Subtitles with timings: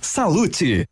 [0.00, 0.86] Salute.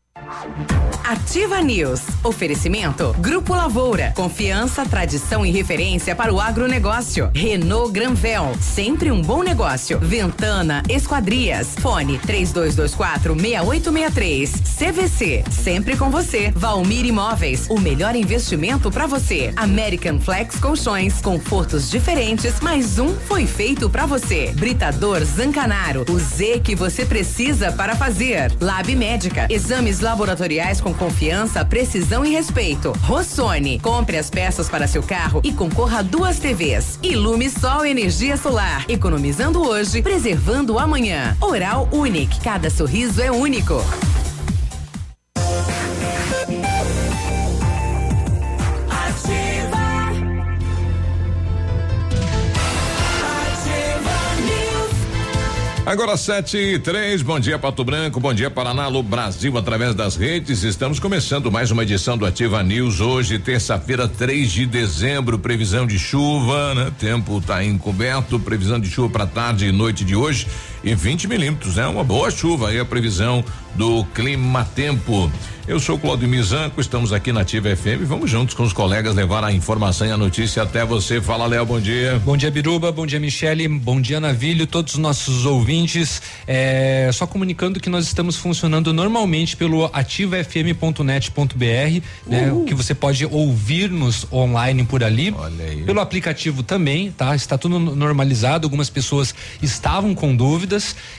[1.08, 2.02] Ativa News.
[2.22, 4.12] Oferecimento Grupo Lavoura.
[4.14, 7.30] Confiança, tradição e referência para o agronegócio.
[7.34, 8.54] Renault Granvel.
[8.60, 9.98] Sempre um bom negócio.
[10.00, 11.74] Ventana Esquadrias.
[11.80, 14.52] Fone 3224 6863.
[14.78, 15.44] CVC.
[15.50, 16.52] Sempre com você.
[16.54, 17.68] Valmir Imóveis.
[17.70, 19.50] O melhor investimento para você.
[19.56, 21.22] American Flex Colchões.
[21.22, 22.60] Confortos diferentes.
[22.60, 24.52] Mais um foi feito para você.
[24.54, 26.04] Britador Zancanaro.
[26.10, 28.52] O Z que você precisa para fazer.
[28.60, 29.46] Lab Médica.
[29.48, 32.92] Exames laboratoriais com confiança, precisão e respeito.
[33.02, 36.98] Rossoni, compre as peças para seu carro e concorra a duas TVs.
[37.02, 41.36] Ilume Sol Energia Solar, economizando hoje, preservando amanhã.
[41.40, 43.82] Oral Unique, cada sorriso é único.
[55.88, 60.16] Agora sete e três, bom dia Pato Branco, bom dia Paraná, Alô Brasil através das
[60.16, 60.62] redes.
[60.62, 65.98] Estamos começando mais uma edição do Ativa News hoje, terça-feira, 3 de dezembro, previsão de
[65.98, 66.92] chuva, né?
[66.98, 70.46] Tempo tá encoberto, previsão de chuva para tarde e noite de hoje
[70.82, 71.86] e 20 milímetros, né?
[71.86, 75.30] Uma boa chuva aí a previsão do Clima Tempo.
[75.68, 78.06] Eu sou Claudio Mizanco, estamos aqui na Ativa FM.
[78.06, 81.20] Vamos juntos com os colegas levar a informação e a notícia até você.
[81.20, 82.18] Fala, Léo, bom dia.
[82.24, 86.22] Bom dia, Biruba, bom dia, Michele, bom dia, Navilho, todos os nossos ouvintes.
[86.46, 92.50] É, só comunicando que nós estamos funcionando normalmente pelo ativafm.net.br, né?
[92.66, 95.34] Que você pode ouvir-nos online por ali.
[95.36, 95.82] Olha aí.
[95.82, 97.36] Pelo aplicativo também, tá?
[97.36, 98.66] Está tudo normalizado.
[98.66, 100.67] Algumas pessoas estavam com dúvidas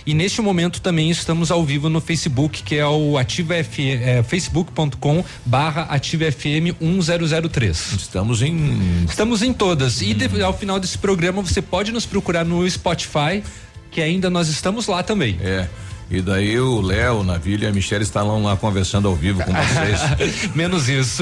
[0.06, 5.24] e neste momento também estamos ao vivo no Facebook, que é o Ativa é, facebook.com
[5.46, 7.94] barra Ativa FM 1003.
[7.98, 9.06] Estamos em.
[9.08, 10.02] Estamos em todas.
[10.02, 13.44] E de- ao final desse programa você pode nos procurar no Spotify,
[13.92, 15.38] que ainda nós estamos lá também.
[15.42, 15.68] É.
[16.12, 19.54] E daí o Léo, o Navilho e a Michelle estarão lá conversando ao vivo com
[19.54, 20.50] vocês.
[20.56, 21.22] Menos isso.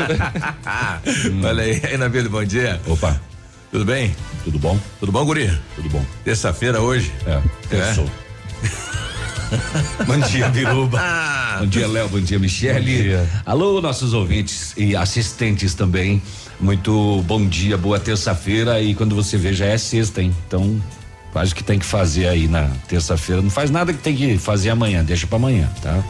[1.44, 2.80] Olha aí, aí, Navilho, bom dia.
[2.88, 3.20] Opa,
[3.72, 4.16] Tudo bem?
[4.44, 4.80] tudo bom?
[5.00, 5.52] Tudo bom, Guri?
[5.76, 6.06] Tudo bom.
[6.24, 7.12] Terça-feira hoje?
[7.26, 8.10] É, terçou.
[10.08, 11.02] bom dia, Biruba.
[11.60, 12.08] bom dia, Léo.
[12.08, 13.18] Bom dia, Michele.
[13.46, 16.22] Alô, nossos ouvintes e assistentes também.
[16.62, 18.82] Muito bom dia, boa terça-feira.
[18.82, 20.34] E quando você vê, já é sexta, hein?
[20.48, 20.82] Então,
[21.34, 23.42] faz o que tem que fazer aí na terça-feira.
[23.42, 26.02] Não faz nada que tem que fazer amanhã, deixa pra amanhã, tá?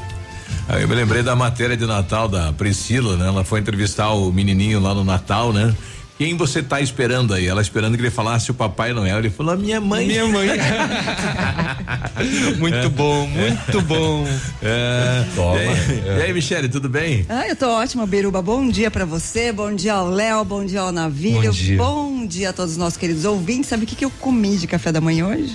[0.70, 3.28] Aí eu me lembrei da matéria de Natal da Priscila, né?
[3.28, 5.74] Ela foi entrevistar o menininho lá no Natal, né?
[6.18, 7.46] Quem você tá esperando aí?
[7.46, 9.20] Ela esperando que ele falasse o Papai Noel.
[9.20, 10.08] Ele falou, a minha mãe.
[10.08, 10.50] Minha mãe.
[12.58, 14.26] muito bom, muito bom.
[14.64, 15.24] É.
[15.36, 15.60] Toma.
[15.60, 17.24] E aí, e aí, Michele, tudo bem?
[17.30, 18.42] Ah, eu tô ótima, Biruba.
[18.42, 21.78] Bom dia pra você, bom dia ao Léo, bom dia ao Navilho, Bom dia.
[21.78, 23.70] bom dia a todos os nossos queridos ouvintes.
[23.70, 25.54] Sabe o que, que eu comi de café da manhã hoje?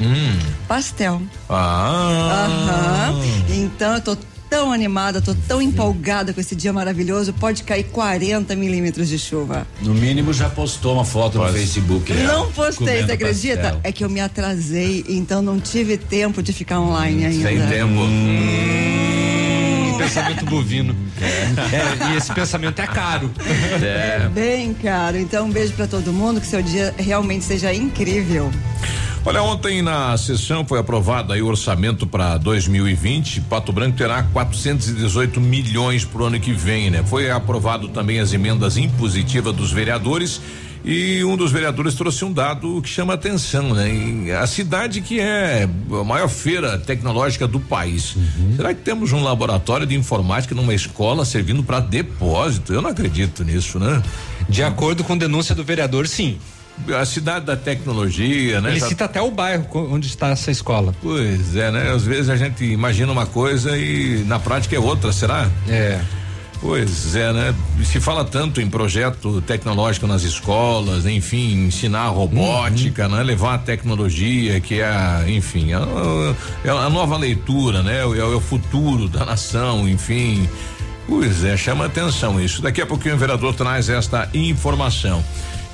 [0.68, 1.20] Pastel.
[1.48, 2.46] Ah.
[2.46, 3.20] Aham.
[3.48, 4.16] Então eu tô
[4.52, 7.32] tão animada, tô tão empolgada com esse dia maravilhoso.
[7.32, 9.66] Pode cair 40 milímetros de chuva.
[9.80, 12.12] No mínimo já postou uma foto no Facebook.
[12.12, 12.24] né?
[12.24, 13.62] Não postei, você acredita?
[13.62, 13.80] pastel.
[13.82, 17.48] É que eu me atrasei, então não tive tempo de ficar online ainda.
[17.48, 18.02] Sem tempo.
[18.02, 20.94] Hum, pensamento bovino.
[21.22, 23.30] É, e esse pensamento é caro.
[23.82, 24.28] É.
[24.28, 25.16] Bem caro.
[25.16, 28.52] Então um beijo pra todo mundo, que seu dia realmente seja incrível.
[29.24, 33.42] Olha, ontem na sessão foi aprovado aí o orçamento para 2020.
[33.42, 37.04] Pato Branco terá 418 milhões pro ano que vem, né?
[37.06, 40.40] Foi aprovado também as emendas impositivas dos vereadores.
[40.84, 44.34] E um dos vereadores trouxe um dado que chama atenção, né?
[44.34, 45.68] A cidade que é
[46.00, 48.16] a maior feira tecnológica do país.
[48.56, 52.74] Será que temos um laboratório de informática numa escola servindo para depósito?
[52.74, 54.02] Eu não acredito nisso, né?
[54.48, 56.38] De acordo com denúncia do vereador, sim.
[56.98, 58.70] A cidade da tecnologia, né?
[58.70, 60.94] Ele Já- cita até o bairro onde está essa escola.
[61.02, 61.90] Pois é, né?
[61.92, 65.48] Às vezes a gente imagina uma coisa e na prática é outra, será?
[65.68, 66.00] É.
[66.60, 67.54] Pois é, né?
[67.84, 73.16] Se fala tanto em projeto tecnológico nas escolas, enfim, ensinar robótica, Uhum.
[73.16, 73.22] né?
[73.22, 75.80] Levar a tecnologia, que é, a, enfim, a,
[76.64, 78.00] é a nova leitura, né?
[78.00, 80.48] É, o- é o futuro da nação, enfim.
[81.08, 82.62] Pois é, chama atenção isso.
[82.62, 85.22] Daqui a pouquinho o vereador traz esta informação.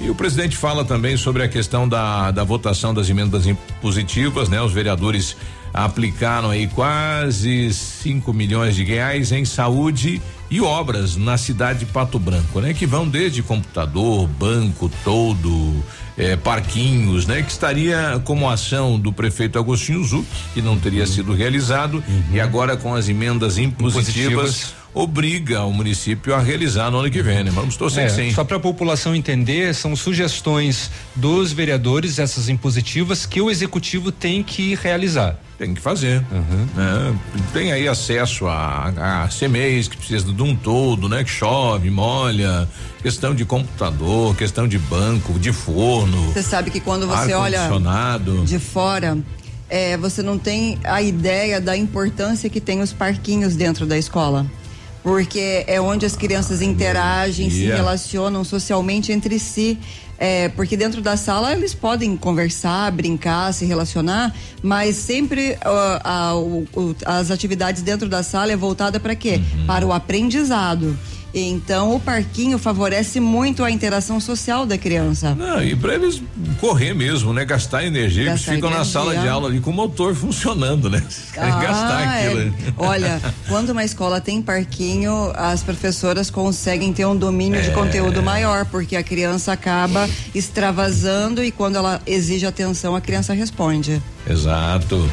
[0.01, 4.63] E o presidente fala também sobre a questão da, da votação das emendas impositivas, né?
[4.63, 5.37] Os vereadores
[5.75, 12.19] aplicaram aí quase 5 milhões de reais em saúde e obras na cidade de Pato
[12.19, 12.73] Branco, né?
[12.73, 15.85] Que vão desde computador, banco, todo,
[16.17, 17.43] eh, parquinhos, né?
[17.43, 22.03] Que estaria como ação do prefeito Agostinho Zuc, que não teria sido realizado,
[22.33, 24.75] e agora com as emendas impositivas, Impositivas.
[24.99, 27.51] Obriga o município a realizar no ano que vem, né?
[27.55, 28.35] Vamos torcer É, que sim.
[28.35, 34.43] só para a população entender, são sugestões dos vereadores, essas impositivas, que o executivo tem
[34.43, 35.39] que realizar.
[35.57, 36.21] Tem que fazer.
[36.75, 37.19] né?
[37.53, 41.23] Tem aí acesso a, a CMEs que precisa de um todo, né?
[41.23, 42.69] Que chove, molha,
[43.03, 46.33] questão de computador, questão de banco, de forno.
[46.33, 47.69] Você sabe que quando você olha
[48.45, 49.19] de fora,
[49.69, 54.47] é, você não tem a ideia da importância que tem os parquinhos dentro da escola.
[55.09, 57.77] Porque é onde as crianças interagem, se Yeah.
[57.77, 59.79] relacionam socialmente entre si.
[60.21, 66.35] É, porque dentro da sala eles podem conversar, brincar, se relacionar, mas sempre ó, a-
[66.37, 66.67] o-
[67.07, 69.41] as atividades dentro da sala é voltada para quê?
[69.57, 69.67] Uhum.
[69.67, 70.99] Para o aprendizado.
[71.41, 75.35] Então o parquinho favorece muito a interação social da criança.
[75.35, 76.21] Não, e para eles
[76.61, 77.45] correr mesmo, né?
[77.45, 78.93] Gastar energia, eles Gastar ficam na energia.
[78.93, 80.99] sala de aula ali com o motor funcionando, né?
[80.99, 82.41] Eles querem gastar Ah, aquilo.
[82.41, 82.53] é.
[82.77, 87.63] Olha, quando uma escola tem parquinho, as professoras conseguem ter um domínio É.
[87.63, 93.33] de conteúdo maior, porque a criança acaba extravasando e quando ela exige atenção, a criança
[93.33, 94.03] responde.
[94.29, 95.09] Exato.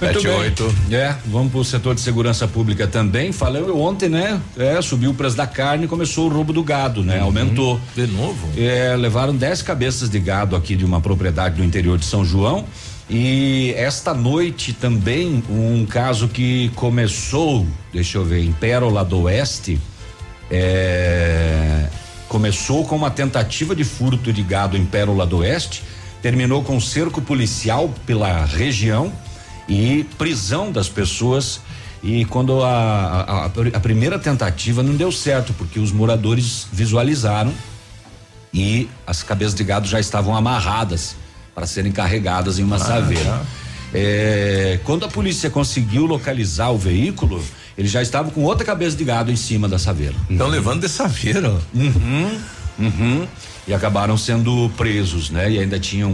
[0.00, 0.38] Muito Sete, bem.
[0.38, 0.74] oito.
[0.90, 3.32] É, vamos pro setor de segurança pública também.
[3.32, 4.40] Falei ontem, né?
[4.56, 7.20] É, subiu o preço da carne e começou o roubo do gado, né?
[7.20, 7.78] Aumentou.
[7.94, 8.48] De novo?
[8.56, 12.64] É, levaram 10 cabeças de gado aqui de uma propriedade do interior de São João.
[13.10, 19.78] E esta noite também um caso que começou, deixa eu ver, em Pérola do Oeste,
[20.50, 21.88] é,
[22.28, 25.82] começou com uma tentativa de furto de gado em Pérola do Oeste,
[26.22, 29.12] terminou com cerco policial pela região
[29.70, 31.60] e prisão das pessoas.
[32.02, 37.52] E quando a, a, a- primeira tentativa não deu certo, porque os moradores visualizaram
[38.52, 41.14] e as cabeças de gado já estavam amarradas
[41.54, 43.42] para serem carregadas em uma saveira.
[43.92, 47.42] É, quando a polícia conseguiu localizar o veículo,
[47.76, 50.14] ele já estava com outra cabeça de gado em cima da saveira.
[50.28, 51.50] Estão levando de saveira.
[51.74, 52.38] Uhum,
[52.78, 53.26] uhum.
[53.68, 55.50] E acabaram sendo presos, né?
[55.50, 56.10] E ainda tinham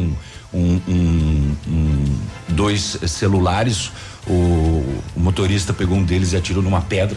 [0.53, 2.19] um, um- um-
[2.57, 3.93] dois celulares.
[4.27, 4.33] O,
[5.15, 7.17] o motorista pegou um deles e atirou numa pedra.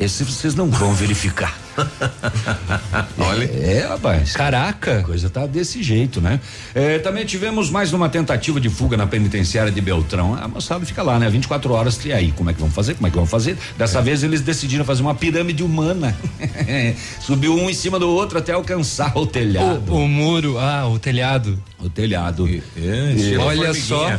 [0.00, 1.58] Esse vocês não vão verificar.
[3.18, 3.44] Olha.
[3.44, 4.32] É, rapaz.
[4.32, 5.00] Caraca.
[5.00, 6.40] A coisa tá desse jeito, né?
[6.74, 10.34] É, também tivemos mais uma tentativa de fuga na penitenciária de Beltrão.
[10.34, 11.28] A moçada fica lá, né?
[11.28, 12.02] 24 horas.
[12.06, 12.94] E aí, como é que vão fazer?
[12.94, 13.58] Como é que vão fazer?
[13.76, 16.16] Dessa vez eles decidiram fazer uma pirâmide humana.
[17.20, 19.92] Subiu um em cima do outro até alcançar o telhado.
[19.92, 21.62] O, o muro, ah, o telhado.
[21.82, 22.46] O telhado.
[22.76, 24.10] É, estilo Olha só.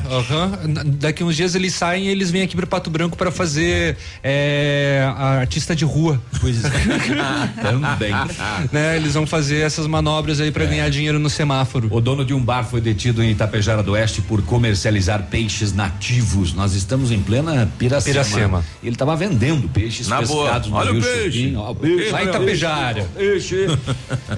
[0.68, 3.98] Na- daqui uns dias eles saem e eles vêm aqui para Pato Branco para fazer
[4.24, 6.22] é, a artista de rua.
[6.40, 6.70] Pois é.
[7.62, 8.12] Também.
[8.72, 8.98] né?
[8.98, 11.88] Eles vão fazer essas manobras aí para ganhar dinheiro no semáforo.
[11.92, 16.54] O dono de um bar foi detido em Itapejara do Oeste por comercializar peixes nativos.
[16.54, 18.14] Nós estamos em plena Piracema.
[18.14, 18.66] Piracema.
[18.82, 20.46] Ele estava vendendo peixes Na boa.
[20.46, 21.54] pescados no Olha o Rio peixe.
[21.56, 22.10] Ó, o peixe.
[22.12, 23.08] Lá em olha o Itapejara.
[23.16, 23.68] Peixe.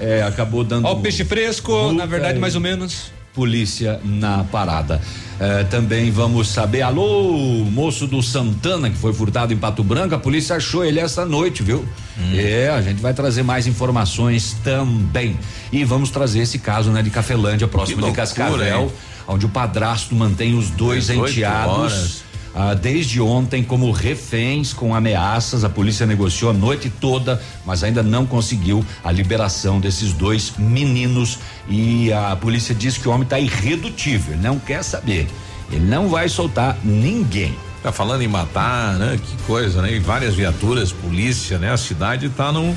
[0.00, 0.86] É, acabou dando.
[0.86, 3.12] Ó, o peixe fresco, na verdade, e mais ou menos.
[3.34, 5.00] Polícia na parada.
[5.40, 10.18] É, também vamos saber, alô, moço do Santana que foi furtado em Pato Branco, a
[10.18, 11.84] polícia achou ele essa noite, viu?
[12.32, 15.36] É, a gente vai trazer mais informações também.
[15.72, 18.90] E vamos trazer esse caso, né, de Cafelândia, próximo Que de loucura, Cascavel, hein?
[19.26, 22.22] onde o padrasto mantém os dois 18 enteados.
[22.54, 25.64] Ah, desde ontem como reféns com ameaças.
[25.64, 31.38] A polícia negociou a noite toda, mas ainda não conseguiu a liberação desses dois meninos.
[31.68, 35.26] E a polícia diz que o homem está irredutível, não quer saber.
[35.72, 37.56] Ele não vai soltar ninguém.
[37.82, 39.18] Tá falando em matar, né?
[39.22, 39.92] Que coisa, né?
[39.92, 41.72] E várias viaturas, polícia, né?
[41.72, 42.74] A cidade tá num.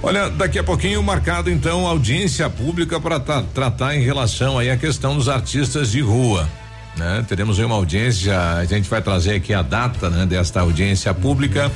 [0.00, 5.16] Olha, daqui a pouquinho marcado então audiência pública para tratar em relação aí à questão
[5.16, 6.48] dos artistas de rua.
[6.96, 7.24] Né?
[7.26, 11.70] Teremos aí uma audiência, a gente vai trazer aqui a data, né, desta audiência pública.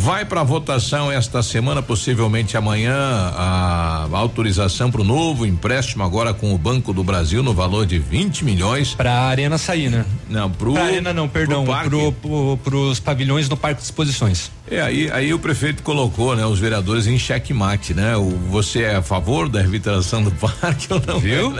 [0.00, 6.54] Vai para votação esta semana, possivelmente amanhã, a autorização para o novo empréstimo agora com
[6.54, 8.94] o Banco do Brasil no valor de 20 milhões.
[8.94, 10.04] Pra arena sair, né?
[10.30, 10.74] Não, pro.
[10.74, 11.90] Pra arena não, perdão, parque.
[11.90, 14.52] pro, pro, pros pavilhões no Parque de Exposições.
[14.70, 18.16] É, aí, aí o prefeito colocou, né, os vereadores em xeque-mate, né?
[18.16, 21.18] O, você é a favor da revitalização do parque ou não?
[21.18, 21.54] Viu?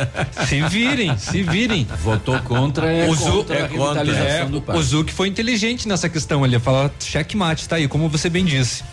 [0.46, 1.86] se virem, se virem.
[2.02, 4.80] Votou contra, é o contra é a revitalização é, do parque.
[4.80, 8.84] O Zuc foi inteligente nessa questão, ele fala xeque-mate, tá aí, como você bem disse.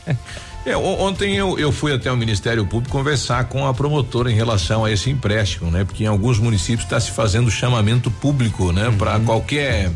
[0.66, 4.84] É, ontem eu, eu fui até o Ministério Público conversar com a promotora em relação
[4.84, 5.84] a esse empréstimo, né?
[5.84, 8.92] Porque em alguns municípios está se fazendo chamamento público, né?
[8.98, 9.92] Para qualquer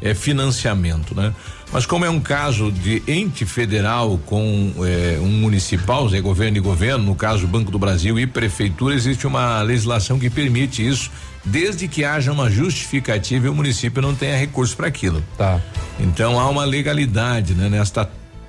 [0.00, 1.34] eh, financiamento, né?
[1.72, 6.60] Mas como é um caso de ente federal com eh, um municipal, é governo e
[6.60, 11.10] governo, no caso Banco do Brasil e prefeitura, existe uma legislação que permite isso,
[11.44, 15.22] desde que haja uma justificativa e o município não tenha recurso para aquilo.
[15.36, 15.60] Tá.
[15.98, 17.68] Então há uma legalidade, né?
[17.68, 18.08] Nesta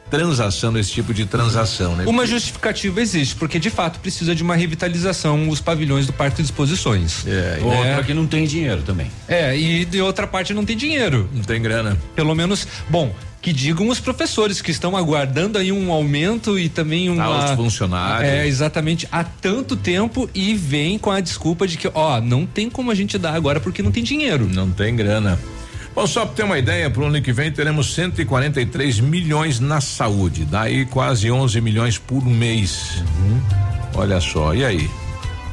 [0.09, 2.05] transação, nesse tipo de transação, né?
[2.07, 6.43] Uma justificativa existe, porque de fato precisa de uma revitalização os pavilhões do Parque de
[6.43, 7.25] Exposições.
[7.25, 9.11] É, Outra que não tem dinheiro também.
[9.27, 11.29] É, e de outra parte não tem dinheiro.
[11.33, 11.97] Não tem grana.
[12.15, 17.07] Pelo menos, bom, que digam os professores que estão aguardando aí um aumento e também.
[17.19, 18.29] Ah, os funcionários.
[18.29, 22.69] É, exatamente, há tanto tempo e vem com a desculpa de que, ó, não tem
[22.69, 24.49] como a gente dar agora porque não tem dinheiro.
[24.51, 25.39] Não tem grana.
[25.98, 30.46] Bom, só para ter uma ideia, pro ano que vem teremos 143 milhões na saúde,
[30.46, 33.04] daí quase 11 milhões por mês.
[33.96, 34.88] Olha só, e aí?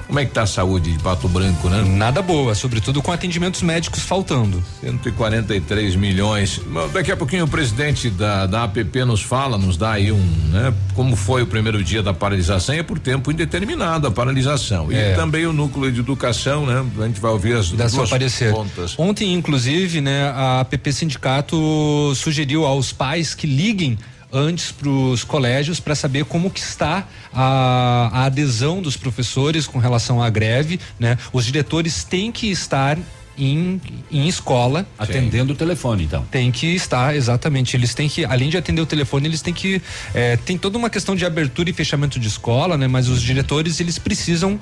[0.06, 1.82] Como é que tá a saúde de Pato Branco, né?
[1.82, 4.62] Nada boa, sobretudo com atendimentos médicos faltando.
[4.80, 6.60] 143 milhões.
[6.92, 10.74] Daqui a pouquinho o presidente da, da APP nos fala, nos dá aí um, né?
[10.94, 14.90] Como foi o primeiro dia da paralisação, é por tempo indeterminado a paralisação.
[14.90, 15.12] É.
[15.12, 16.84] E também o núcleo de educação, né?
[16.98, 18.52] A gente vai ouvir as Dá duas parecer.
[18.52, 18.94] pontas.
[18.98, 23.98] Ontem, inclusive, né, a APP Sindicato sugeriu aos pais que liguem
[24.34, 29.78] antes para os colégios para saber como que está a, a adesão dos professores com
[29.78, 31.16] relação à greve, né?
[31.32, 32.98] Os diretores têm que estar
[33.38, 36.24] em, em escola Atendendo o telefone, então.
[36.30, 37.76] tem que estar, exatamente.
[37.76, 39.80] Eles têm que, além de atender o telefone, eles têm que.
[40.14, 42.86] eh, tem toda uma questão de abertura e fechamento de escola, né?
[42.86, 44.58] Mas os diretores, eles precisam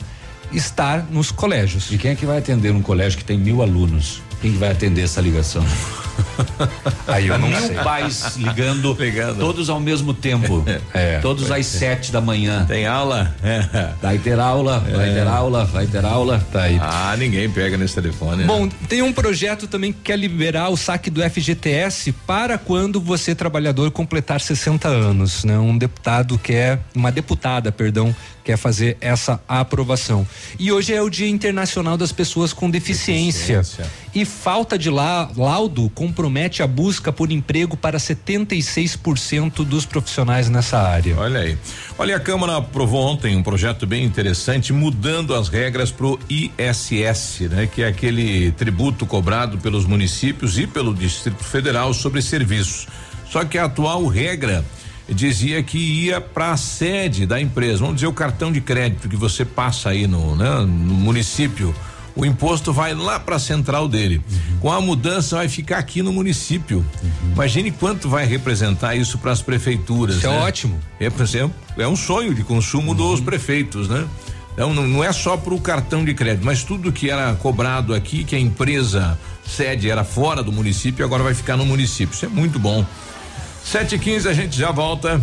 [0.53, 1.91] estar nos colégios.
[1.91, 4.23] E quem é que vai atender um colégio que tem mil alunos?
[4.43, 5.65] Quem que vai atender essa ligação?
[7.07, 7.77] Aí eu não mil sei.
[7.77, 9.39] pais ligando, Ligando.
[9.39, 10.65] todos ao mesmo tempo.
[10.95, 11.19] É.
[11.21, 12.67] todos às sete da manhã.
[12.67, 13.35] Tem aula?
[13.43, 13.93] É.
[14.03, 16.45] Vai ter aula, vai ter aula, vai ter aula.
[16.53, 16.79] Tá aí.
[16.83, 18.39] Ah, ninguém pega nesse telefone.
[18.39, 18.45] né?
[18.47, 23.35] Bom, tem um projeto também que quer liberar o saque do FGTS para quando você,
[23.35, 25.59] trabalhador, completar 60 anos, né?
[25.59, 30.27] Um deputado quer, uma deputada, perdão, quer fazer essa aprovação.
[30.59, 33.59] E hoje é o Dia Internacional das Pessoas com Deficiência.
[33.59, 33.91] Deficiência.
[34.15, 40.79] E falta de la- laudo compromete a busca por emprego para 76% dos profissionais nessa
[40.79, 41.17] área.
[41.17, 41.57] Olha aí.
[41.99, 47.67] Olha, a Câmara aprovou ontem um projeto bem interessante, mudando as regras pro ISS, né?
[47.73, 52.87] Que é aquele tributo cobrado pelos municípios e pelo Distrito Federal sobre serviços.
[53.31, 54.65] Só que a atual regra
[55.09, 59.17] dizia que ia para a sede da empresa, vamos dizer o cartão de crédito que
[59.17, 61.75] você passa aí no, né, no município.
[62.15, 64.21] O imposto vai lá para a central dele.
[64.61, 66.85] Com a mudança vai ficar aqui no município.
[67.33, 70.17] Imagine quanto vai representar isso para as prefeituras.
[70.17, 70.41] Isso é né?
[70.41, 70.79] ótimo.
[71.01, 74.07] É, por exemplo, é um sonho de consumo dos prefeitos, né?
[74.53, 77.95] Então não, não é só para o cartão de crédito, mas tudo que era cobrado
[77.95, 82.15] aqui, que a empresa sede era fora do município, agora vai ficar no município.
[82.15, 82.85] Isso é muito bom.
[83.65, 85.21] Sete e quinze, a gente já volta.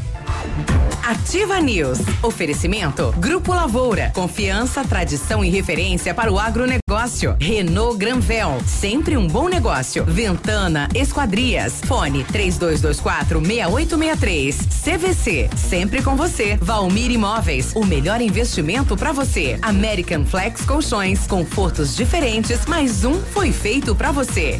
[1.10, 1.98] Ativa News.
[2.22, 4.12] Oferecimento Grupo Lavoura.
[4.14, 7.36] Confiança, tradição e referência para o agronegócio.
[7.40, 8.60] Renault Granvel.
[8.68, 10.06] Sempre um bom negócio.
[10.06, 11.82] Ventana Esquadrias.
[11.84, 14.58] Fone 3224 6863.
[14.84, 15.50] CVC.
[15.58, 16.58] Sempre com você.
[16.62, 17.74] Valmir Imóveis.
[17.76, 19.58] O melhor investimento para você.
[19.64, 21.26] American Flex Colchões.
[21.26, 24.60] Confortos diferentes, mas um foi feito para você.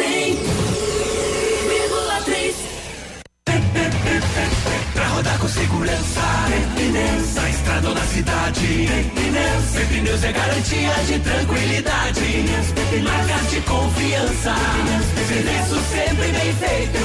[0.00, 0.49] Pra
[5.80, 6.20] segurança,
[6.74, 8.88] pneus, na estrada ou na cidade.
[9.14, 12.20] Pneus, pneus é garantia de tranquilidade.
[12.20, 14.54] Pneus, marcas de confiança.
[15.26, 16.98] Serviço sempre bem feito.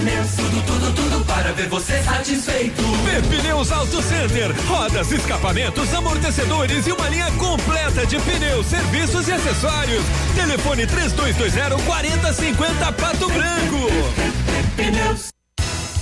[0.00, 2.82] Pneus, tudo, tudo, tudo para ver você satisfeito.
[3.30, 10.04] Pneus Auto Center, rodas, escapamentos, amortecedores e uma linha completa de pneus, serviços e acessórios.
[10.34, 13.88] Telefone 3220 4050 Pato Branco.
[14.76, 15.31] Pneus.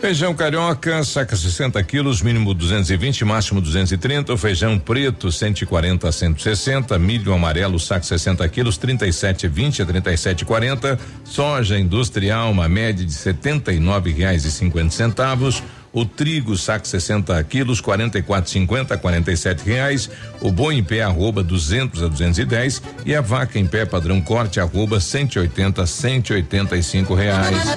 [0.00, 4.32] Feijão carioca, saca 60 quilos, mínimo 220, máximo 230.
[4.32, 6.98] O feijão preto, 140 a 160.
[6.98, 10.98] Milho amarelo, saco 60 quilos, 37,20 a 37,40.
[11.22, 15.62] Soja industrial, uma média de 79 reais e 50 centavos.
[15.92, 20.08] O trigo, saco 60 quilos, 44,50 a 47 reais.
[20.40, 22.82] O boi em pé, arroba 200 a 210.
[23.04, 27.76] E a vaca em pé, padrão corte, arroba 180 a 185 reais.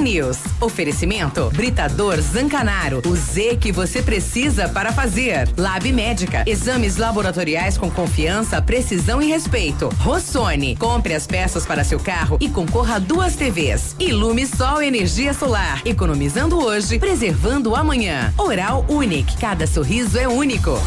[0.00, 0.38] News.
[0.60, 3.02] Oferecimento Britador Zancanaro.
[3.06, 5.48] O Z que você precisa para fazer.
[5.56, 6.44] Lab Médica.
[6.46, 9.88] Exames laboratoriais com confiança, precisão e respeito.
[10.00, 10.76] Rossoni.
[10.76, 13.96] Compre as peças para seu carro e concorra a duas TVs.
[13.98, 15.82] Ilume Sol Energia Solar.
[15.84, 18.32] Economizando hoje, preservando amanhã.
[18.36, 19.36] Oral Unique.
[19.38, 20.78] Cada sorriso é único.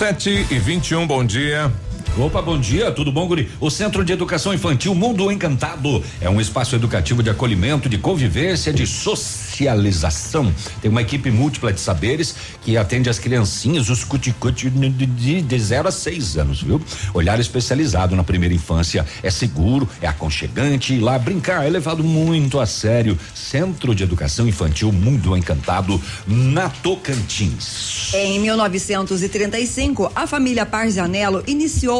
[0.00, 1.70] 7 e 21 bom dia.
[2.18, 3.48] Opa, bom dia, tudo bom, Guri?
[3.60, 8.72] O Centro de Educação Infantil Mundo Encantado é um espaço educativo de acolhimento, de convivência,
[8.72, 10.52] de socialização.
[10.82, 15.88] Tem uma equipe múltipla de saberes que atende as criancinhas, os cuticute de, de 0
[15.88, 16.82] a 6 anos, viu?
[17.14, 22.66] Olhar especializado na primeira infância é seguro, é aconchegante lá brincar é levado muito a
[22.66, 23.16] sério.
[23.34, 28.12] Centro de Educação Infantil Mundo Encantado, na Tocantins.
[28.14, 31.99] Em 1935, a família Parzianello iniciou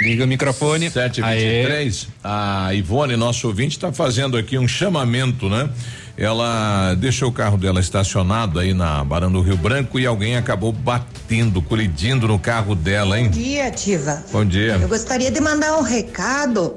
[0.00, 0.90] Liga o microfone.
[0.90, 2.08] 723.
[2.22, 5.68] A Ivone, nosso ouvinte, está fazendo aqui um chamamento, né?
[6.16, 10.70] Ela deixou o carro dela estacionado aí na Barão do Rio Branco e alguém acabou
[10.70, 13.26] batendo, colidindo no carro dela, hein?
[13.26, 14.24] Bom dia, Ativa.
[14.30, 14.78] Bom dia.
[14.80, 16.76] Eu gostaria de mandar um recado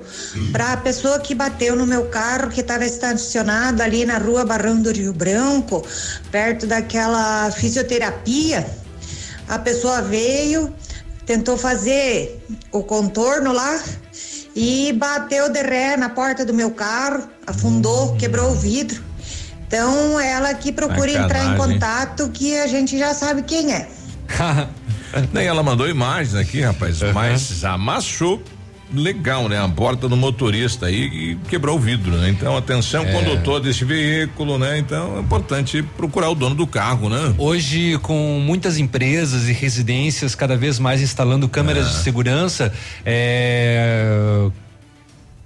[0.51, 4.81] para a pessoa que bateu no meu carro, que estava estacionado ali na rua Barão
[4.81, 5.85] do Rio Branco,
[6.31, 8.65] perto daquela fisioterapia.
[9.47, 10.73] A pessoa veio,
[11.27, 13.79] tentou fazer o contorno lá
[14.55, 19.03] e bateu de ré na porta do meu carro, afundou, quebrou o vidro.
[19.67, 21.73] Então, ela que procura entrar em Sacanagem.
[21.73, 23.87] contato, que a gente já sabe quem é.
[25.33, 28.41] Nem ela mandou imagens aqui, rapaz, mas amassou
[28.93, 29.59] legal, né?
[29.59, 32.29] A porta do motorista aí e quebrou o vidro, né?
[32.29, 33.11] Então, atenção, É.
[33.11, 34.77] condutor desse veículo, né?
[34.77, 37.35] Então, é importante procurar o dono do carro, né?
[37.37, 42.71] Hoje, com muitas empresas e residências cada vez mais instalando câmeras de segurança,
[43.05, 44.49] é,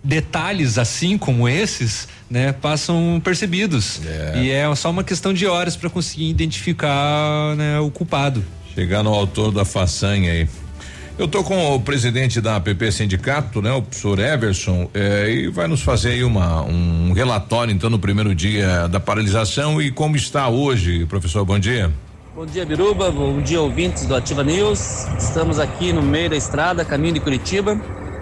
[0.04, 4.02] detalhes assim como esses, né, passam percebidos.
[4.36, 8.44] E é só uma questão de horas para conseguir identificar né, o culpado.
[8.74, 10.48] Chegar no autor da façanha aí.
[11.18, 15.68] Eu tô com o presidente da APP Sindicato, né, o professor Everson, eh, e vai
[15.68, 20.48] nos fazer aí uma, um relatório, então, no primeiro dia da paralisação e como está
[20.48, 21.46] hoje, professor.
[21.46, 21.92] Bom dia.
[22.34, 23.12] Bom dia, Biruba.
[23.12, 25.06] Bom dia, ouvintes do Ativa News.
[25.20, 27.80] Estamos aqui no meio da estrada, caminho de Curitiba.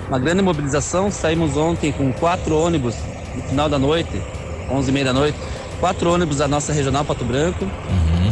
[0.08, 1.12] Uma grande mobilização.
[1.12, 2.96] Saímos ontem com quatro ônibus
[3.36, 4.22] no final da noite,
[4.70, 5.38] onze e meia da noite.
[5.80, 7.66] Quatro ônibus da nossa regional Pato Branco.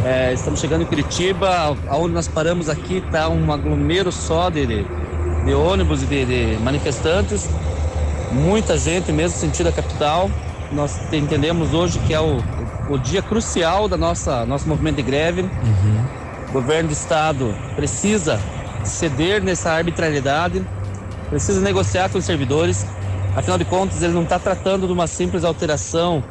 [0.04, 1.76] É, estamos chegando em Curitiba.
[1.88, 4.66] Aonde nós paramos aqui está um aglomero só de,
[5.44, 7.48] de, ônibus e de, de manifestantes.
[8.32, 10.30] Muita gente mesmo sentido a capital.
[10.72, 12.38] Nós entendemos hoje que é o,
[12.88, 15.42] o dia crucial da nossa nosso movimento de greve.
[16.48, 18.40] O governo do estado precisa
[18.84, 20.64] ceder nessa arbitrariedade,
[21.28, 22.86] precisa negociar com os servidores.
[23.36, 26.24] Afinal de contas, ele não está tratando de uma simples alteração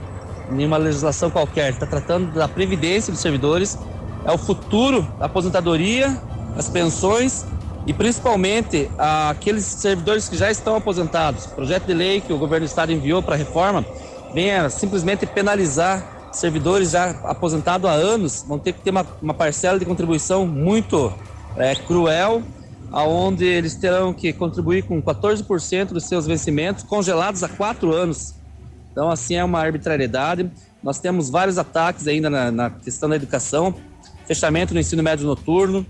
[0.51, 3.77] em uma legislação qualquer, está tratando da previdência dos servidores,
[4.25, 6.21] é o futuro, a aposentadoria,
[6.55, 7.45] as pensões
[7.85, 11.45] e principalmente aqueles servidores que já estão aposentados.
[11.45, 13.85] O projeto de lei que o governo do estado enviou para a reforma
[14.33, 19.79] venha simplesmente penalizar servidores já aposentados há anos, vão ter que ter uma, uma parcela
[19.79, 21.13] de contribuição muito
[21.55, 22.43] é, cruel,
[22.91, 28.35] aonde eles terão que contribuir com 14% dos seus vencimentos, congelados há quatro anos.
[28.97, 30.49] Então, assim, é uma arbitrariedade.
[30.81, 33.75] Nós temos vários ataques ainda na, na questão da educação,
[34.25, 35.85] fechamento no ensino médio noturno,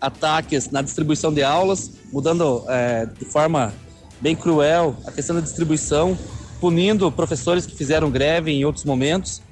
[0.00, 3.74] ataques na distribuição de aulas, mudando é, de forma
[4.20, 6.16] bem cruel a questão da distribuição,
[6.60, 9.42] punindo professores que fizeram greve em outros momentos.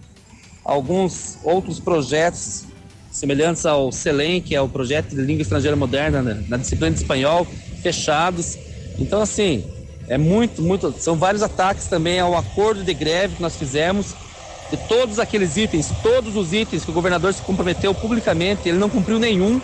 [0.65, 2.67] Alguns outros projetos
[3.11, 7.03] semelhantes ao CELEM, que é o projeto de língua estrangeira moderna né, na disciplina de
[7.03, 7.49] espanhol,
[7.83, 8.57] fechados.
[8.97, 9.65] Então, assim,
[10.09, 10.95] é muito, muito.
[10.99, 14.15] São vários ataques também ao acordo de greve que nós fizemos.
[14.71, 18.91] De todos aqueles itens, todos os itens que o governador se comprometeu publicamente, ele não
[18.91, 19.61] cumpriu nenhum.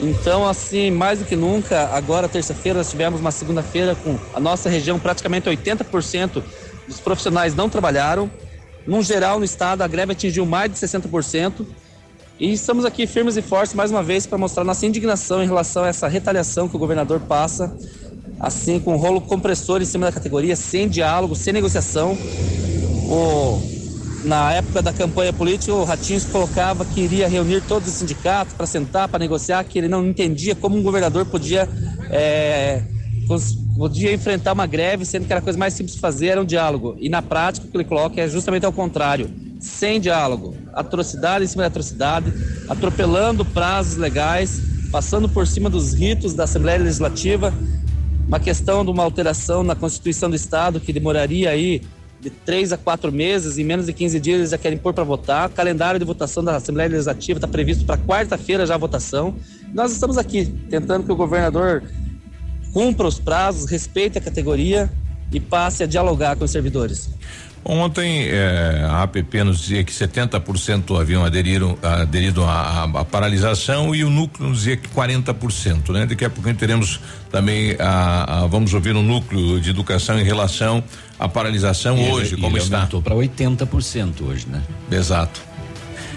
[0.00, 4.70] Então, assim, mais do que nunca, agora, terça-feira, nós tivemos uma segunda-feira com a nossa
[4.70, 6.42] região, praticamente 80%
[6.86, 8.30] dos profissionais não trabalharam.
[8.86, 11.66] No geral, no estado, a greve atingiu mais de 60%.
[12.40, 15.82] E estamos aqui firmes e fortes mais uma vez para mostrar nossa indignação em relação
[15.82, 17.76] a essa retaliação que o governador passa,
[18.38, 22.16] assim com um rolo compressor em cima da categoria, sem diálogo, sem negociação.
[23.10, 23.60] O,
[24.24, 28.66] na época da campanha política, o Ratinhos colocava que iria reunir todos os sindicatos para
[28.66, 31.68] sentar, para negociar, que ele não entendia como um governador podia,
[32.08, 32.84] é,
[33.76, 36.46] podia enfrentar uma greve, sendo que era a coisa mais simples de fazer, era um
[36.46, 36.96] diálogo.
[37.00, 41.48] E na prática, o que ele coloca é justamente ao contrário sem diálogo, atrocidade em
[41.48, 42.32] cima de atrocidade,
[42.68, 47.52] atropelando prazos legais, passando por cima dos ritos da Assembleia Legislativa,
[48.26, 51.82] uma questão de uma alteração na Constituição do Estado que demoraria aí
[52.20, 55.04] de três a quatro meses, em menos de 15 dias eles já querem pôr para
[55.04, 55.48] votar.
[55.48, 59.36] O calendário de votação da Assembleia Legislativa está previsto para quarta-feira já a votação.
[59.72, 61.84] Nós estamos aqui tentando que o governador
[62.72, 64.90] cumpra os prazos, respeite a categoria
[65.32, 67.10] e passe a dialogar com os servidores.
[67.70, 74.08] Ontem eh, a APP nos dizia que 70% haviam aderido, aderido à, paralisação e o
[74.08, 76.06] núcleo nos dizia que 40%, né?
[76.06, 76.98] Daqui a pouco teremos
[77.30, 80.82] também a, a, vamos ouvir o núcleo de educação em relação
[81.18, 82.78] à paralisação e hoje, ele, como ele está.
[82.78, 84.62] Aumentou para 80% hoje, né?
[84.90, 85.38] Exato.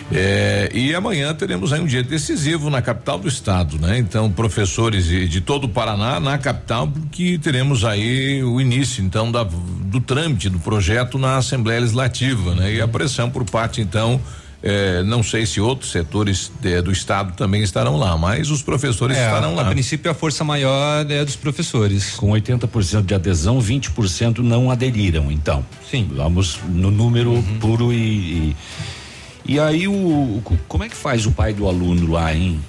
[0.09, 3.97] É, e amanhã teremos aí um dia decisivo na capital do estado, né?
[3.97, 9.29] Então, professores de, de todo o Paraná na capital, porque teremos aí o início, então,
[9.29, 9.45] da,
[9.91, 12.73] do trâmite do projeto na Assembleia Legislativa, né?
[12.73, 14.21] E a pressão por parte, então,
[14.63, 19.17] é, não sei se outros setores de, do estado também estarão lá, mas os professores
[19.17, 19.67] é, estarão a, lá.
[19.67, 22.11] A princípio, a força maior é dos professores.
[22.11, 25.65] Com 80% de adesão, 20% não aderiram, então.
[25.89, 26.09] Sim.
[26.15, 27.59] Vamos no número uhum.
[27.59, 28.55] puro e, e
[29.45, 32.59] e aí o como é que faz o pai do aluno lá, hein?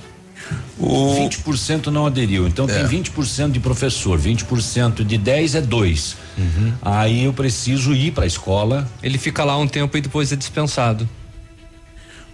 [0.78, 2.46] O 20% não aderiu.
[2.48, 2.82] Então é.
[2.82, 6.16] tem 20% de professor, 20% de 10 é 2.
[6.36, 6.72] Uhum.
[6.80, 8.88] Aí eu preciso ir para a escola.
[9.02, 11.08] Ele fica lá um tempo e depois é dispensado.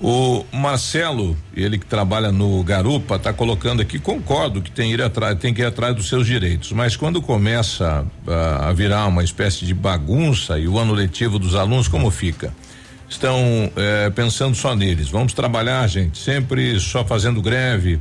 [0.01, 5.37] O Marcelo, ele que trabalha no Garupa, está colocando aqui, concordo que tem, ir atrás,
[5.41, 9.67] tem que ir atrás dos seus direitos, mas quando começa a, a virar uma espécie
[9.67, 12.55] de bagunça e o ano letivo dos alunos, como fica?
[13.09, 15.09] estão é, pensando só neles.
[15.09, 18.01] Vamos trabalhar, gente, sempre só fazendo greve.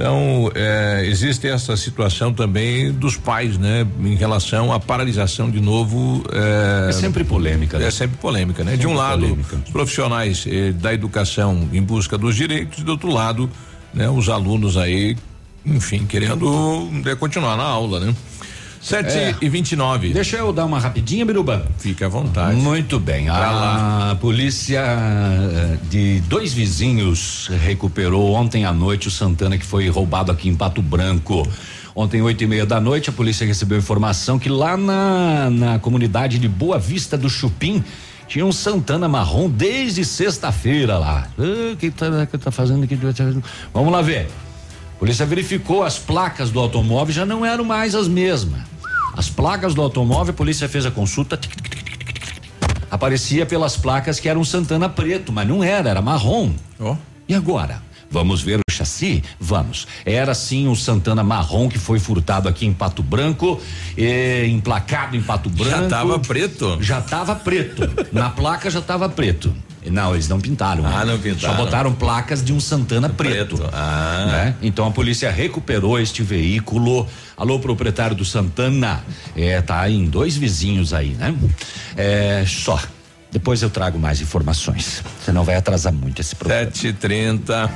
[0.00, 3.86] Então, é, existe essa situação também dos pais, né?
[4.02, 6.24] Em relação à paralisação de novo.
[6.32, 7.78] É, é sempre polêmica.
[7.78, 7.86] Né?
[7.86, 8.70] É sempre polêmica, né?
[8.70, 9.56] Sempre de um lado, polêmica.
[9.62, 13.50] os profissionais eh, da educação em busca dos direitos, e do outro lado,
[13.92, 14.08] né?
[14.08, 15.18] Os alunos aí,
[15.66, 18.14] enfim, querendo né, continuar na aula, né?
[18.80, 19.34] 7 é.
[19.42, 20.12] e 29.
[20.12, 21.66] Deixa eu dar uma rapidinha, Biruba.
[21.78, 22.56] Fique à vontade.
[22.56, 23.28] Muito bem.
[23.28, 24.18] A lá.
[24.20, 30.48] polícia eh, de dois vizinhos recuperou ontem à noite o Santana que foi roubado aqui
[30.48, 31.46] em Pato Branco.
[31.94, 36.38] Ontem, oito e meia da noite, a polícia recebeu informação que lá na, na comunidade
[36.38, 37.84] de Boa Vista do Chupim
[38.26, 41.26] tinha um Santana marrom desde sexta-feira lá.
[41.36, 42.96] O ah, que tá, que tá fazendo aqui?
[43.74, 44.28] Vamos lá ver.
[45.00, 48.60] A polícia verificou as placas do automóvel já não eram mais as mesmas.
[49.16, 51.40] As placas do automóvel, a polícia fez a consulta.
[52.90, 56.52] Aparecia pelas placas que era um Santana preto, mas não era, era marrom.
[56.78, 56.98] Oh.
[57.26, 57.82] E agora?
[58.10, 59.22] Vamos ver chassi?
[59.38, 59.86] Vamos.
[60.04, 63.60] Era sim o Santana marrom que foi furtado aqui em Pato Branco,
[63.96, 65.70] eh, emplacado em Pato Branco.
[65.70, 66.78] Já tava preto?
[66.80, 67.82] Já tava preto.
[68.12, 69.54] Na placa já tava preto.
[69.86, 70.84] Não, eles não pintaram.
[70.84, 71.12] Ah, né?
[71.12, 71.56] não pintaram.
[71.56, 73.56] Só botaram placas de um Santana preto.
[73.56, 73.70] preto.
[73.72, 74.26] Ah.
[74.26, 74.54] Né?
[74.60, 77.06] Então a polícia recuperou este veículo.
[77.36, 79.02] Alô, proprietário do Santana.
[79.34, 81.34] É, tá em dois vizinhos aí, né?
[81.96, 82.78] É, só.
[83.30, 85.02] Depois eu trago mais informações.
[85.24, 86.70] Senão vai atrasar muito esse programa.
[86.70, 87.70] 7h30.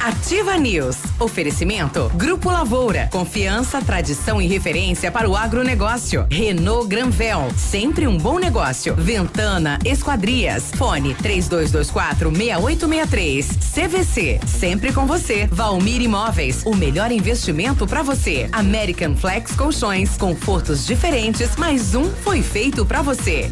[0.00, 0.96] Ativa News.
[1.18, 2.10] Oferecimento.
[2.14, 3.08] Grupo Lavoura.
[3.10, 6.26] Confiança, tradição e referência para o agronegócio.
[6.30, 7.48] Renault Granvel.
[7.56, 8.94] Sempre um bom negócio.
[8.94, 10.70] Ventana Esquadrias.
[10.76, 13.46] Fone 3224 6863.
[13.74, 14.40] CVC.
[14.46, 15.46] Sempre com você.
[15.50, 16.62] Valmir Imóveis.
[16.64, 18.48] O melhor investimento para você.
[18.52, 20.16] American Flex Colchões.
[20.16, 21.56] Confortos diferentes.
[21.56, 23.48] Mais um foi feito para você.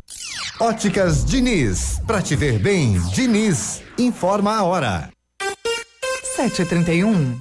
[0.60, 5.10] Óticas Diniz, pra te ver bem, Diniz, informa a hora.
[6.36, 7.40] 7h31.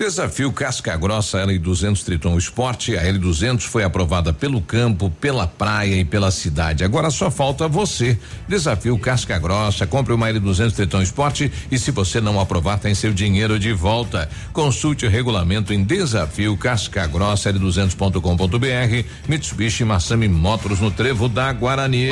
[0.00, 2.96] Desafio Casca Grossa L200 Triton Esporte.
[2.96, 6.82] A L200 foi aprovada pelo campo, pela praia e pela cidade.
[6.82, 8.18] Agora só falta você.
[8.48, 9.86] Desafio Casca Grossa.
[9.86, 14.26] Compre uma L200 Triton Esporte e se você não aprovar, tem seu dinheiro de volta.
[14.54, 19.06] Consulte o regulamento em Desafio Casca Grossa L200.com.br.
[19.28, 22.08] Mitsubishi Massami Motors no Trevo da Guarani.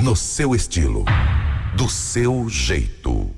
[0.00, 1.04] No seu estilo,
[1.78, 3.37] do seu jeito.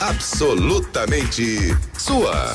[0.00, 2.54] Absolutamente sua.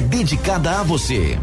[0.00, 1.38] dedicada a você.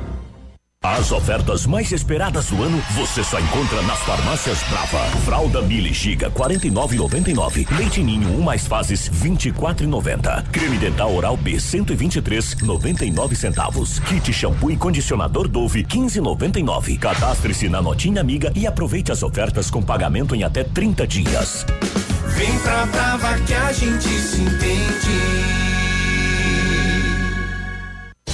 [0.85, 4.99] As ofertas mais esperadas do ano você só encontra nas farmácias Brava.
[5.25, 7.67] Fralda Mili Giga 49,99.
[7.75, 10.43] Leite Ninho 1 um mais fases 24,90.
[10.51, 13.97] Creme dental oral B 123,99 centavos.
[13.97, 16.99] Kit shampoo e condicionador Dove 15,99.
[16.99, 21.65] Cadastre-se na Notinha Amiga e aproveite as ofertas com pagamento em até 30 dias.
[22.27, 25.64] Vem pra Brava que a gente se entende.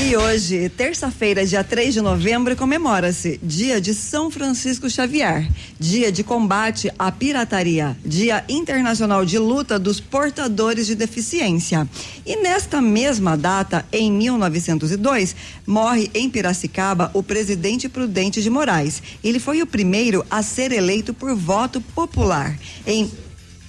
[0.00, 6.22] E hoje, terça-feira, dia 3 de novembro, comemora-se Dia de São Francisco Xavier, Dia de
[6.22, 11.86] Combate à Pirataria, Dia Internacional de Luta dos Portadores de Deficiência.
[12.24, 15.34] E nesta mesma data, em 1902,
[15.66, 19.02] morre em Piracicaba o presidente Prudente de Moraes.
[19.22, 22.56] Ele foi o primeiro a ser eleito por voto popular.
[22.86, 23.10] Em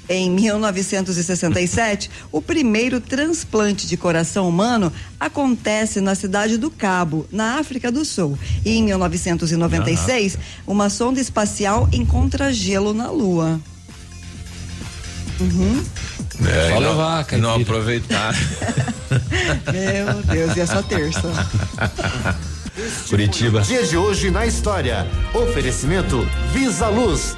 [0.10, 7.92] em 1967, o primeiro transplante de coração humano acontece na cidade do Cabo, na África
[7.92, 8.38] do Sul.
[8.66, 13.62] E em 1996, uma sonda espacial encontra gelo na Lua.
[15.40, 15.84] Uhum.
[16.46, 18.34] É, Só e não- levar, não aproveitar.
[19.72, 21.22] Meu Deus, e é só terça.
[23.10, 23.62] Curitiba.
[23.62, 25.08] Dia de hoje na história.
[25.34, 27.38] Oferecimento Visa Luz.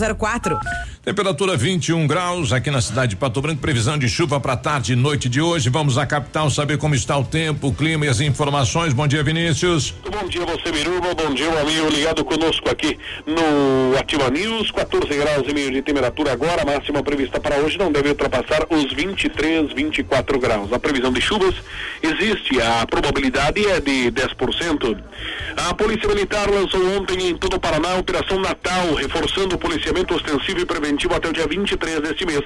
[0.01, 0.59] 6004.
[1.03, 3.59] Temperatura 21 graus aqui na cidade de Pato Branco.
[3.59, 5.67] Previsão de chuva para tarde e noite de hoje.
[5.67, 8.93] Vamos à capital saber como está o tempo, o clima e as informações.
[8.93, 9.95] Bom dia, Vinícius.
[10.11, 11.15] Bom dia, você, Miruba.
[11.15, 14.69] Bom dia, amigo ligado conosco aqui no Ativa News.
[14.69, 16.61] 14 graus e meio de temperatura agora.
[16.61, 20.71] A máxima prevista para hoje não deve ultrapassar os 23, 24 graus.
[20.71, 21.55] A previsão de chuvas
[22.03, 22.61] existe.
[22.61, 24.99] A probabilidade é de 10%.
[25.57, 30.13] A Polícia Militar lançou ontem em todo o Paraná a Operação Natal, reforçando o policiamento
[30.13, 32.43] ostensivo e preventivo até o dia 23 deste mês.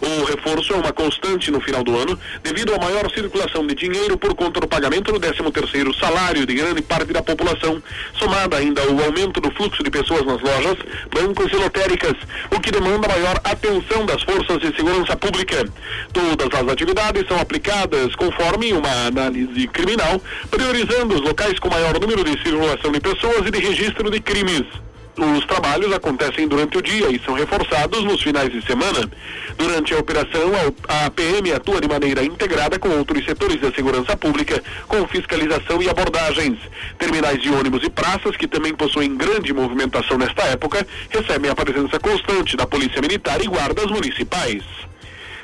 [0.00, 4.16] O reforço é uma constante no final do ano, devido à maior circulação de dinheiro
[4.16, 7.82] por conta do pagamento do 13º salário de grande parte da população,
[8.14, 10.76] somada ainda ao aumento do fluxo de pessoas nas lojas,
[11.12, 12.14] bancos e lotéricas,
[12.54, 15.64] o que demanda maior atenção das forças de segurança pública.
[16.12, 20.20] Todas as atividades são aplicadas conforme uma análise criminal,
[20.50, 24.85] priorizando os locais com maior número de circulação de pessoas e de registro de crimes.
[25.18, 29.10] Os trabalhos acontecem durante o dia e são reforçados nos finais de semana.
[29.56, 30.52] Durante a operação,
[30.86, 35.88] a PM atua de maneira integrada com outros setores da segurança pública, com fiscalização e
[35.88, 36.58] abordagens.
[36.98, 41.98] Terminais de ônibus e praças, que também possuem grande movimentação nesta época, recebem a presença
[41.98, 44.62] constante da Polícia Militar e guardas municipais.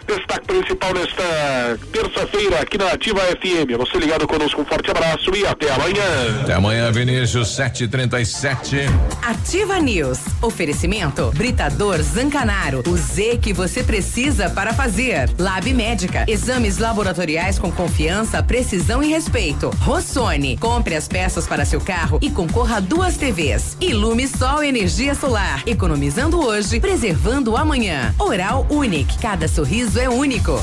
[0.06, 3.76] Destaque principal nesta terça-feira aqui na Ativa FM.
[3.78, 6.40] Você ligado conosco, um forte abraço e até amanhã.
[6.42, 8.78] Até amanhã, Vinícius, 737.
[9.22, 10.18] Ativa News.
[10.42, 12.82] Oferecimento Britador Zancanaro.
[12.86, 15.30] O Z que você precisa para fazer.
[15.38, 16.24] Lab Médica.
[16.28, 19.70] Exames laboratoriais com confiança, precisão e respeito.
[19.80, 20.56] Rossoni.
[20.58, 23.76] Compre as peças para seu carro e concorra a duas TVs.
[23.80, 25.62] Ilume Sol Energia Solar.
[25.64, 28.12] Economizando hoje, preservando amanhã.
[28.18, 29.18] Oral Unique.
[29.18, 30.58] Cada sorriso é único.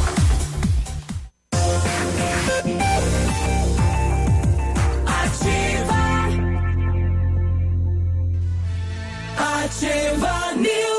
[9.38, 10.98] Ativa News.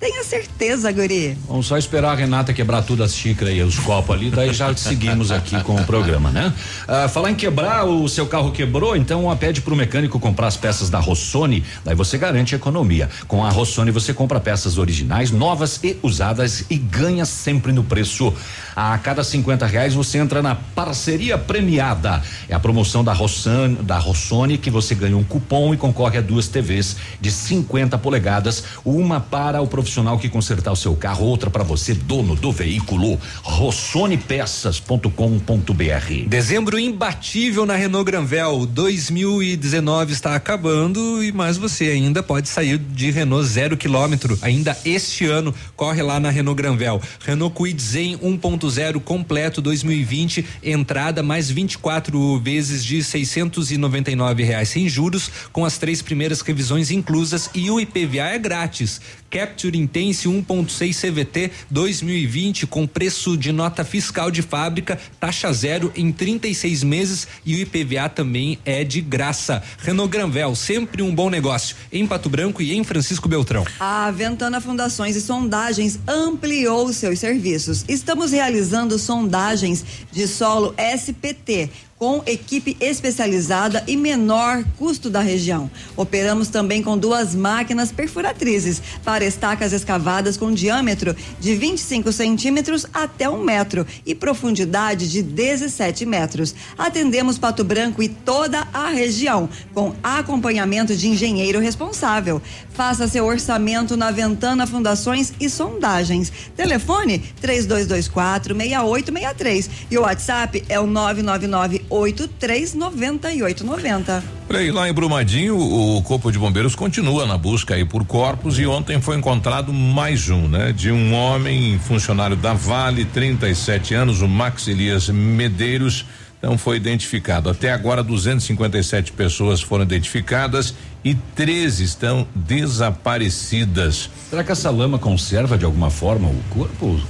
[0.00, 1.36] Tenha certeza, Guri.
[1.48, 4.74] Vamos só esperar a Renata quebrar tudo as xícaras e os copos ali, daí já
[4.76, 6.52] seguimos aqui com o programa, né?
[6.86, 10.90] Ah, falar em quebrar, o seu carro quebrou, então pede pro mecânico comprar as peças
[10.90, 13.08] da Rossoni, daí você garante economia.
[13.26, 18.32] Com a Rossoni você compra peças originais, novas e usadas e ganha sempre no preço.
[18.76, 22.22] A cada 50 reais você entra na parceria premiada.
[22.48, 26.20] É a promoção da Rossan, da Rossoni que você ganha um cupom e concorre a
[26.20, 31.48] duas TVs de 50 polegadas, uma para o profissional que consertar o seu carro, outra
[31.48, 33.18] para você, dono do veículo.
[33.42, 36.28] rossonepeças.com.br.
[36.28, 38.66] Dezembro imbatível na Renault Granvel.
[38.66, 45.24] 2019 está acabando e mais você ainda pode sair de Renault zero quilômetro ainda este
[45.24, 45.54] ano.
[45.74, 47.00] Corre lá na Renault Granvel.
[47.24, 55.30] Renault Kwid Zen 1.0 completo 2020, entrada mais 24 vezes de 699 reais sem juros,
[55.52, 59.00] com as três primeiras revisões inclusas e o IPVA é grátis.
[59.30, 66.10] Capture Intense 1.6 CVT 2020 com preço de nota fiscal de fábrica, taxa zero em
[66.10, 69.62] 36 meses e o IPVA também é de graça.
[69.78, 73.64] Renault Granvel, sempre um bom negócio em Pato Branco e em Francisco Beltrão.
[73.78, 77.84] A Ventana Fundações e Sondagens ampliou seus serviços.
[77.88, 85.68] Estamos realizando sondagens de solo SPT com equipe especializada e menor custo da região.
[85.96, 93.28] Operamos também com duas máquinas perfuratrizes para estacas escavadas com diâmetro de 25 centímetros até
[93.28, 96.54] um metro e profundidade de 17 metros.
[96.76, 102.40] Atendemos Pato Branco e toda a região com acompanhamento de engenheiro responsável.
[102.72, 106.32] Faça seu orçamento na Ventana Fundações e Sondagens.
[106.56, 114.22] Telefone 3224 6863 e o WhatsApp é o 999 83 9890.
[114.46, 118.66] Peraí, lá em Brumadinho, o Corpo de Bombeiros continua na busca aí por corpos e
[118.66, 120.72] ontem foi encontrado mais um, né?
[120.72, 126.04] De um homem funcionário da Vale, 37 anos, o Max Elias Medeiros,
[126.40, 127.50] não foi identificado.
[127.50, 130.74] Até agora, 257 pessoas foram identificadas
[131.04, 134.08] e 13 estão desaparecidas.
[134.30, 137.00] Será que essa lama conserva de alguma forma o corpo?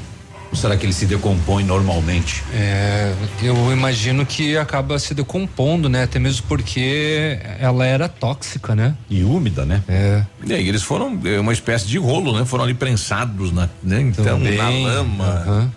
[0.51, 2.43] Ou será que ele se decompõe normalmente?
[2.53, 6.05] É, eu imagino que acaba se decompondo, né?
[6.05, 8.95] Até mesmo porque ela era tóxica, né?
[9.11, 9.83] E úmida, né?
[9.89, 10.25] É.
[10.47, 12.45] E aí eles foram é, uma espécie de rolo, né?
[12.45, 14.01] Foram ali prensados na, né?
[14.01, 15.25] Então, Também, na lama.
[15.25, 15.73] aham.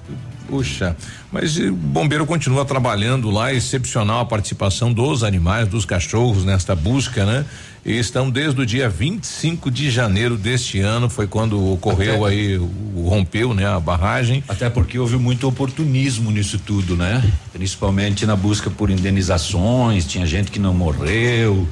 [0.47, 0.97] Puxa,
[1.31, 7.25] mas o bombeiro continua trabalhando lá, excepcional a participação dos animais, dos cachorros nesta busca,
[7.25, 7.45] né?
[7.83, 12.57] E estão desde o dia 25 de janeiro deste ano, foi quando ocorreu Até- aí,
[12.57, 14.43] o, rompeu, né, a barragem.
[14.47, 17.23] Até porque houve muito oportunismo nisso tudo, né?
[17.51, 21.67] Principalmente na busca por indenizações, tinha gente que não morreu,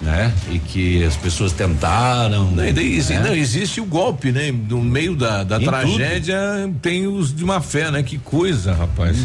[0.00, 0.32] né?
[0.50, 2.50] E que as pessoas tentaram.
[2.52, 3.20] Não, e daí exi- né?
[3.28, 4.50] não, existe o golpe, né?
[4.50, 6.38] No meio da, da Em tragédia
[6.80, 8.02] tem os de má fé, né?
[8.02, 9.18] Que coisa, rapaz.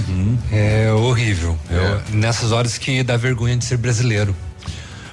[0.51, 1.57] É horrível.
[1.71, 4.35] Eu- nessas horas que dá vergonha de ser brasileiro.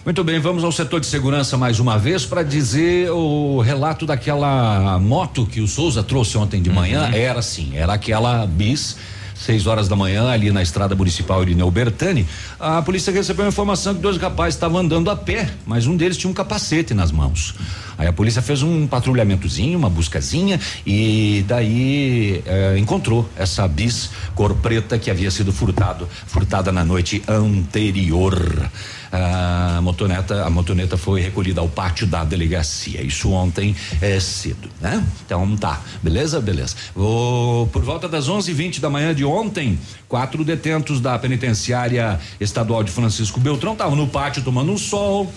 [0.05, 4.98] Muito bem, vamos ao setor de segurança mais uma vez para dizer o relato daquela
[4.98, 7.09] moto que o Souza trouxe ontem de manhã.
[7.14, 8.96] Era assim, era aquela bis.
[9.36, 12.26] Seis horas da manhã, ali na estrada municipal Irineu Bertani,
[12.61, 16.16] a polícia recebeu a informação que dois rapazes estavam andando a pé, mas um deles
[16.16, 17.55] tinha um capacete nas mãos.
[17.96, 24.55] Aí a polícia fez um patrulhamentozinho, uma buscazinha, e daí eh, encontrou essa bis cor
[24.57, 28.70] preta que havia sido furtado, furtada na noite anterior.
[29.15, 33.03] A motoneta, a motoneta foi recolhida ao pátio da delegacia.
[33.03, 35.05] Isso ontem é cedo, né?
[35.27, 36.75] Então tá, beleza, beleza.
[36.97, 42.91] O- por volta das 11:20 da manhã de ontem, quatro detentos da penitenciária estadual de
[42.91, 45.31] Francisco Beltrão estavam no pátio tomando um sol.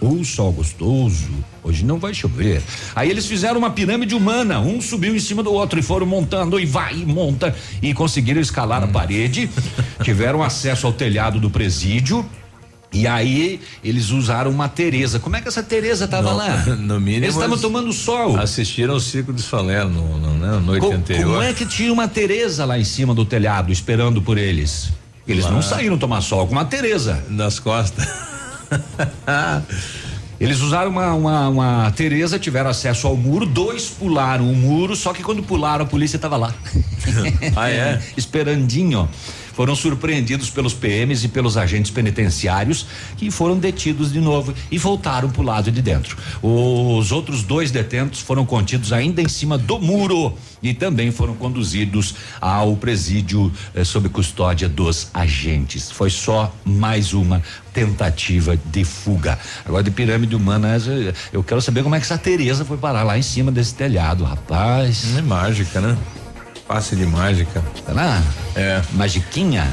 [0.00, 1.28] O sol gostoso.
[1.62, 2.62] Hoje não vai chover.
[2.94, 4.60] Aí eles fizeram uma pirâmide humana.
[4.60, 8.40] Um subiu em cima do outro e foram montando e vai e monta e conseguiram
[8.40, 9.50] escalar a parede.
[10.02, 12.24] Tiveram acesso ao telhado do presídio.
[12.92, 15.18] E aí eles usaram uma Tereza.
[15.18, 16.64] Como é que essa Tereza tava No- lá?
[16.78, 17.24] No mínimo.
[17.24, 18.36] Eles estavam tomando sol.
[18.38, 21.32] Assistiram o Circo de Solé no, no, né, na noite Co- anterior.
[21.32, 24.90] Como é que tinha uma Tereza lá em cima do telhado esperando por eles?
[25.26, 25.50] Eles Lá.
[25.50, 27.22] não saíram tomar sol com uma Tereza.
[27.28, 28.08] Nas costas.
[30.40, 35.12] Eles usaram uma, uma, uma Tereza, tiveram acesso ao muro, dois pularam o muro, só
[35.12, 36.54] que quando pularam a polícia estava lá.
[37.56, 38.00] Ah, é?
[38.16, 39.08] Esperandinho.
[39.58, 42.86] Foram surpreendidos pelos PMs e pelos agentes penitenciários
[43.16, 46.16] que foram detidos de novo e voltaram pro lado de dentro.
[46.40, 50.32] Os outros dois detentos foram contidos ainda em cima do muro
[50.62, 55.90] e também foram conduzidos ao presídio eh, sob custódia dos agentes.
[55.90, 57.42] Foi só mais uma
[57.74, 59.36] tentativa de fuga.
[59.66, 60.76] Agora de pirâmide humana,
[61.32, 64.22] eu quero saber como é que essa Tereza foi parar lá em cima desse telhado,
[64.22, 65.16] rapaz.
[65.16, 65.98] É mágica, né?
[66.68, 67.64] Passe de mágica.
[67.86, 68.22] Será?
[68.54, 68.82] É.
[68.92, 69.66] Magiquinha?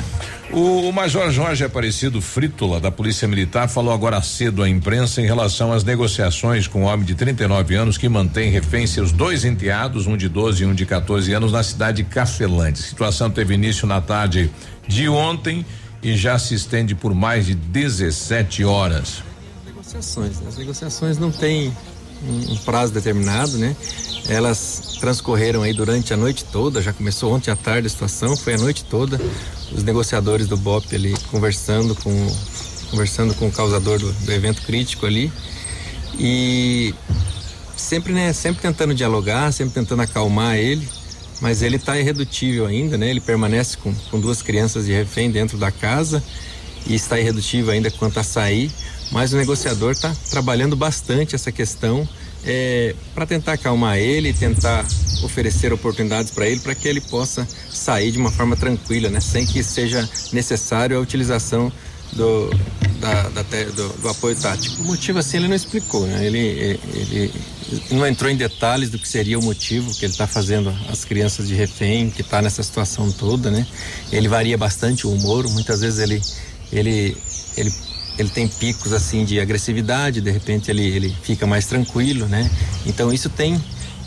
[0.52, 5.26] O, o Major Jorge Aparecido Frítola, da Polícia Militar, falou agora cedo à imprensa em
[5.26, 10.08] relação às negociações com um homem de 39 anos que mantém refém seus dois enteados,
[10.08, 12.82] um de 12 e um de 14 anos, na cidade de Cafelante.
[12.82, 14.50] A situação teve início na tarde
[14.88, 15.66] de ontem
[16.02, 19.22] e já se estende por mais de 17 horas.
[19.66, 20.40] negociações.
[20.40, 20.48] né?
[20.48, 21.76] As negociações não têm
[22.24, 23.76] um, prazo determinado, né?
[24.28, 28.56] Elas transcorreram aí durante a noite toda, já começou ontem à tarde a situação, foi
[28.56, 29.20] a noite toda,
[29.72, 32.12] os negociadores do BOP ali conversando com
[32.92, 35.32] conversando com o causador do, do evento crítico ali
[36.18, 36.94] e
[37.76, 40.88] sempre, né, sempre tentando dialogar, sempre tentando acalmar ele,
[41.42, 43.10] mas ele está irredutível ainda, né?
[43.10, 46.24] Ele permanece com, com duas crianças de refém dentro da casa
[46.88, 48.72] e está irredutível ainda quanto a sair,
[49.12, 52.08] mas o negociador está trabalhando bastante essa questão
[53.14, 54.86] para tentar acalmar ele, tentar
[55.24, 59.20] oferecer oportunidades para ele, para que ele possa sair de uma forma tranquila, né?
[59.20, 61.72] Sem que seja necessário a utilização
[62.14, 62.50] do,
[63.00, 64.80] da- da do, do apoio tático.
[64.84, 66.24] O motivo assim ele não explicou, né?
[66.26, 67.34] Ele, ele
[67.90, 71.48] não entrou em detalhes do que seria o motivo que ele está fazendo as crianças
[71.48, 73.66] de refém, que está nessa situação toda, né?
[74.12, 76.22] Ele varia bastante o humor, muitas vezes ele
[76.72, 77.16] ele
[77.58, 77.72] ele
[78.18, 82.50] ele tem picos assim de agressividade, de repente ele, ele fica mais tranquilo, né?
[82.86, 83.62] Então isso tem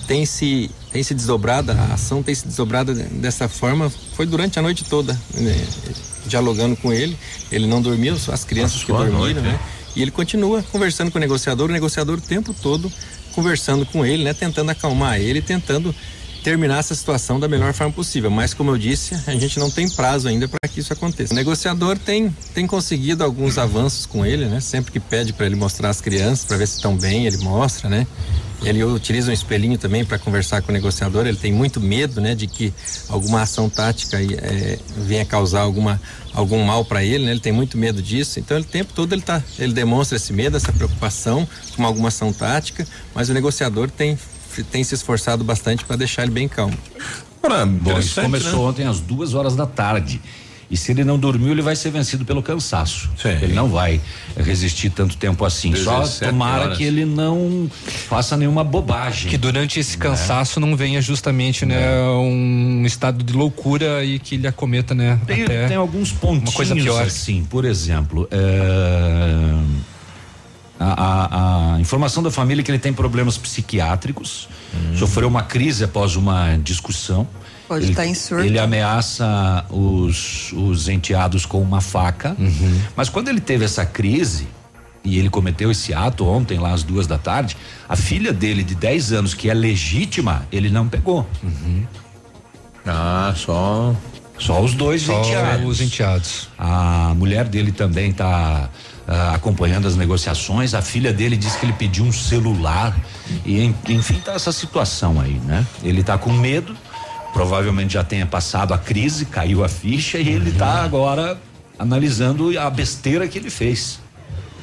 [0.06, 4.62] tem se tem se desdobrado, a ação tem se desdobrado dessa forma, foi durante a
[4.62, 5.66] noite toda, né?
[6.26, 7.16] dialogando com ele,
[7.50, 9.52] ele não dormiu, as crianças que Passou a dormiram, noite, né?
[9.52, 9.60] né?
[9.96, 12.90] E ele continua conversando com o negociador, o negociador o tempo todo
[13.34, 14.34] conversando com ele, né?
[14.34, 15.94] Tentando acalmar ele, tentando
[16.42, 18.30] terminar essa situação da melhor forma possível.
[18.30, 21.32] Mas como eu disse, a gente não tem prazo ainda para que isso aconteça.
[21.32, 24.60] O negociador tem tem conseguido alguns avanços com ele, né?
[24.60, 27.88] Sempre que pede para ele mostrar as crianças para ver se estão bem, ele mostra,
[27.88, 28.06] né?
[28.62, 31.26] Ele utiliza um espelhinho também para conversar com o negociador.
[31.26, 32.74] Ele tem muito medo, né, de que
[33.08, 36.00] alguma ação tática eh, venha causar alguma
[36.34, 37.32] algum mal para ele, né?
[37.32, 38.38] Ele tem muito medo disso.
[38.38, 42.08] Então, ele, o tempo todo ele tá, ele demonstra esse medo, essa preocupação com alguma
[42.08, 44.18] ação tática, mas o negociador tem
[44.62, 46.76] tem se esforçado bastante para deixar ele bem calmo.
[47.80, 50.20] Bom, isso começou ontem às duas horas da tarde.
[50.70, 53.08] E se ele não dormiu, ele vai ser vencido pelo cansaço.
[53.24, 53.98] Ele não vai
[54.36, 55.74] resistir tanto tempo assim.
[55.74, 56.76] Só 17 tomara horas.
[56.76, 57.70] que ele não
[58.06, 59.30] faça nenhuma bobagem.
[59.30, 64.46] Que durante esse cansaço não venha justamente, né, um estado de loucura e que ele
[64.46, 67.02] acometa, né, Tem, até tem alguns pontinhos uma coisa pior.
[67.02, 69.54] assim, por exemplo, é,
[70.78, 74.96] a, a- a informação da família é que ele tem problemas psiquiátricos, Hum.
[74.96, 77.26] sofreu uma crise após uma discussão.
[77.66, 78.44] Pode ele, estar em surto.
[78.44, 82.80] Ele ameaça os, os enteados com uma faca, Uhum.
[82.96, 84.46] mas quando ele teve essa crise
[85.04, 87.56] e ele cometeu esse ato ontem lá às duas da tarde,
[87.88, 91.26] a filha dele de 10 anos que é legítima, ele não pegou.
[92.86, 93.94] Ah, só.
[94.38, 95.66] Só os dois Só enteados.
[95.66, 96.48] os enteados.
[96.58, 98.68] A mulher dele também está
[99.34, 100.74] acompanhando as negociações.
[100.74, 102.96] A filha dele disse que ele pediu um celular.
[103.44, 105.66] E en- enfim, tá essa situação aí, né?
[105.82, 106.76] Ele tá com medo,
[107.32, 111.38] provavelmente já tenha passado a crise, caiu a ficha e ele tá agora
[111.78, 114.00] analisando a besteira que ele fez.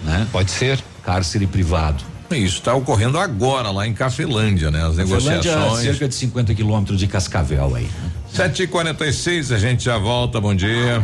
[0.03, 0.27] Né?
[0.31, 0.79] Pode ser.
[1.03, 2.03] Cárcere privado.
[2.31, 4.79] Isso está ocorrendo agora lá em Cafelândia, né?
[4.83, 5.83] As Cafelândia, negociações.
[5.85, 7.83] cerca de 50 quilômetros de Cascavel aí.
[7.83, 8.11] né?
[8.35, 11.01] 7h46, a gente já volta, bom dia.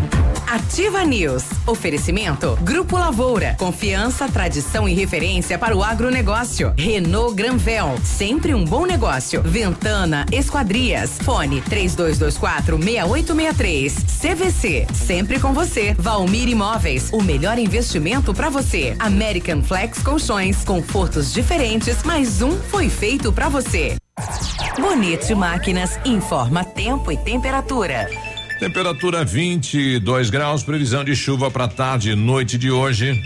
[0.51, 1.45] Ativa News.
[1.65, 3.55] Oferecimento Grupo Lavoura.
[3.57, 6.73] Confiança, tradição e referência para o agronegócio.
[6.77, 7.97] Renault Granvel.
[8.03, 9.41] Sempre um bom negócio.
[9.43, 11.19] Ventana Esquadrias.
[11.23, 13.95] Fone 3224 6863.
[14.19, 14.87] CVC.
[14.93, 15.95] Sempre com você.
[15.97, 17.11] Valmir Imóveis.
[17.13, 18.93] O melhor investimento para você.
[18.99, 20.65] American Flex Colchões.
[20.65, 24.00] Confortos diferentes, mas um foi feito para você.
[24.79, 28.07] Bonito Máquinas informa tempo e temperatura.
[28.59, 33.19] Temperatura 22 graus, previsão de chuva para tarde e noite de hoje.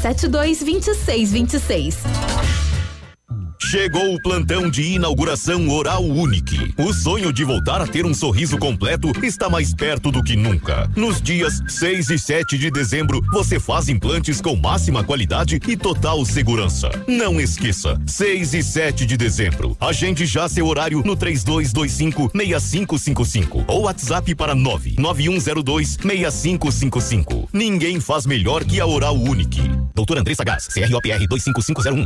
[0.01, 2.30] 3272 2626.
[3.71, 6.75] Chegou o plantão de inauguração Oral Unique.
[6.77, 10.91] O sonho de voltar a ter um sorriso completo está mais perto do que nunca.
[10.93, 16.25] Nos dias 6 e 7 de dezembro, você faz implantes com máxima qualidade e total
[16.25, 16.89] segurança.
[17.07, 19.77] Não esqueça, 6 e 7 de dezembro.
[19.79, 27.47] Agende já seu horário no 3225-6555 ou WhatsApp para 99102-6555.
[27.53, 29.61] Ninguém faz melhor que a Oral Unique.
[29.95, 32.05] Doutor Andressa Gás, CROPR 25501.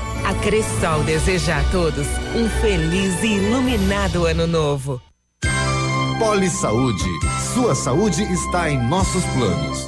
[0.23, 5.01] A Cressol deseja a todos um feliz e iluminado ano novo.
[6.19, 7.09] Poli Saúde.
[7.53, 9.87] Sua saúde está em nossos planos.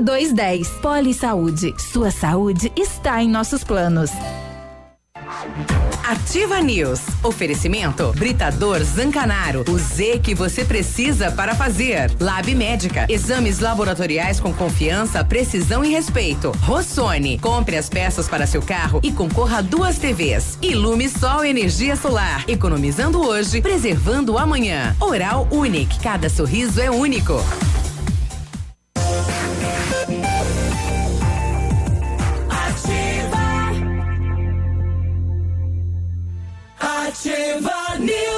[0.00, 0.68] 2210.
[0.80, 1.74] Poli Saúde.
[1.78, 4.10] Sua saúde está em nossos planos.
[6.06, 7.00] Ativa News.
[7.22, 9.64] Oferecimento Britador Zancanaro.
[9.68, 12.12] O Z que você precisa para fazer.
[12.20, 13.06] Lab Médica.
[13.08, 16.52] Exames laboratoriais com confiança, precisão e respeito.
[16.62, 17.38] Rossoni.
[17.38, 20.58] Compre as peças para seu carro e concorra a duas TVs.
[20.62, 22.44] Ilume Sol Energia Solar.
[22.46, 24.94] Economizando hoje, preservando amanhã.
[25.00, 25.98] Oral Unique.
[25.98, 27.42] Cada sorriso é único.
[37.16, 38.35] Ativa News.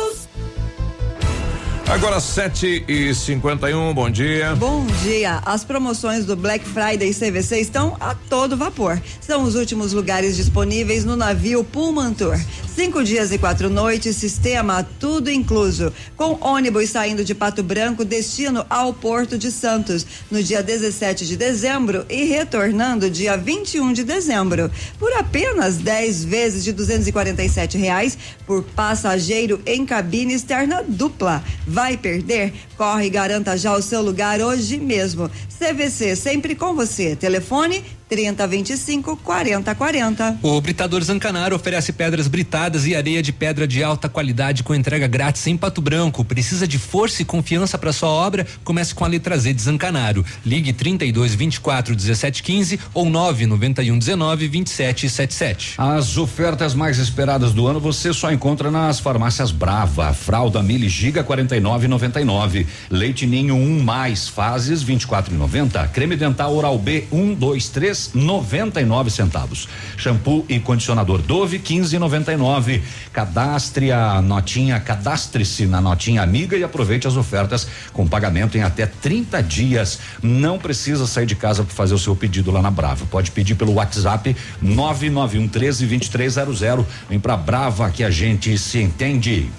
[1.90, 4.54] Agora 7 e 51 bom dia.
[4.56, 5.40] Bom dia.
[5.46, 9.00] As promoções do Black Friday CVC estão a todo vapor.
[9.22, 12.38] São os últimos lugares disponíveis no navio Pullman Tour.
[12.78, 15.92] Cinco dias e quatro noites, sistema tudo incluso.
[16.14, 21.36] Com ônibus saindo de Pato Branco, destino ao Porto de Santos, no dia 17 de
[21.36, 24.70] dezembro e retornando dia 21 de dezembro.
[24.98, 28.16] Por apenas 10 vezes de 247 reais
[28.46, 31.42] por passageiro em cabine externa dupla.
[31.78, 32.52] Vai perder?
[32.76, 35.30] Corre e garanta já o seu lugar hoje mesmo.
[35.48, 37.14] CVC, sempre com você.
[37.14, 40.38] Telefone 30 25 40 40.
[40.42, 45.06] O Britador Zancanaro oferece pedras britadas e areia de pedra de alta qualidade com entrega
[45.06, 46.24] grátis em Pato Branco.
[46.24, 48.46] Precisa de força e confiança para sua obra?
[48.64, 50.24] Comece com a letra Z de Zancanaro.
[50.44, 55.74] Ligue 32 24 17 15 ou 9 91 19 27 77.
[55.76, 60.14] As ofertas mais esperadas do ano você só encontra nas farmácias Brava.
[60.14, 62.66] Fralda Mili Giga 49,99.
[62.90, 65.88] Leite Ninho 1 um mais fases 24,90.
[65.90, 69.68] Creme dental Oral B 1 2 3 99 centavos.
[69.96, 72.80] Shampoo e condicionador Dove 15,99.
[73.12, 78.86] Cadastre a notinha, cadastre-se na notinha amiga e aproveite as ofertas com pagamento em até
[78.86, 79.98] 30 dias.
[80.22, 83.06] Não precisa sair de casa para fazer o seu pedido lá na Brava.
[83.06, 86.86] Pode pedir pelo WhatsApp 991 13 2300.
[87.08, 89.50] Vem pra Brava que a gente se entende.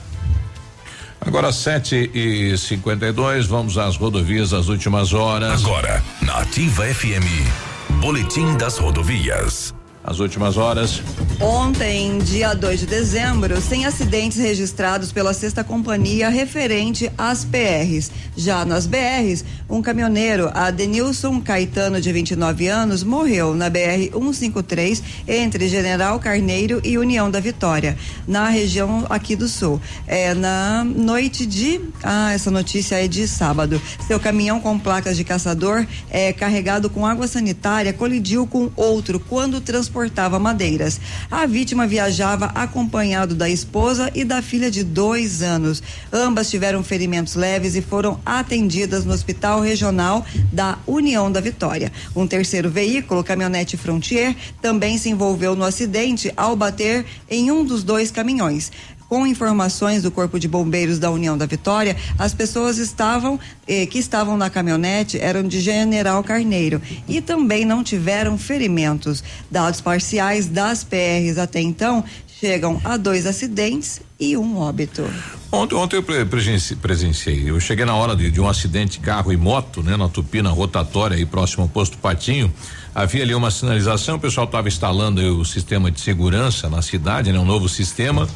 [1.22, 5.64] Agora 7 e 52 vamos às rodovias das últimas horas.
[5.64, 7.69] Agora, na Ativa FM,
[8.02, 9.79] Boletim das Rodovias.
[10.04, 11.02] As últimas horas.
[11.42, 18.10] Ontem, dia 2 de dezembro, sem acidentes registrados pela sexta companhia referente às PRs.
[18.36, 25.68] Já nas BRs, um caminhoneiro, Adenilson Caetano, de 29 anos, morreu na BR 153 entre
[25.68, 27.98] General Carneiro e União da Vitória,
[28.28, 29.82] na região aqui do sul.
[30.08, 31.82] É na noite de.
[32.02, 33.82] Ah, essa notícia é de sábado.
[34.08, 39.62] Seu caminhão com placas de caçador é carregado com água sanitária colidiu com outro quando
[40.00, 41.00] transportava madeiras.
[41.30, 45.84] A vítima viajava acompanhado da esposa e da filha de dois anos.
[46.12, 51.92] Ambas tiveram ferimentos leves e foram atendidas no Hospital Regional da União da Vitória.
[52.16, 57.84] Um terceiro veículo, caminhonete Frontier, também se envolveu no acidente ao bater em um dos
[57.84, 58.72] dois caminhões.
[59.10, 63.98] Com informações do Corpo de Bombeiros da União da Vitória, as pessoas estavam eh, que
[63.98, 69.24] estavam na caminhonete eram de General Carneiro e também não tiveram ferimentos.
[69.50, 72.04] Dados parciais das PRs até então
[72.40, 75.04] chegam a dois acidentes e um óbito.
[75.52, 77.50] Ontem, ontem eu pre- presenci- presenciei.
[77.50, 81.18] Eu cheguei na hora de, de um acidente carro e moto, né, na Tupina rotatória
[81.18, 82.54] aí próximo ao posto Patinho.
[82.94, 87.32] Havia ali uma sinalização, o pessoal estava instalando aí o sistema de segurança na cidade,
[87.32, 88.30] né, um novo sistema.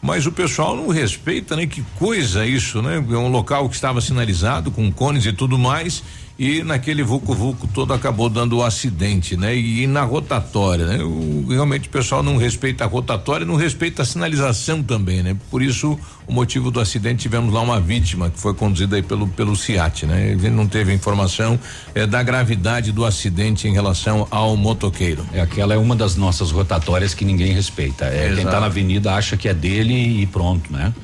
[0.00, 1.66] Mas o pessoal não respeita, né?
[1.66, 2.96] Que coisa isso, né?
[2.96, 6.02] É um local que estava sinalizado com cones e tudo mais
[6.38, 9.56] e naquele vulco vulco todo acabou dando o acidente, né?
[9.56, 11.02] E, na rotatória, né?
[11.02, 15.36] O, realmente o pessoal não respeita a rotatória, não respeita a sinalização também, né?
[15.50, 19.26] Por isso o motivo do acidente tivemos lá uma vítima que foi conduzida aí pelo
[19.26, 20.30] pelo CIAT, né?
[20.30, 21.58] Ele não teve informação
[21.92, 25.26] eh, da gravidade do acidente em relação ao motoqueiro.
[25.32, 28.04] É aquela é uma das nossas rotatórias que ninguém respeita.
[28.04, 28.50] É quem Exato.
[28.50, 30.94] tá na avenida acha que é dele e pronto, né?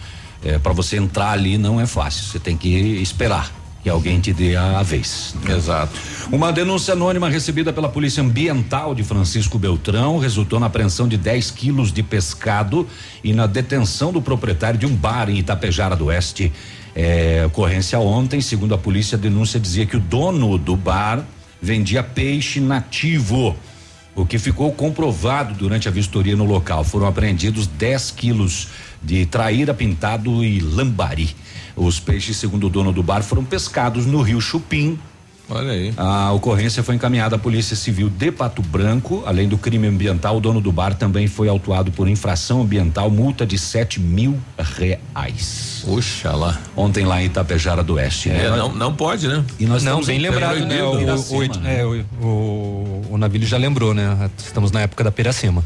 [0.44, 2.22] É, para você entrar ali não é fácil.
[2.22, 5.36] Você tem que esperar que alguém te dê a, vez.
[5.44, 5.54] né?
[5.54, 5.92] Exato.
[6.32, 11.50] Uma denúncia anônima recebida pela Polícia Ambiental de Francisco Beltrão resultou na apreensão de 10
[11.50, 12.88] quilos de pescado
[13.22, 16.50] e na detenção do proprietário de um bar em Itapejara do Oeste.
[16.96, 21.22] É, ocorrência ontem, segundo a polícia, a denúncia dizia que o dono do bar
[21.60, 23.54] vendia peixe nativo.
[24.16, 26.84] O que ficou comprovado durante a vistoria no local.
[26.84, 28.68] Foram apreendidos 10 quilos
[29.02, 31.36] de traíra pintado e lambari.
[31.76, 34.98] Os peixes, segundo o dono do bar, foram pescados no rio Chupim,
[35.48, 35.92] Olha aí.
[35.96, 39.22] a ocorrência foi encaminhada à Polícia Civil de Pato Branco.
[39.26, 43.44] Além do crime ambiental, o dono do bar também foi autuado por infração ambiental, multa
[43.44, 45.82] de sete mil reais.
[45.84, 46.58] Puxa lá.
[46.74, 48.30] Ontem lá em Itapejara do Oeste.
[48.30, 48.56] É, né?
[48.56, 49.44] não, não pode, né?
[49.58, 50.82] E nós não, estamos bem em lembrado, pleno né?
[50.82, 51.80] O, né?
[51.80, 54.30] é, o, o, o Navilho já lembrou, né?
[54.38, 55.62] Estamos na época da Piracema.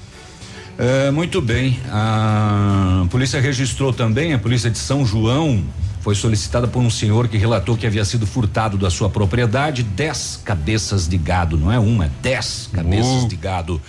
[0.77, 1.79] É, muito bem.
[1.91, 5.65] A polícia registrou também, a polícia de São João
[6.01, 10.43] foi solicitada por um senhor que relatou que havia sido furtado da sua propriedade 10
[10.45, 13.29] cabeças de gado, não é uma, é 10 cabeças Uh.
[13.29, 13.81] de gado.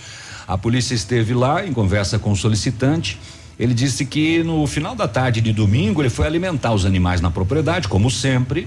[0.46, 3.20] A polícia esteve lá em conversa com o solicitante.
[3.58, 7.30] Ele disse que no final da tarde de domingo ele foi alimentar os animais na
[7.30, 8.66] propriedade, como sempre,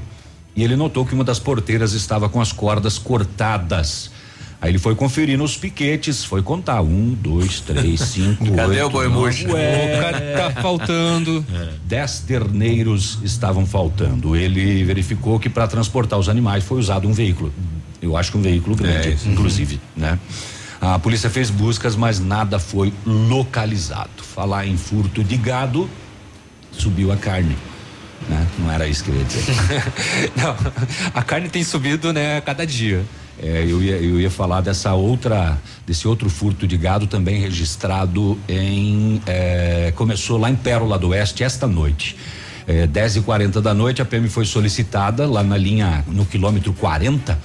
[0.56, 4.12] e ele notou que uma das porteiras estava com as cordas cortadas.
[4.64, 8.90] Aí ele foi conferir nos piquetes, foi contar um, dois, três, cinco, Cadê oito, o
[8.92, 9.52] boi murcho?
[9.52, 11.46] ué, O cara tá faltando.
[11.84, 14.38] Dez terneiros estavam faltando.
[14.38, 17.54] Ele verificou que para transportar os animais foi usado um veículo.
[18.02, 20.18] Eu acho que um veículo grande, É, inclusive, né?
[20.80, 24.24] A polícia fez buscas, mas nada foi localizado.
[24.34, 25.90] Falar em furto de gado,
[26.72, 27.58] subiu a carne.
[28.30, 28.48] Né?
[28.60, 29.56] Não era isso que eu ia dizer.
[30.38, 30.56] Não,
[31.14, 33.04] a carne tem subido, né, a cada dia.
[33.42, 38.38] É, eu ia, eu ia falar dessa outra, desse outro furto de gado também registrado
[38.48, 42.16] em, é, começou lá em Pérola do Oeste esta noite.
[42.68, 46.72] É, 10 e 40 da noite, a PM foi solicitada lá na linha, no quilômetro
[46.74, 47.38] 40,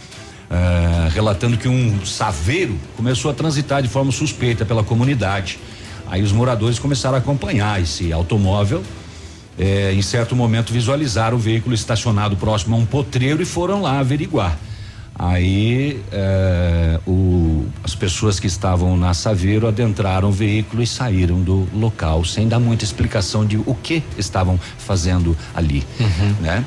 [0.51, 5.59] é, relatando que um saveiro começou a transitar de forma suspeita pela comunidade.
[6.07, 8.82] Aí os moradores começaram a acompanhar esse automóvel.
[9.59, 13.99] É, em certo momento visualizaram o veículo estacionado próximo a um potreiro e foram lá
[13.99, 14.57] averiguar.
[15.18, 21.66] Aí é, o- as pessoas que estavam na Saveiro adentraram o veículo e saíram do
[21.74, 25.84] local sem dar muita explicação de o que estavam fazendo ali,
[26.40, 26.64] né?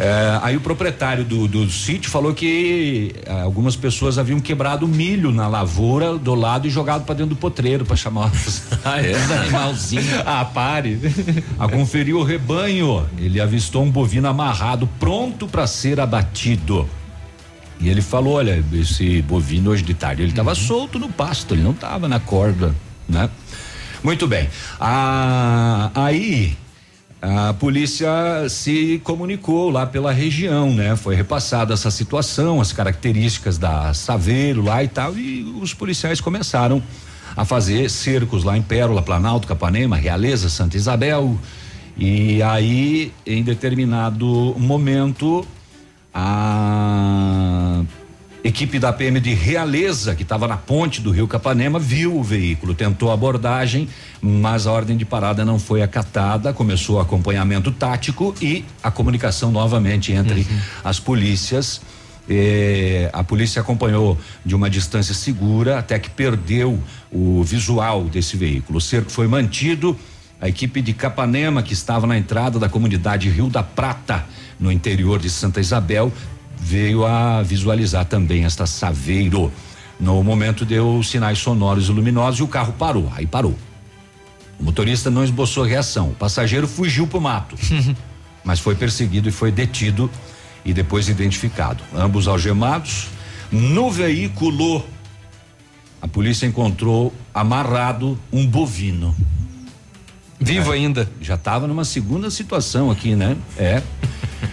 [0.00, 5.30] É, aí o proprietário do, do sítio falou que é, algumas pessoas haviam quebrado milho
[5.30, 8.62] na lavoura do lado e jogado para dentro do potreiro para chamar os,
[9.12, 10.06] os animalzinhos.
[10.26, 10.98] Ah, pare.
[11.58, 16.88] A conferir o rebanho, ele avistou um bovino amarrado pronto para ser abatido.
[17.82, 21.62] E ele falou: olha, esse bovino hoje de tarde ele estava solto no pasto, ele
[21.62, 22.74] não estava na corda,
[23.08, 23.28] né?
[24.02, 24.48] Muito bem.
[24.80, 26.56] Ah, aí
[27.20, 28.08] a polícia
[28.48, 30.96] se comunicou lá pela região, né?
[30.96, 36.82] Foi repassada essa situação, as características da Saveiro lá e tal, e os policiais começaram
[37.36, 41.38] a fazer cercos lá em Pérola, Planalto, Capanema, Realeza, Santa Isabel.
[41.96, 45.46] E aí, em determinado momento,
[46.14, 47.82] a
[48.44, 52.74] equipe da PM de Realeza, que estava na ponte do Rio Capanema, viu o veículo,
[52.74, 53.88] tentou abordagem,
[54.20, 56.52] mas a ordem de parada não foi acatada.
[56.52, 60.46] Começou o acompanhamento tático e a comunicação novamente entre
[60.84, 61.80] as polícias.
[62.28, 68.78] Eh, a polícia acompanhou de uma distância segura até que perdeu o visual desse veículo.
[68.78, 69.96] O cerco foi mantido.
[70.40, 74.24] A equipe de Capanema, que estava na entrada da comunidade Rio da Prata,
[74.62, 76.12] no interior de Santa Isabel,
[76.56, 79.52] veio a visualizar também esta Saveiro.
[79.98, 83.10] No momento deu sinais sonoros e luminosos e o carro parou.
[83.14, 83.58] Aí parou.
[84.60, 86.10] O motorista não esboçou reação.
[86.10, 87.56] O passageiro fugiu para o mato,
[88.44, 90.08] mas foi perseguido e foi detido
[90.64, 91.82] e depois identificado.
[91.92, 93.08] Ambos algemados.
[93.50, 94.84] No veículo,
[96.00, 99.14] a polícia encontrou amarrado um bovino.
[100.40, 101.10] Vivo ainda.
[101.20, 103.36] Já estava numa segunda situação aqui, né?
[103.58, 103.82] É.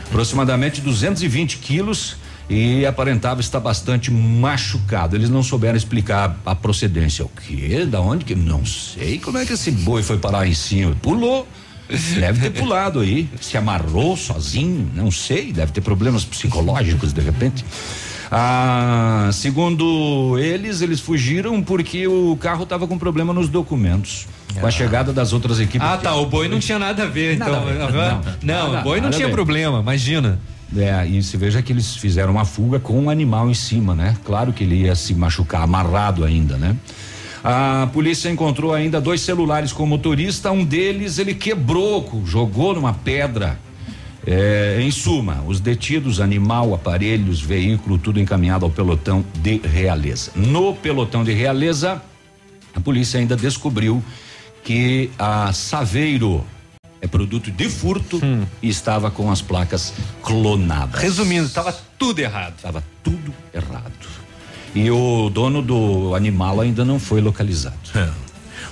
[0.07, 2.17] Aproximadamente 220 quilos
[2.49, 5.15] e aparentava estar bastante machucado.
[5.15, 7.23] Eles não souberam explicar a procedência.
[7.23, 7.85] O quê?
[7.85, 8.35] Da onde que?
[8.35, 10.95] Não sei como é que esse boi foi parar em cima.
[11.01, 11.47] Pulou.
[12.19, 13.27] Deve ter pulado aí.
[13.41, 15.51] Se amarrou sozinho, não sei.
[15.51, 17.65] Deve ter problemas psicológicos de repente.
[18.31, 24.27] Ah, segundo eles, eles fugiram porque o carro estava com problema nos documentos.
[24.59, 25.87] Com a chegada das outras equipes.
[25.87, 26.15] Ah, tá.
[26.15, 27.63] O boi não tinha nada a ver, Nada então.
[27.87, 28.79] a ver, Não, não.
[28.79, 29.33] o boi não tinha ver.
[29.33, 30.39] problema, imagina.
[30.75, 34.15] É, e se veja que eles fizeram uma fuga com um animal em cima, né?
[34.23, 36.75] Claro que ele ia se machucar, amarrado ainda, né?
[37.43, 42.93] A polícia encontrou ainda dois celulares com o motorista, um deles ele quebrou, jogou numa
[42.93, 43.57] pedra.
[44.25, 50.31] É, em suma, os detidos, animal, aparelhos, veículo, tudo encaminhado ao pelotão de Realeza.
[50.35, 52.01] No pelotão de Realeza,
[52.75, 54.03] a polícia ainda descobriu
[54.63, 56.45] que a Saveiro
[57.01, 58.19] é produto de furto
[58.61, 61.01] e estava com as placas clonadas.
[61.01, 62.55] Resumindo, estava tudo errado.
[62.57, 63.93] Estava tudo errado.
[64.75, 67.77] E o dono do animal ainda não foi localizado.
[67.95, 68.09] É.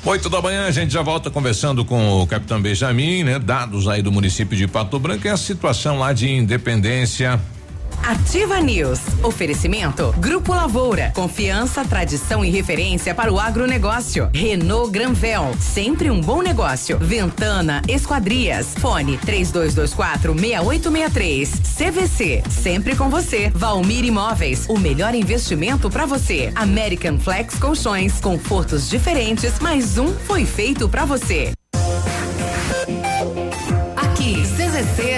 [0.08, 3.38] Oito da manhã, a gente já volta conversando com o capitão Benjamin, né?
[3.38, 7.38] Dados aí do município de Pato Branco e a situação lá de Independência.
[8.04, 9.00] Ativa News.
[9.24, 11.12] Oferecimento Grupo Lavoura.
[11.14, 14.30] Confiança, tradição e referência para o agronegócio.
[14.34, 15.54] Renault Granvel.
[15.60, 16.98] Sempre um bom negócio.
[17.00, 18.74] Ventana Esquadrias.
[18.80, 21.50] Fone 3224 6863.
[21.78, 22.44] CVC.
[22.50, 23.52] Sempre com você.
[23.54, 24.66] Valmir Imóveis.
[24.70, 26.52] O melhor investimento para você.
[26.56, 28.20] American Flex Colchões.
[28.20, 29.60] Confortos diferentes.
[29.60, 31.52] Mais um foi feito para você.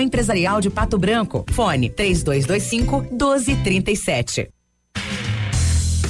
[0.00, 1.44] Empresarial de Pato Branco.
[1.50, 4.50] Fone 3225 1237.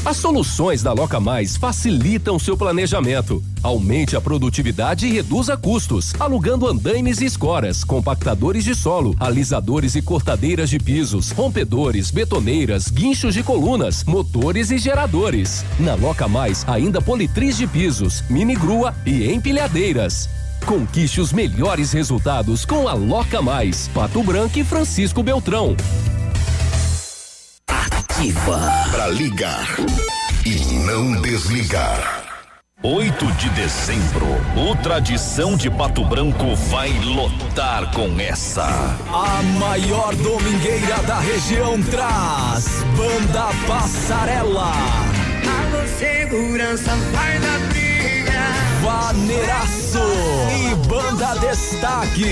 [0.02, 3.44] As soluções da Loca Mais facilitam seu planejamento.
[3.62, 10.00] Aumente a produtividade e reduza custos, alugando andaimes e escoras, compactadores de solo, alisadores e
[10.00, 15.66] cortadeiras de pisos, rompedores, betoneiras, guinchos de colunas, motores e geradores.
[15.78, 20.39] Na Loca Mais, ainda politriz de pisos, mini grua e empilhadeiras.
[20.66, 25.76] Conquiste os melhores resultados com a Loca Mais, Pato Branco e Francisco Beltrão.
[27.68, 28.60] Ativa.
[28.90, 29.66] Pra ligar
[30.44, 32.20] e não desligar.
[32.82, 38.64] 8 de dezembro, o Tradição de Pato Branco vai lotar com essa.
[39.12, 44.72] A maior domingueira da região traz Banda Passarela.
[44.72, 47.89] Alô, segurança, vai da briga.
[48.82, 49.98] Vaneiraço
[50.50, 52.24] e Banda Destaque.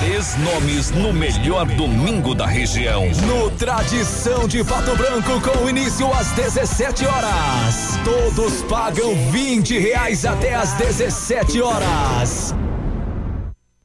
[0.00, 3.06] Três nomes no melhor domingo da região.
[3.26, 7.98] No Tradição de Pato Branco, com início às 17 horas.
[8.04, 12.54] Todos pagam 20 reais até às 17 horas.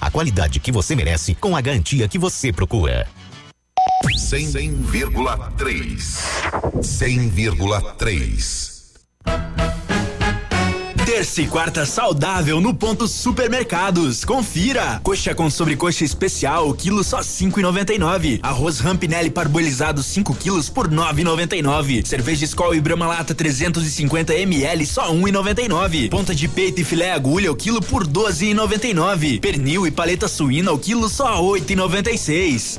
[0.00, 3.06] a qualidade que você merece com a garantia que você procura.
[4.18, 5.98] 100,3.
[6.80, 8.72] 100,3.
[11.04, 14.24] Terça e quarta saudável no ponto supermercados.
[14.24, 15.00] Confira.
[15.02, 18.38] Coxa com sobrecoxa especial, quilo só cinco e noventa e nove.
[18.40, 22.04] Arroz Rampinelli parbolizado 5 quilos por nove e noventa e nove.
[22.06, 26.08] Cerveja Skol e Brahma Lata 350 ml só um e noventa e nove.
[26.08, 29.40] Ponta de peito e filé agulha o quilo por doze e noventa e nove.
[29.40, 32.78] Pernil e paleta suína o quilo só oito e noventa e seis.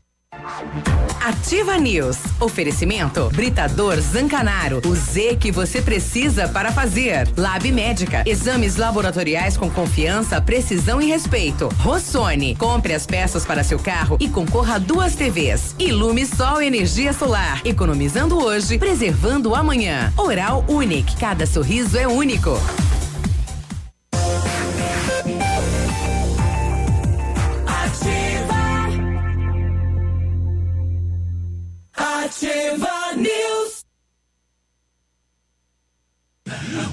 [1.23, 2.17] Ativa News.
[2.39, 4.81] Oferecimento Britador Zancanaro.
[4.85, 7.27] O Z que você precisa para fazer.
[7.37, 8.23] Lab Médica.
[8.25, 11.69] Exames laboratoriais com confiança, precisão e respeito.
[11.77, 12.55] Rossoni.
[12.55, 15.75] Compre as peças para seu carro e concorra a duas TVs.
[15.77, 17.61] Ilume Sol Energia Solar.
[17.63, 20.11] Economizando hoje, preservando amanhã.
[20.17, 21.17] Oral Unique.
[21.17, 22.57] Cada sorriso é único.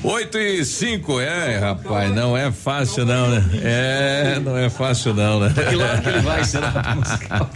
[0.03, 3.45] 8 e 5, é, rapaz, não é fácil não, né?
[3.63, 5.53] É, não é fácil não, né?
[5.53, 6.73] Que lado que ele vai, será?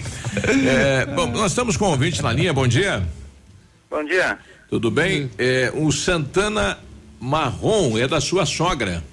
[0.67, 3.07] É, bom, nós estamos com um ouvinte na linha, bom dia.
[3.91, 4.39] Bom dia.
[4.71, 5.31] Tudo bem?
[5.39, 6.79] É, o Santana
[7.21, 9.05] Marrom é da sua sogra.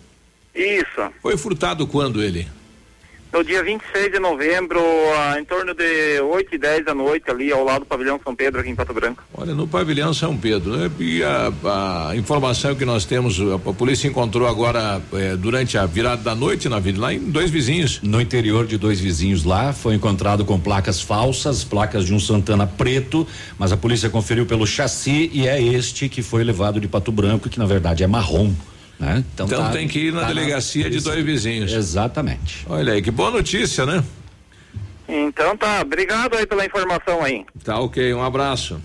[0.56, 1.12] Isso.
[1.22, 2.48] Foi furtado quando ele?
[3.32, 4.82] No dia 26 de novembro,
[5.40, 8.60] em torno de 8 e 10 da noite, ali ao lado do pavilhão São Pedro,
[8.60, 9.24] aqui em Pato Branco.
[9.32, 10.90] Olha, no pavilhão São Pedro, né?
[11.00, 15.86] E a, a informação que nós temos, a, a polícia encontrou agora eh, durante a
[15.86, 18.02] virada da noite na vida, lá em dois vizinhos.
[18.02, 22.66] No interior de dois vizinhos lá, foi encontrado com placas falsas, placas de um Santana
[22.66, 23.28] preto,
[23.60, 27.48] mas a polícia conferiu pelo chassi e é este que foi levado de Pato Branco,
[27.48, 28.52] que na verdade é marrom.
[29.00, 29.24] Né?
[29.34, 31.72] Então, tá- tem que ir na tá delegacia de dois vizinhos.
[31.72, 32.66] Exatamente.
[32.70, 34.04] Olha aí, que boa notícia, né?
[35.08, 37.46] Então tá, obrigado aí pela informação aí.
[37.64, 38.80] Tá ok, um abraço.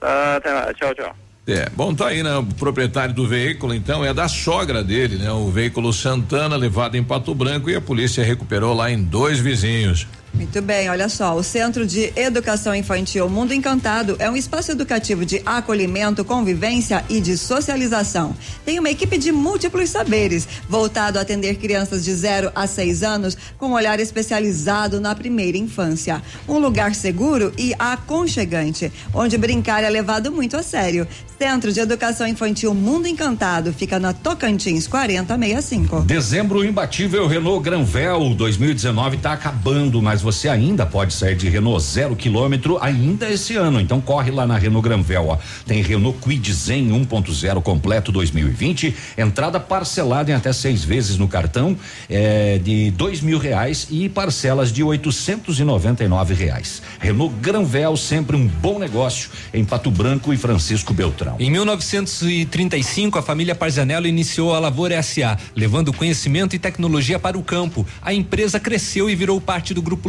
[0.00, 1.14] Tá, até lá, tchau, tchau.
[1.46, 2.36] É, bom, tá aí, né?
[2.36, 5.30] O proprietário do veículo, então, é da sogra dele, né?
[5.32, 10.06] O veículo Santana levado em Pato Branco e a polícia recuperou lá em dois vizinhos.
[10.32, 15.26] Muito bem, olha só, o Centro de Educação Infantil Mundo Encantado é um espaço educativo
[15.26, 18.34] de acolhimento, convivência e de socialização.
[18.64, 23.36] Tem uma equipe de múltiplos saberes, voltado a atender crianças de 0 a 6 anos
[23.58, 26.22] com um olhar especializado na primeira infância.
[26.48, 31.06] Um lugar seguro e aconchegante, onde brincar é levado muito a sério.
[31.38, 36.02] Centro de Educação Infantil Mundo Encantado fica na Tocantins 4065.
[36.02, 42.14] Dezembro imbatível Renault Granvel 2019 está acabando, mas você ainda pode sair de Renault zero
[42.16, 43.80] quilômetro ainda esse ano.
[43.80, 45.38] Então corre lá na Renault Granvel, ó.
[45.66, 51.76] Tem Renault Kwid Zen 1.0 completo 2020, entrada parcelada em até seis vezes no cartão
[52.08, 56.82] é, de dois mil reais e parcelas de 899 reais.
[56.98, 61.36] Renault Granvel sempre um bom negócio em Pato Branco e Francisco Beltrão.
[61.38, 67.42] Em 1935, a família Parzanello iniciou a Lavoura SA, levando conhecimento e tecnologia para o
[67.42, 67.86] campo.
[68.02, 70.08] A empresa cresceu e virou parte do Grupo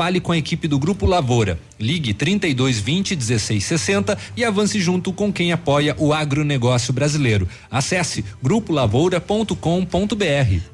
[0.00, 1.58] Fale com a equipe do Grupo Lavoura.
[1.78, 7.46] Ligue 3220 1660 e avance junto com quem apoia o agronegócio brasileiro.
[7.70, 9.54] Acesse grupolavoura.com.br.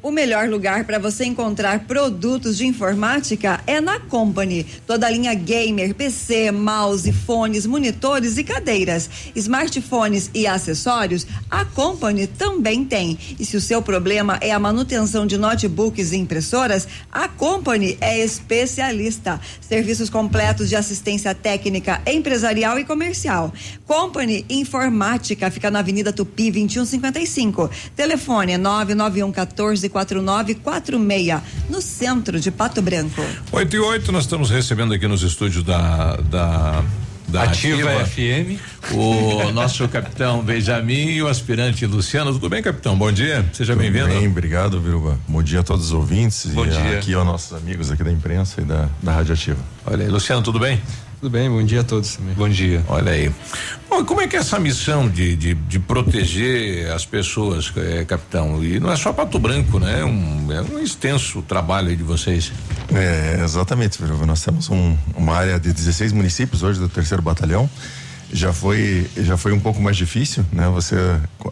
[0.00, 4.64] O melhor lugar para você encontrar produtos de informática é na Company.
[4.86, 12.28] Toda a linha gamer, PC, mouse, fones, monitores e cadeiras, smartphones e acessórios, a Company
[12.28, 13.18] também tem.
[13.40, 18.24] E se o seu problema é a manutenção de notebooks e impressoras, a Company é
[18.24, 19.15] especialista.
[19.60, 23.52] Serviços completos de assistência técnica, empresarial e comercial.
[23.86, 27.70] Company Informática fica na Avenida Tupi 2155.
[27.94, 33.22] Telefone 991 14 4946, no centro de Pato Branco.
[33.52, 36.16] 8 e 8, nós estamos recebendo aqui nos estúdios da.
[36.16, 36.84] da
[37.28, 38.60] da Ativa Ativa, FM.
[38.92, 42.32] O nosso capitão Benjamin e o aspirante Luciano.
[42.32, 42.96] Tudo bem, capitão?
[42.96, 43.44] Bom dia.
[43.52, 44.06] Seja Tudo bem-vindo.
[44.06, 45.18] Bem, obrigado, Viruba.
[45.26, 46.98] Bom dia a todos os ouvintes Bom e dia.
[46.98, 49.60] aqui aos nossos amigos aqui da imprensa e da, da Rádio Ativa.
[49.84, 50.80] Olha aí, Luciano, tudo bem?
[51.18, 52.34] Tudo bem, bom dia a todos também.
[52.34, 52.84] Bom dia.
[52.88, 53.32] Olha aí.
[53.88, 58.62] Bom, como é que é essa missão de, de, de proteger as pessoas, eh, capitão?
[58.62, 60.04] E não é só Pato Branco, né?
[60.04, 62.52] Um, é um extenso trabalho aí de vocês.
[62.94, 63.98] É, exatamente.
[64.26, 67.68] Nós temos um- uma área de 16 municípios hoje do terceiro batalhão.
[68.30, 70.68] Já foi, já foi um pouco mais difícil, né?
[70.68, 70.96] Você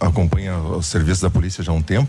[0.00, 2.08] acompanha o serviço da polícia já há um tempo.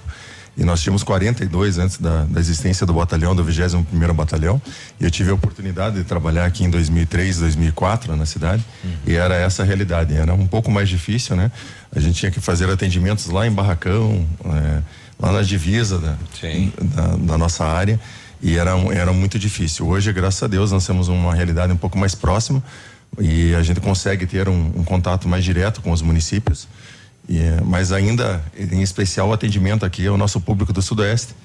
[0.58, 4.62] E nós tínhamos 42 antes da, da existência do batalhão, do 21 primeiro batalhão.
[4.99, 8.64] E eu tive a oportunidade de trabalhar aqui em 2003, 2004 na cidade.
[9.06, 10.16] E era essa a realidade.
[10.16, 11.51] Era um pouco mais difícil, né?
[11.93, 14.82] A gente tinha que fazer atendimentos lá em Barracão, é,
[15.20, 16.16] lá na divisa da,
[16.82, 17.99] da, da nossa área.
[18.41, 19.88] E era, era muito difícil.
[19.88, 22.64] Hoje, graças a Deus, nós temos uma realidade um pouco mais próxima
[23.20, 26.68] e a gente consegue ter um, um contato mais direto com os municípios.
[27.28, 31.36] E, eh, mas ainda, em especial, o atendimento aqui ao nosso público do Sudoeste,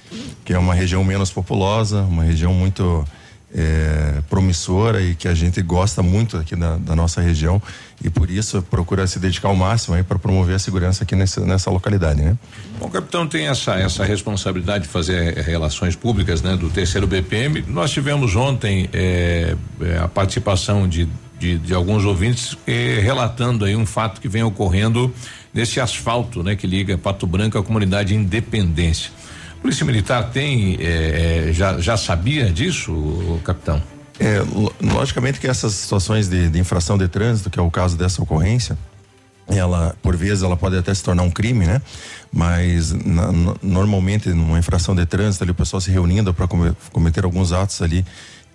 [0.45, 3.05] que é uma região menos populosa, uma região muito
[3.53, 7.61] eh, promissora e que a gente gosta muito aqui da, da nossa região
[8.03, 11.41] e por isso procura se dedicar ao máximo aí para promover a segurança aqui nessa,
[11.45, 12.39] nessa localidade, né?
[12.79, 17.09] Bom, o capitão tem essa essa responsabilidade de fazer eh, relações públicas, né, do terceiro
[17.09, 17.65] BPM.
[17.67, 19.57] Nós tivemos ontem eh,
[20.01, 21.09] a participação de,
[21.39, 22.57] de, de alguns ouvintes
[23.03, 25.13] relatando aí um fato que vem ocorrendo
[25.53, 29.11] nesse asfalto, né, que liga Pato Branco à comunidade Independência.
[29.59, 33.83] A Polícia Militar tem eh, eh, já já sabia disso, capitão?
[34.19, 37.97] É, lo- logicamente que essas situações de, de infração de trânsito, que é o caso
[37.97, 38.77] dessa ocorrência,
[39.49, 41.83] ela, por vezes, ela pode até se tornar um crime, né?
[42.33, 46.47] Mas na- no- normalmente numa infração de trânsito, ali, o pessoal se reunindo para
[46.93, 48.05] cometer alguns atos ali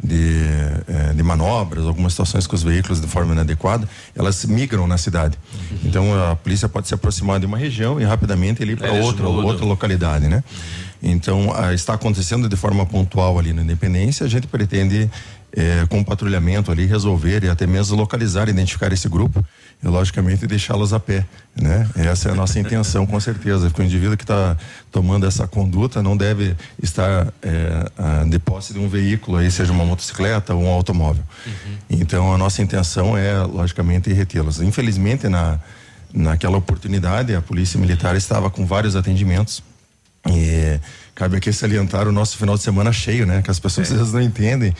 [0.04, 0.44] de,
[0.88, 5.38] eh, de manobras, algumas situações com os veículos de forma inadequada, elas migram na cidade.
[5.84, 9.24] Então a polícia pode se aproximar de uma região e rapidamente ir para Eles outra
[9.26, 9.46] mudam.
[9.46, 10.44] outra localidade, né?
[11.02, 15.10] Então ah, está acontecendo de forma pontual ali na Independência, a gente pretende
[15.54, 19.44] eh, com o patrulhamento ali resolver e até mesmo localizar, identificar esse grupo
[19.90, 21.26] logicamente deixá-los a pé,
[21.56, 21.88] né?
[21.96, 24.58] Essa é a nossa intenção com certeza, porque o indivíduo que está
[24.92, 27.28] tomando essa conduta não deve estar
[27.98, 31.24] ah, de posse de um veículo aí, seja uma motocicleta ou um automóvel.
[31.90, 34.60] Então a nossa intenção é logicamente retê-los.
[34.60, 35.60] Infelizmente na
[36.14, 39.62] naquela oportunidade a polícia militar estava com vários atendimentos
[40.30, 40.80] e
[41.14, 43.42] cabe aqui salientar o nosso final de semana cheio, né?
[43.42, 44.74] Que as pessoas às vezes não entendem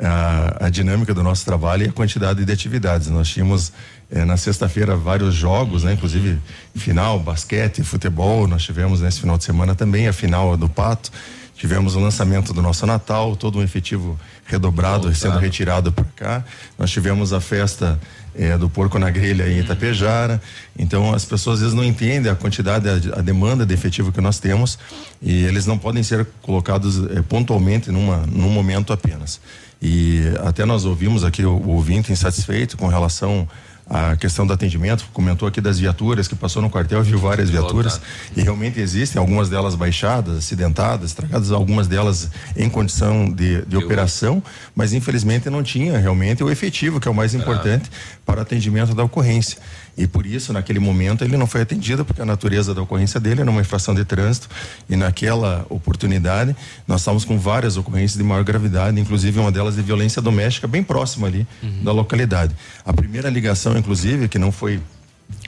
[0.00, 3.08] a, a dinâmica do nosso trabalho e a quantidade de atividades.
[3.08, 3.72] Nós tínhamos
[4.10, 5.92] eh, na sexta-feira vários jogos, né?
[5.92, 6.38] Inclusive
[6.74, 8.46] final, basquete, futebol.
[8.46, 11.10] Nós tivemos nesse final de semana também a final do Pato.
[11.54, 16.44] Tivemos o lançamento do nosso Natal, todo um efetivo redobrado sendo retirado para cá.
[16.78, 17.98] Nós tivemos a festa
[18.34, 20.40] eh, do porco na grelha em Itapejara.
[20.78, 24.20] Então as pessoas às vezes não entendem a quantidade, a, a demanda de efetivo que
[24.20, 24.78] nós temos
[25.20, 29.40] e eles não podem ser colocados eh, pontualmente numa, num momento apenas.
[29.82, 33.48] E até nós ouvimos aqui o, o ouvinte insatisfeito com relação
[33.88, 38.00] à questão do atendimento, comentou aqui das viaturas que passou no quartel, viu várias viaturas.
[38.36, 44.42] e realmente existem algumas delas baixadas, acidentadas, estragadas, algumas delas em condição de, de operação,
[44.74, 47.90] mas infelizmente não tinha realmente o efetivo, que é o mais importante
[48.24, 49.58] para o atendimento da ocorrência.
[49.98, 53.40] E por isso, naquele momento, ele não foi atendido, porque a natureza da ocorrência dele
[53.40, 54.48] era uma infração de trânsito.
[54.88, 56.54] E naquela oportunidade,
[56.86, 60.84] nós estávamos com várias ocorrências de maior gravidade, inclusive uma delas de violência doméstica, bem
[60.84, 61.44] próxima ali
[61.82, 62.54] da localidade.
[62.84, 64.80] A primeira ligação, inclusive, que não foi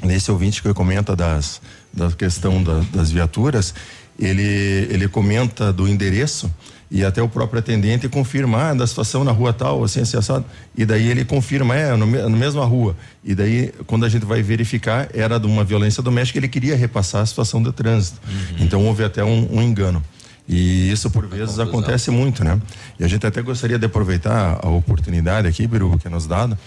[0.02, 1.60] nesse ouvinte que comenta das,
[1.94, 3.72] da questão da- das viaturas,
[4.18, 4.42] ele,
[4.90, 6.52] ele comenta do endereço
[6.90, 10.44] e até o próprio atendente confirma ah, da situação na rua tal, assim, assim, assado.
[10.76, 12.96] E daí ele confirma, é, no, na mesma rua.
[13.22, 17.22] E daí, quando a gente vai verificar, era de uma violência doméstica, ele queria repassar
[17.22, 18.20] a situação do trânsito.
[18.58, 20.02] Então houve até um, um engano.
[20.48, 22.60] E isso por vezes acontece muito, né?
[22.98, 26.58] E a gente até gostaria de aproveitar a oportunidade aqui, Biru, que é nos dado,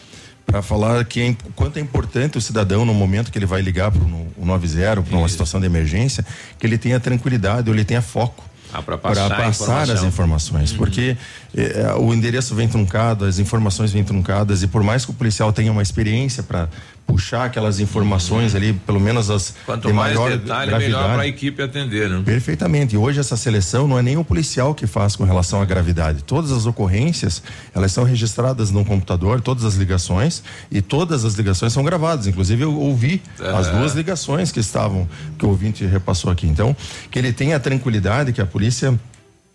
[0.45, 3.91] para falar que é, quanto é importante o cidadão no momento que ele vai ligar
[3.91, 6.25] para o 90, para uma situação de emergência,
[6.57, 10.77] que ele tenha tranquilidade, ou ele tenha foco Ah, para passar passar as informações, Uhum.
[10.77, 11.15] porque
[11.55, 15.53] eh, o endereço vem truncado, as informações vêm truncadas e por mais que o policial
[15.53, 16.67] tenha uma experiência para
[17.05, 19.55] puxar aquelas informações ali, pelo menos as Uhum.
[19.65, 20.83] Quanto de mais maior detalhe, gravidade.
[20.85, 22.21] melhor para a equipe atender, né?
[22.25, 22.95] Perfeitamente.
[22.95, 26.23] E hoje essa seleção não é nem o policial que faz com relação à gravidade.
[26.23, 27.43] Todas as ocorrências,
[27.75, 32.25] elas são registradas no computador, todas as ligações, e todas as ligações são gravadas.
[32.27, 33.71] Inclusive eu ouvi as É.
[33.71, 35.07] duas ligações que estavam,
[35.37, 36.47] que o ouvinte repassou aqui.
[36.47, 36.75] Então,
[37.11, 38.97] que ele tenha a tranquilidade que a polícia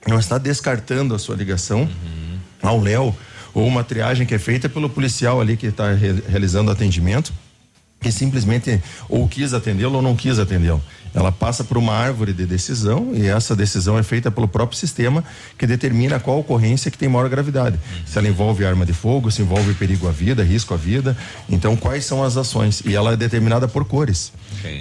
[0.06, 1.88] não está descartando a sua ligação
[2.62, 3.14] ao Léo
[3.58, 7.32] ou uma triagem que é feita pelo policial ali que está re- realizando atendimento
[8.00, 10.80] que simplesmente ou quis atendê-lo ou não quis atendê-lo.
[11.14, 15.24] Ela passa por uma árvore de decisão e essa decisão é feita pelo próprio sistema
[15.56, 17.78] que determina qual ocorrência que tem maior gravidade.
[18.06, 21.16] Se ela envolve arma de fogo, se envolve perigo à vida, risco à vida.
[21.48, 22.82] Então, quais são as ações?
[22.84, 24.32] E ela é determinada por cores.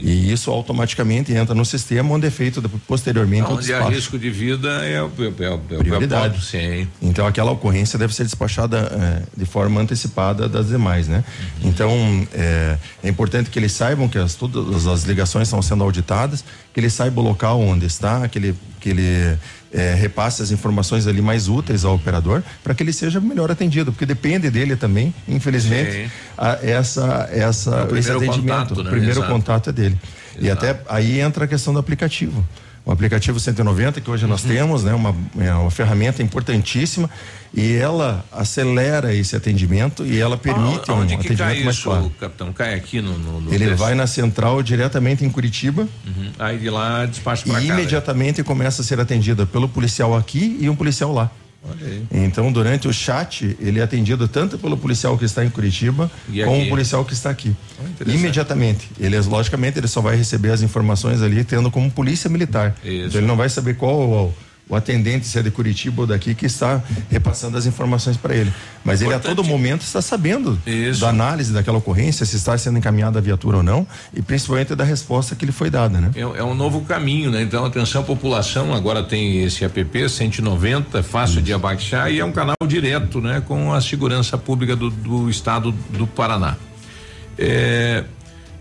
[0.01, 4.69] E isso automaticamente entra no sistema onde é feito posteriormente Onde há risco de vida
[4.85, 6.33] é o, é, é, é Prioridade.
[6.33, 6.87] ponto, sim.
[7.01, 11.23] Então aquela ocorrência deve ser despachada eh, de forma antecipada das demais, né?
[11.61, 11.91] Então
[12.33, 16.16] é, é importante que eles saibam que as, todas as ligações estão sendo auditadas,
[16.73, 19.37] que ele saiba o local onde está, que ele que ele
[19.73, 23.91] eh, repasse as informações ali mais úteis ao operador para que ele seja melhor atendido,
[23.91, 28.89] porque depende dele também, infelizmente, a- essa essa É esse atendimento, contato, né?
[28.89, 29.31] o primeiro Exato.
[29.33, 29.99] contato é dele.
[30.39, 32.45] E até aí entra a questão do aplicativo.
[32.87, 34.49] O aplicativo 190 que hoje nós Uhum.
[34.49, 37.09] temos, né, uma, é uma ferramenta importantíssima
[37.53, 42.09] e ela acelera esse atendimento e ela permite Ah, um atendimento cai mais isso, claro.
[42.17, 42.53] capitão?
[42.53, 43.17] Cai aqui no.
[43.19, 43.77] no, no Ele texto?
[43.77, 46.31] vai na central diretamente em Curitiba Uhum.
[46.39, 47.61] Aí de lá despacha para cá.
[47.61, 47.73] e né?
[47.73, 51.29] imediatamente começa a ser atendida pelo policial aqui e um policial lá.
[52.11, 56.09] Então, durante o chat, ele é atendido tanto pelo policial que está em Curitiba,
[56.45, 57.55] como o policial que está aqui.
[57.89, 58.19] interessante.
[58.19, 58.89] Imediatamente.
[58.99, 62.75] Ele, logicamente, ele só vai receber as informações ali tendo como polícia militar.
[62.83, 63.07] Isso.
[63.07, 64.33] Então, ele não vai saber qual
[64.69, 68.51] o atendente, se é de Curitiba ou daqui, que está repassando as informações para ele.
[68.83, 71.01] Mas ele a todo momento está sabendo Isso.
[71.01, 74.83] da análise daquela ocorrência, se está sendo encaminhada a viatura ou não, e principalmente da
[74.83, 76.11] resposta que lhe foi dada, né?
[76.15, 77.41] É, é um novo caminho, né?
[77.41, 82.31] Então, atenção população, agora tem esse app 190, é fácil de abaixar e é um
[82.31, 83.41] canal direto, né?
[83.45, 86.57] Com a segurança pública do, do estado do Paraná.
[87.37, 88.03] É,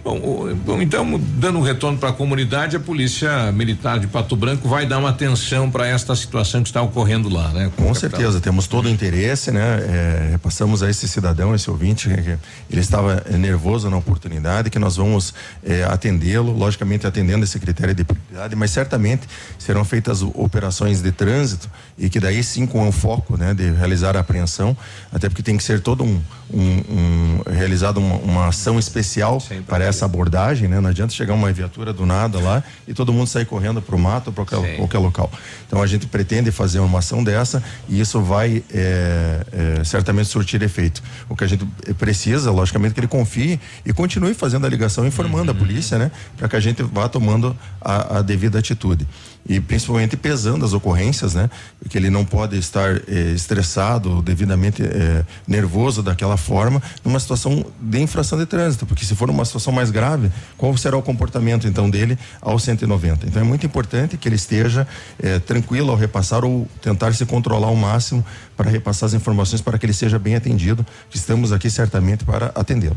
[0.07, 4.87] Bom, então, dando um retorno para a comunidade, a Polícia Militar de Pato Branco vai
[4.87, 7.73] dar uma atenção para esta situação que está ocorrendo lá, né?
[7.77, 9.61] Com certeza, temos todo o interesse, né?
[9.61, 12.39] É, repassamos a esse cidadão, esse ouvinte, que,
[12.71, 15.35] ele estava eh, nervoso na oportunidade, que nós vamos
[15.65, 19.27] eh, atendê-lo, logicamente atendendo esse critério de prioridade, mas certamente
[19.59, 21.69] serão feitas operações de trânsito
[21.99, 24.77] e que daí sim com o foco, né, de realizar a apreensão,
[25.13, 26.21] até porque tem que ser todo um,
[26.53, 30.81] um, um realizado uma, uma ação especial para essa abordagem, né?
[30.81, 33.99] Não adianta chegar uma viatura do nada lá e todo mundo sair correndo para o
[33.99, 35.31] mato ou para qualquer, qualquer local.
[35.67, 39.47] Então a gente pretende fazer uma ação dessa e isso vai é,
[39.81, 41.03] é, certamente surtir efeito.
[41.29, 41.65] O que a gente
[41.99, 46.11] precisa, logicamente, que ele confie e continue fazendo a ligação, informando a polícia, né?
[46.37, 49.07] Para que a gente vá tomando a, a devida atitude
[49.49, 51.49] e principalmente pesando as ocorrências, né?
[51.81, 58.01] Porque ele não pode estar eh, estressado, devidamente eh, nervoso daquela forma, numa situação de
[58.01, 61.89] infração de trânsito, porque se for uma situação mais grave, qual será o comportamento então
[61.89, 63.27] dele ao 190?
[63.27, 64.87] Então é muito importante que ele esteja
[65.23, 68.25] eh, tranquilo ao repassar ou tentar se controlar ao máximo
[68.57, 72.47] para repassar as informações para que ele seja bem atendido, que estamos aqui certamente para
[72.55, 72.97] atendê-lo.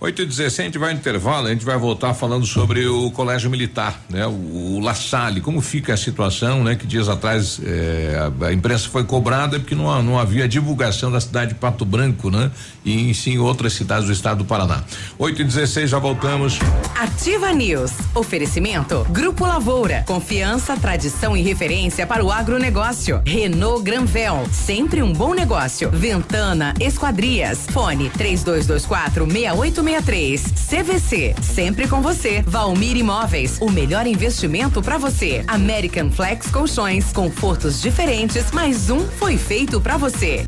[0.00, 3.50] 8 e 16 a gente vai intervalo, a gente vai voltar falando sobre o colégio
[3.50, 4.24] militar, né?
[4.28, 6.76] O, o La Salle, como fica a situação, né?
[6.76, 11.20] Que dias atrás eh, a, a imprensa foi cobrada porque não, não havia divulgação da
[11.20, 12.48] cidade de Pato Branco, né?
[12.84, 14.84] E sim outras cidades do estado do Paraná.
[15.18, 16.60] 8 e 16 já voltamos.
[16.94, 17.90] Ativa News.
[18.14, 20.04] Oferecimento Grupo Lavoura.
[20.06, 23.20] Confiança, tradição e referência para o agronegócio.
[23.26, 24.48] Renault Granvel.
[24.52, 25.90] Sempre um bom negócio.
[25.90, 27.66] Ventana Esquadrias.
[27.72, 29.26] Fone 3224
[29.88, 30.58] 6863.
[30.68, 31.34] CVC.
[31.42, 32.42] Sempre com você.
[32.46, 33.58] Valmir Imóveis.
[33.60, 35.42] O melhor investimento para você.
[35.46, 37.12] American Flex Colchões.
[37.12, 40.47] Confortos diferentes, mas um foi feito para você.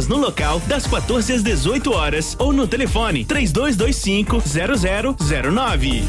[0.07, 4.41] no local das 14 às 18 horas ou no telefone 3225
[5.17, 6.03] 0009.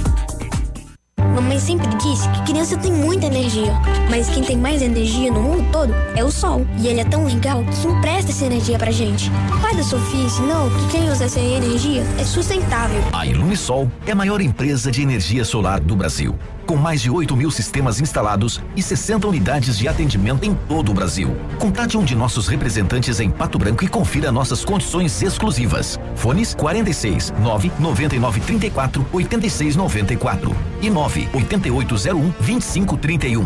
[1.35, 3.73] Mamãe sempre disse que criança tem muita energia,
[4.11, 6.67] mas quem tem mais energia no mundo todo é o sol.
[6.79, 9.31] E ele é tão legal que empresta essa energia pra gente.
[9.57, 13.01] O pai da Sofia ensinou que quem usa essa energia é sustentável.
[13.13, 16.39] A Ilumisol é a maior empresa de energia solar do Brasil.
[16.73, 20.95] Com mais de 8 mil sistemas instalados e 60 unidades de atendimento em todo o
[20.95, 21.37] Brasil.
[21.59, 26.01] Contate um de nossos representantes em Pato Branco e confira nossas condições exclusivas.
[26.17, 33.45] Fones 46 9 99 34 86 94 e 9 8801 2531.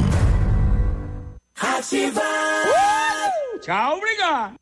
[1.60, 2.22] Ativa.
[3.60, 4.54] Tchau, obrigado.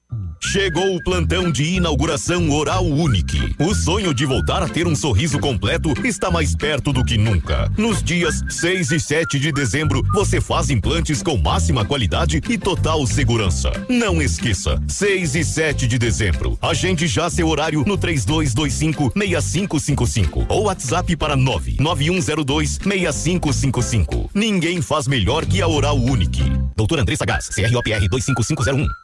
[0.53, 3.57] Chegou o plantão de inauguração Oral Unique.
[3.59, 7.69] O sonho de voltar a ter um sorriso completo está mais perto do que nunca.
[7.77, 13.05] Nos dias 6 e 7 de dezembro, você faz implantes com máxima qualidade e total
[13.07, 13.73] segurança.
[13.89, 16.57] Não esqueça, 6 e 7 de dezembro.
[16.63, 24.31] Agende já seu horário no 3225 6555 ou WhatsApp para 99102 6555.
[24.33, 26.45] Ninguém faz melhor que a Oral Unique.
[26.77, 29.04] Doutor Andressa Gás, CROPR 25501.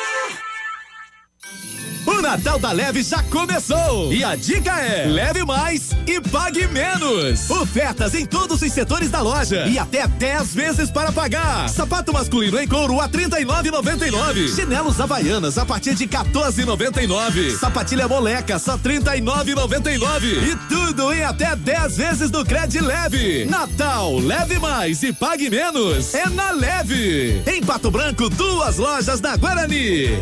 [2.21, 4.13] O Natal da Leve já começou!
[4.13, 7.49] E a dica é: leve mais e pague menos.
[7.49, 11.67] Ofertas em todos os setores da loja e até 10 vezes para pagar.
[11.67, 14.55] Sapato masculino em couro a 39,99.
[14.55, 17.57] Chinelos havaianas a partir de 14,99.
[17.57, 20.43] Sapatilha moleca só 39,99.
[20.43, 23.45] E tudo em até 10 vezes do Cred Leve.
[23.45, 26.13] Natal, leve mais e pague menos.
[26.13, 27.41] É na Leve.
[27.47, 30.21] Em Pato Branco, duas lojas da Guarani.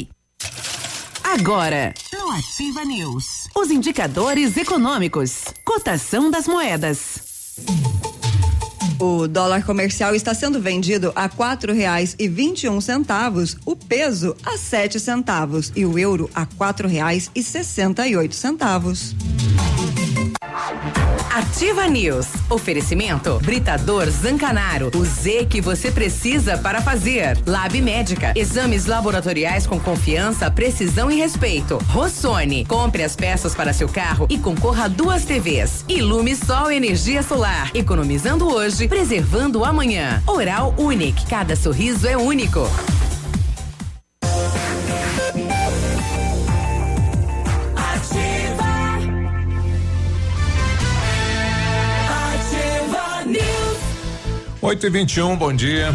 [1.33, 7.55] Agora, no Ativa News, os indicadores econômicos, cotação das moedas.
[8.99, 13.77] O dólar comercial está sendo vendido a quatro reais e vinte e um centavos, o
[13.77, 19.15] peso a sete centavos e o euro a quatro reais e sessenta e oito centavos.
[21.33, 22.27] Ativa News.
[22.49, 24.91] Oferecimento Britador Zancanaro.
[24.93, 27.37] O Z que você precisa para fazer.
[27.47, 28.33] Lab Médica.
[28.35, 31.77] Exames laboratoriais com confiança, precisão e respeito.
[31.87, 32.65] Rossoni.
[32.65, 35.85] Compre as peças para seu carro e concorra a duas TVs.
[35.87, 37.71] Ilume Sol Energia Solar.
[37.73, 40.21] Economizando hoje, preservando amanhã.
[40.27, 41.25] Oral Unique.
[41.27, 42.69] Cada sorriso é único.
[54.61, 55.91] 8 e 21 bom dia.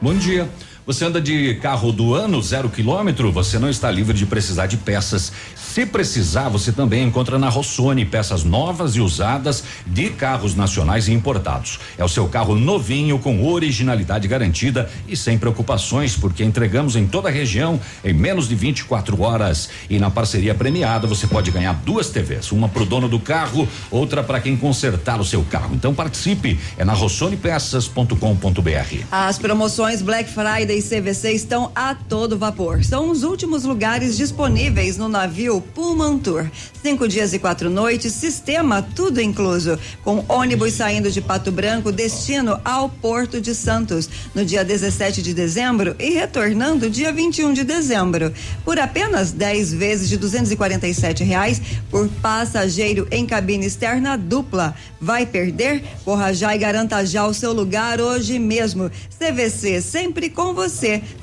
[0.00, 0.48] Bom dia.
[0.86, 4.76] Você anda de carro do ano, zero quilômetro, você não está livre de precisar de
[4.76, 5.32] peças.
[5.56, 11.12] Se precisar, você também encontra na Rossoni peças novas e usadas de carros nacionais e
[11.12, 11.80] importados.
[11.96, 17.30] É o seu carro novinho, com originalidade garantida e sem preocupações, porque entregamos em toda
[17.30, 19.70] a região em menos de 24 horas.
[19.88, 23.66] E na parceria premiada, você pode ganhar duas TVs, uma para o dono do carro,
[23.90, 25.74] outra para quem consertar o seu carro.
[25.74, 29.04] Então participe, é na rossonepeças.com.br.
[29.10, 32.84] As promoções Black Friday e CVC estão a todo vapor.
[32.84, 36.50] São os últimos lugares disponíveis no navio Pullman Tour.
[36.82, 42.60] Cinco dias e quatro noites, sistema tudo incluso, com ônibus saindo de Pato Branco, destino
[42.64, 48.32] ao Porto de Santos, no dia 17 de dezembro e retornando dia 21 de dezembro,
[48.64, 54.74] por apenas 10 vezes de 247 reais por passageiro em cabine externa dupla.
[55.00, 55.84] Vai perder?
[56.04, 58.90] Corra já e garanta já o seu lugar hoje mesmo.
[59.18, 60.63] CVC sempre com você.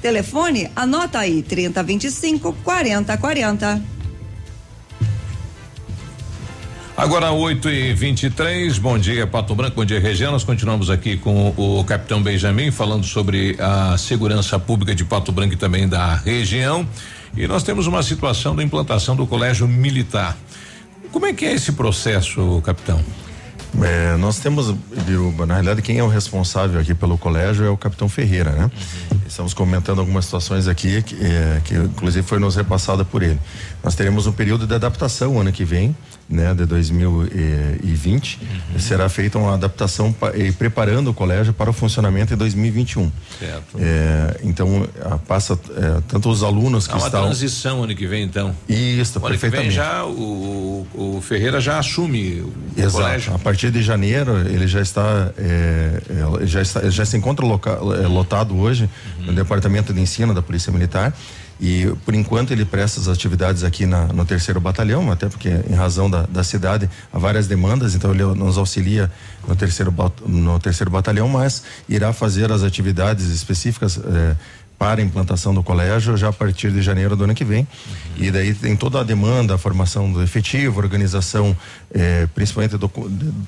[0.02, 3.82] Telefone, anota aí, 3025 4040.
[6.96, 10.32] Agora 8 e 23 bom dia Pato Branco, bom dia região.
[10.32, 15.56] Nós continuamos aqui com o capitão Benjamin falando sobre a segurança pública de Pato Branco
[15.56, 16.88] e também da região.
[17.36, 20.38] E nós temos uma situação da implantação do colégio militar.
[21.12, 23.04] Como é que é esse processo, capitão?
[23.82, 24.72] É, nós temos,
[25.06, 28.72] Biruba, na realidade, quem é o responsável aqui pelo colégio é o capitão Ferreira, né?
[29.26, 33.40] Estamos comentando algumas situações aqui que, é, que inclusive foi nos repassada por ele.
[33.84, 35.96] Nós teremos um período de adaptação ano que vem,
[36.30, 38.40] né, de 2020.
[38.78, 43.12] Será feita uma adaptação e preparando o colégio para o funcionamento em 2021.
[43.40, 43.78] Certo.
[43.80, 48.06] É, então, a, passa é, tanto os alunos que Há uma estão transição ano que
[48.08, 48.56] vem, então.
[48.70, 49.74] Isso, ano que vem perfeitamente.
[49.76, 52.92] já o, o Ferreira já assume o Exato.
[52.94, 53.34] colégio.
[53.36, 56.02] A partir de janeiro ele já está, é,
[56.42, 58.90] é, já está já se encontra loca, é, lotado hoje
[59.20, 59.28] Uhum.
[59.28, 61.14] no departamento de ensino da Polícia Militar
[61.62, 65.76] e por enquanto ele presta as atividades aqui na, no terceiro batalhão, até porque em
[65.76, 69.12] razão da, da cidade há várias demandas, então ele nos auxilia
[69.48, 69.94] no terceiro
[70.26, 74.36] no terceiro batalhão, mas irá fazer as atividades específicas é,
[74.82, 77.68] para a implantação do colégio já a partir de janeiro do ano que vem.
[78.18, 81.56] E daí tem toda a demanda, a formação do efetivo, organização,
[81.94, 82.76] eh, principalmente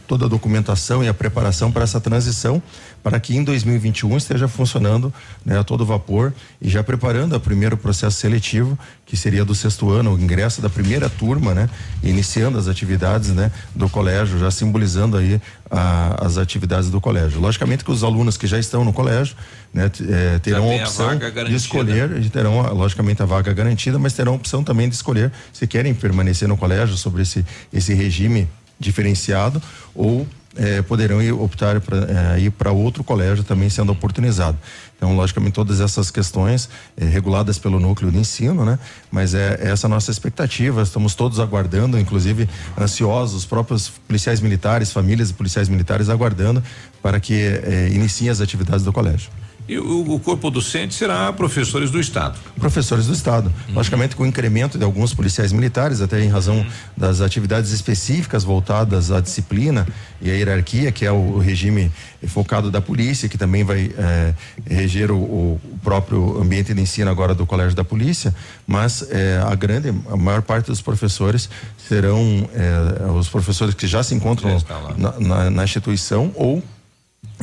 [0.07, 2.61] toda a documentação e a preparação para essa transição,
[3.01, 5.13] para que em 2021 esteja funcionando
[5.45, 9.89] né, a todo vapor e já preparando o primeiro processo seletivo, que seria do sexto
[9.91, 11.69] ano, o ingresso da primeira turma, né?
[12.01, 13.51] Iniciando as atividades, né?
[13.75, 15.39] Do colégio, já simbolizando aí
[15.69, 17.39] a- as atividades do colégio.
[17.39, 19.35] Logicamente que os alunos que já estão no colégio,
[19.73, 19.91] né?
[20.09, 23.99] eh, terão a a opção vaga de escolher, e terão, a- logicamente, a vaga garantida,
[23.99, 27.93] mas terão a opção também de escolher se querem permanecer no colégio sobre esse, esse
[27.93, 28.32] regime
[28.79, 29.61] diferenciado
[29.95, 34.57] ou eh, poderão ir, optar para ir para outro colégio também sendo oportunizado.
[34.95, 38.77] Então, logicamente, todas essas questões eh, reguladas pelo núcleo de ensino, né?
[39.11, 40.81] Mas é, é essa nossa expectativa.
[40.81, 42.47] Estamos todos aguardando, inclusive
[42.79, 46.63] ansiosos, os próprios policiais militares, famílias de policiais militares aguardando
[47.01, 49.31] para que eh, iniciem as atividades do colégio.
[49.67, 52.37] E o, o corpo docente será professores do Estado.
[52.59, 53.51] professores do estado.
[53.69, 56.65] Logicamente com o incremento de alguns policiais militares, até em razão
[56.97, 59.87] das atividades específicas voltadas à disciplina
[60.21, 61.89] e à hierarquia, que é o, regime
[62.27, 64.33] focado da polícia, que também vai eh,
[64.69, 68.35] reger o, o próprio ambiente de ensino agora do colégio da polícia,
[68.67, 71.49] mas eh, a grande, a maior parte dos professores
[71.87, 74.61] serão eh, os professores que já se encontram
[74.97, 76.61] na, na- na instituição ou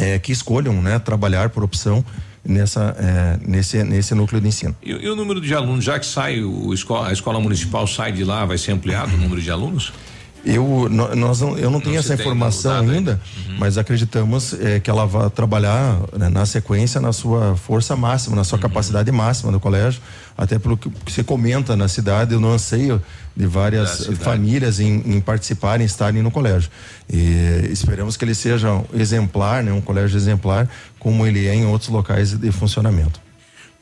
[0.01, 2.05] eh, que escolham, né, trabalhar por opção
[2.44, 4.74] nessa eh, nesse nesse núcleo de ensino.
[4.82, 6.72] E, e o número de alunos, já que sai o
[7.05, 9.93] a escola municipal sai de lá, vai ser ampliado o número de alunos?
[10.45, 13.21] Eu, no- nós não, eu não tenho se essa informação dado ainda,
[13.59, 18.45] mas acreditamos eh, que ela vai trabalhar né, na sequência na sua força máxima, na
[18.45, 20.01] sua capacidade máxima do colégio,
[20.39, 23.03] até pelo que, se comenta na cidade, no anseio
[23.37, 26.71] de várias famílias em, em participarem, estarem no colégio.
[27.12, 30.69] E esperamos que ele seja exemplar, né, um colégio exemplar,
[30.99, 33.21] como ele é em outros locais de funcionamento.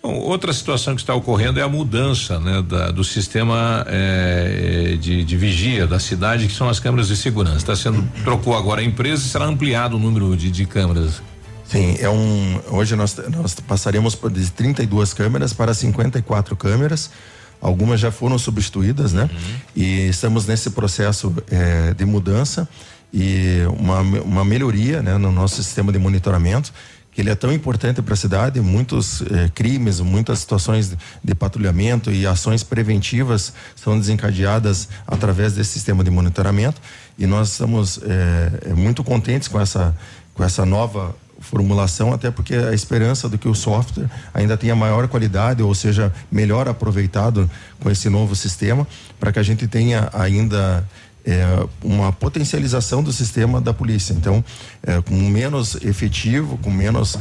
[0.09, 5.23] Bom, outra situação que está ocorrendo é a mudança né, da- do sistema eh, de,
[5.23, 7.59] de vigia da cidade, que são as câmeras de segurança.
[7.59, 11.21] Está sendo trocou agora a empresa e será ampliado o número de, de câmeras.
[11.67, 12.59] Sim, é um.
[12.71, 17.11] Hoje nós, nós passaremos por de 32 câmeras para 54 câmeras.
[17.61, 19.29] Algumas já foram substituídas, né?
[19.77, 22.67] E estamos nesse processo eh, de mudança
[23.13, 26.73] e uma, uma melhoria né, no nosso sistema de monitoramento,
[27.21, 28.61] ele é tão importante para a cidade.
[28.61, 35.71] Muitos eh, crimes, muitas situações de, de patrulhamento e ações preventivas são desencadeadas através desse
[35.71, 36.81] sistema de monitoramento.
[37.19, 39.97] E nós estamos eh, muito contentes com essa,
[40.35, 45.07] com essa nova formulação, até porque a esperança do que o software ainda tenha maior
[45.09, 47.49] qualidade, ou seja, melhor aproveitado
[47.81, 48.87] com esse novo sistema,
[49.21, 50.85] para que a gente tenha ainda
[51.29, 54.15] é, uma potencialização do sistema da polícia.
[54.15, 54.43] Então,
[54.83, 57.19] é, com menos efetivo, com menos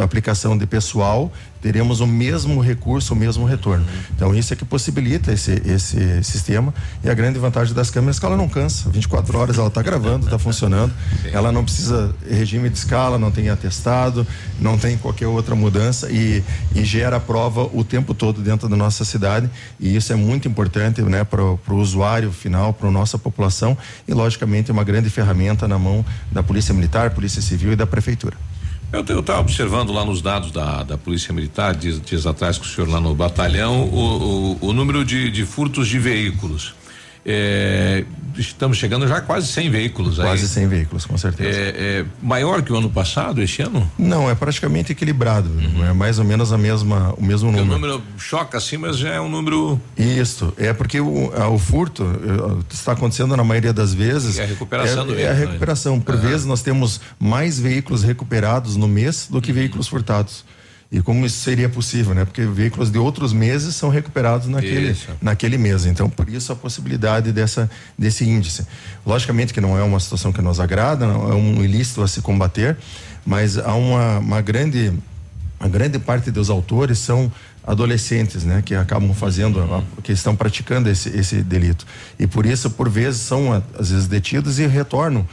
[0.00, 3.84] aplicação de pessoal, teremos o mesmo recurso, o mesmo retorno.
[4.14, 6.72] Então, isso é que possibilita esse, esse sistema.
[7.04, 8.88] E a grande vantagem das câmeras é que ela não cansa.
[8.90, 10.92] 24 horas ela está gravando, está funcionando.
[11.32, 14.26] Ela não precisa regime de escala, não tem atestado,
[14.58, 16.42] não tem qualquer outra mudança e,
[16.74, 19.50] e gera prova o tempo todo dentro da nossa cidade.
[19.78, 23.76] E isso é muito importante né, para o usuário final, para a nossa população
[24.08, 28.36] e, logicamente, uma grande ferramenta na mão da Polícia Militar, Polícia Civil e da Prefeitura.
[28.92, 32.68] Eu estava observando lá nos dados da, da Polícia Militar, dias, dias atrás com o
[32.68, 36.74] senhor lá no batalhão, o, o, o número de, de furtos de veículos.
[37.24, 38.04] É,
[38.38, 40.26] estamos chegando já a quase 100 veículos aí.
[40.26, 41.50] Quase 100 veículos, com certeza.
[41.58, 43.90] É, é maior que o ano passado, este ano?
[43.98, 45.50] Não, é praticamente equilibrado.
[45.88, 47.92] É mais ou menos a mesma, o mesmo Porque o número.
[47.98, 49.80] número choca assim, mas já é um número.
[49.98, 54.38] Isso, é porque o, a- o furto eh, está acontecendo na maioria das vezes.
[54.38, 55.38] É a recuperação é, do É a né?
[55.40, 56.00] recuperação.
[56.00, 56.22] Por Aham.
[56.28, 59.40] vezes nós temos mais veículos recuperados no mês do Uhum.
[59.42, 60.44] que veículos furtados.
[60.92, 62.24] E como isso seria possível, né?
[62.24, 65.08] Porque veículos de outros meses são recuperados naquele, Isso.
[65.22, 65.86] naquele mês.
[65.86, 68.66] Então, por isso a possibilidade dessa, desse índice.
[69.06, 72.20] Logicamente que não é uma situação que nos agrada, não é um ilícito a se
[72.20, 72.76] combater,
[73.24, 74.92] mas há uma, uma grande
[75.60, 77.30] a grande parte dos autores são
[77.62, 81.86] adolescentes, né, que acabam fazendo, a- que estão praticando esse, esse delito.
[82.18, 85.24] E por isso, por vezes, são às vezes detidos e retornam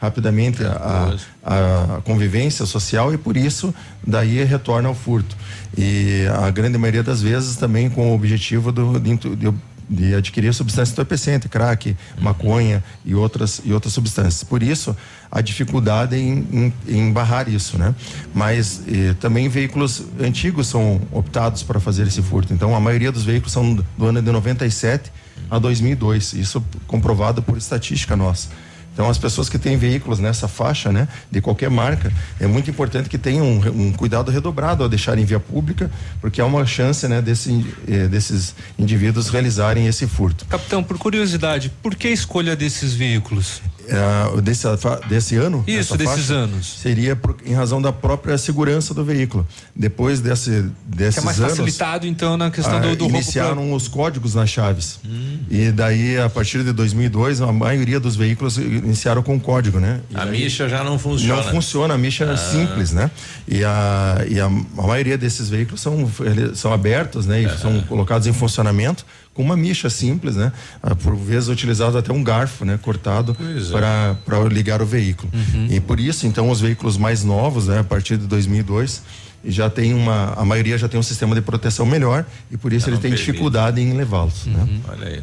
[0.00, 3.74] rapidamente a, a, a convivência social e por isso
[4.06, 5.36] daí retorna ao furto.
[5.76, 9.54] E a grande maioria das vezes também com o objetivo do, de, de,
[9.88, 14.44] de adquirir substância entorpecente, crack, maconha e outras, e outras substâncias.
[14.44, 14.94] Por isso,
[15.30, 17.94] a dificuldade em, em, em barrar isso, né?
[18.34, 22.52] Mas eh, também veículos antigos são optados para fazer esse furto.
[22.52, 25.10] Então, a maioria dos veículos são do ano de 97
[25.50, 26.34] a 2002.
[26.34, 28.48] Isso comprovado por estatística nossa.
[28.96, 32.10] Então, as pessoas que têm veículos nessa faixa, né, de qualquer marca,
[32.40, 36.40] é muito importante que tenham um, um cuidado redobrado ao deixar em via pública, porque
[36.40, 40.46] há uma chance, né, desse, eh, desses indivíduos realizarem esse furto.
[40.46, 43.60] Capitão, por curiosidade, por que a escolha desses veículos?
[43.86, 44.66] Uh, desse,
[45.08, 45.62] desse ano?
[45.66, 46.78] Isso, desses faixa, anos.
[46.80, 49.46] Seria por, em razão da própria segurança do veículo.
[49.74, 53.56] Depois desse, desses que é mais anos, facilitado, então, na questão ah, do, do Iniciaram
[53.56, 54.98] roubo os códigos nas chaves.
[55.04, 55.38] Hum.
[55.50, 60.00] E daí, a partir de 2002, a maioria dos veículos iniciaram com código, né?
[60.10, 61.42] E a daí, micha já não funciona.
[61.42, 62.32] Não funciona, a micha ah.
[62.32, 63.10] é simples, né?
[63.46, 66.10] E, a, e a, a, maioria desses veículos são,
[66.54, 67.42] são abertos, né?
[67.42, 69.06] E são colocados em funcionamento
[69.36, 70.50] com uma micha simples, né?
[70.82, 72.78] Ah, por vezes utilizado até um garfo, né?
[72.80, 73.36] Cortado
[73.74, 74.48] para é.
[74.48, 75.30] ligar o veículo.
[75.32, 75.68] Uhum.
[75.70, 77.80] E por isso, então, os veículos mais novos, né?
[77.80, 79.02] A partir de 2002
[79.44, 82.88] já tem uma, a maioria já tem um sistema de proteção melhor e por isso
[82.88, 83.26] ele tem permite.
[83.26, 84.58] dificuldade em levá-los, né?
[84.58, 84.64] uhum.
[84.64, 84.80] né?
[84.88, 85.22] Olha aí.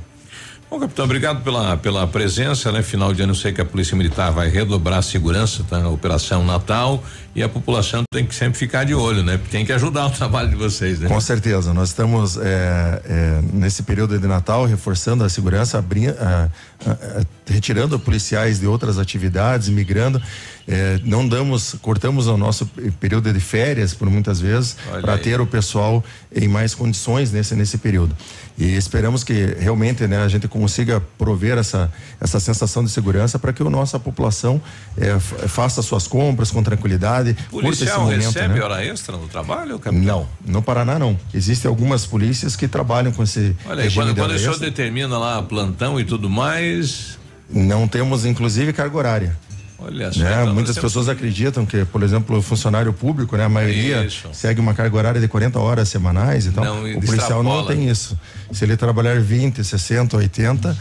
[0.74, 2.82] Bom, capitão, obrigado pela, pela presença, né?
[2.82, 5.88] Final de ano eu sei que a Polícia Militar vai redobrar a segurança, tá?
[5.88, 7.04] Operação Natal
[7.36, 9.40] e a população tem que sempre ficar de olho, né?
[9.52, 11.08] Tem que ajudar o trabalho de vocês, né?
[11.08, 16.16] Com certeza, nós estamos é, é, nesse período de Natal reforçando a segurança, abrindo,
[17.46, 20.20] retirando policiais de outras atividades, migrando.
[20.68, 22.66] É, não damos, cortamos o nosso
[23.00, 26.04] período de férias por muitas vezes para ter o pessoal
[26.34, 28.16] em mais condições nesse nesse período.
[28.58, 31.92] E esperamos que realmente né, a gente consiga prover essa,
[32.22, 34.62] essa sensação de segurança para que a nossa população
[34.98, 37.36] é, faça suas compras com tranquilidade.
[37.52, 38.62] O policial momento, recebe né?
[38.62, 40.04] hora extra no trabalho, capitão?
[40.04, 41.20] Não, no Paraná não.
[41.34, 43.56] Existem algumas polícias que trabalham com esse.
[43.66, 47.18] Olha aí, quando, quando o senhor determina lá plantão e tudo mais.
[47.50, 49.38] Não temos, inclusive, carga horária.
[49.86, 50.20] Olha só.
[50.20, 50.42] Né?
[50.42, 53.46] Então Muitas pessoas acreditam que, por exemplo, o funcionário público, né?
[53.46, 54.30] A maioria isso.
[54.34, 56.64] segue uma carga horária de 40 horas semanais e tal.
[56.64, 58.18] Não, o policial não tem isso.
[58.52, 60.78] Se ele trabalhar 20, 60, 80,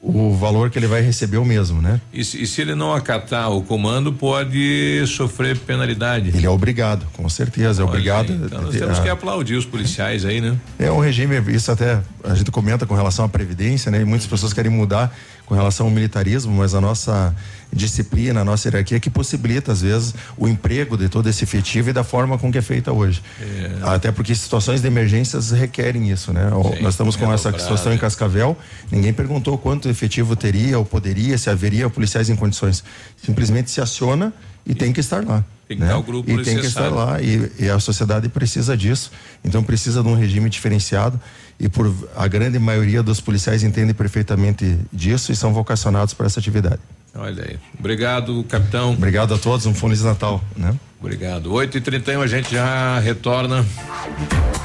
[0.00, 2.00] o valor que ele vai receber é o mesmo, né?
[2.12, 6.28] E se, e se, ele não acatar o comando, pode sofrer penalidade.
[6.28, 8.30] Ele é obrigado, com certeza, é Olha obrigado.
[8.30, 10.56] Aí, então nós temos a, que aplaudir os policiais aí, né?
[10.78, 14.00] É um regime, isso até a gente comenta com relação à previdência, né?
[14.00, 15.12] E muitas pessoas querem mudar
[15.46, 17.34] com relação ao militarismo, mas a nossa
[17.72, 21.92] disciplina, a nossa hierarquia que possibilita às vezes o emprego de todo esse efetivo e
[21.92, 23.22] da forma com que é feita hoje.
[23.40, 23.78] É.
[23.82, 26.50] Até porque situações de emergências requerem isso, né?
[26.50, 28.56] Sim, Nós estamos com é essa situação em Cascavel,
[28.90, 32.82] ninguém perguntou quanto efetivo teria ou poderia, se haveria policiais em condições.
[33.24, 34.32] Simplesmente se aciona
[34.66, 35.44] e, e tem que estar lá.
[35.68, 35.94] Tem que né?
[35.94, 39.10] o grupo e tem que estar lá e, e, a sociedade precisa disso.
[39.44, 41.20] Então precisa de um regime diferenciado
[41.58, 46.38] e por a grande maioria dos policiais entendem perfeitamente disso e são vocacionados para essa
[46.38, 46.80] atividade.
[47.14, 47.58] Olha aí.
[47.78, 48.92] Obrigado, capitão.
[48.92, 50.74] Obrigado a todos, um Feliz Natal, né?
[51.00, 51.52] Obrigado.
[51.52, 53.64] 8 e 31 a gente já retorna.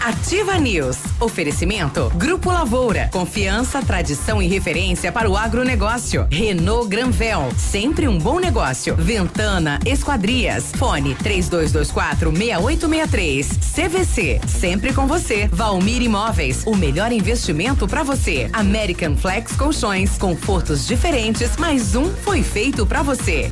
[0.03, 0.97] Ativa News.
[1.19, 2.09] Oferecimento.
[2.15, 3.09] Grupo Lavoura.
[3.11, 6.27] Confiança, tradição e referência para o agronegócio.
[6.31, 7.49] Renault Granvel.
[7.55, 8.95] Sempre um bom negócio.
[8.95, 10.71] Ventana Esquadrias.
[10.75, 13.47] Fone 3224 6863.
[13.75, 14.41] CVC.
[14.47, 15.47] Sempre com você.
[15.51, 16.63] Valmir Imóveis.
[16.65, 18.49] O melhor investimento para você.
[18.53, 20.17] American Flex Colchões.
[20.17, 21.55] Confortos diferentes.
[21.57, 23.49] Mais um foi feito para você.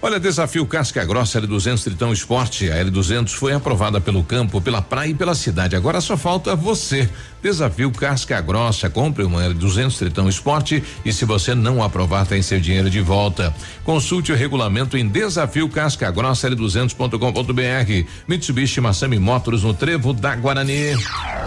[0.00, 2.70] Olha, desafio Casca Grossa L200 Tritão Esporte.
[2.70, 5.74] A L200 foi aprovada pelo campo, pela praia e pela cidade.
[5.74, 7.10] Agora só falta você.
[7.42, 8.88] Desafio Casca Grossa.
[8.88, 13.52] Compre uma L200 Tritão Esporte e se você não aprovar, tem seu dinheiro de volta.
[13.82, 18.08] Consulte o regulamento em desafio Casca Grossa L200.com.br.
[18.28, 20.94] Mitsubishi Massami Motors no Trevo da Guarani.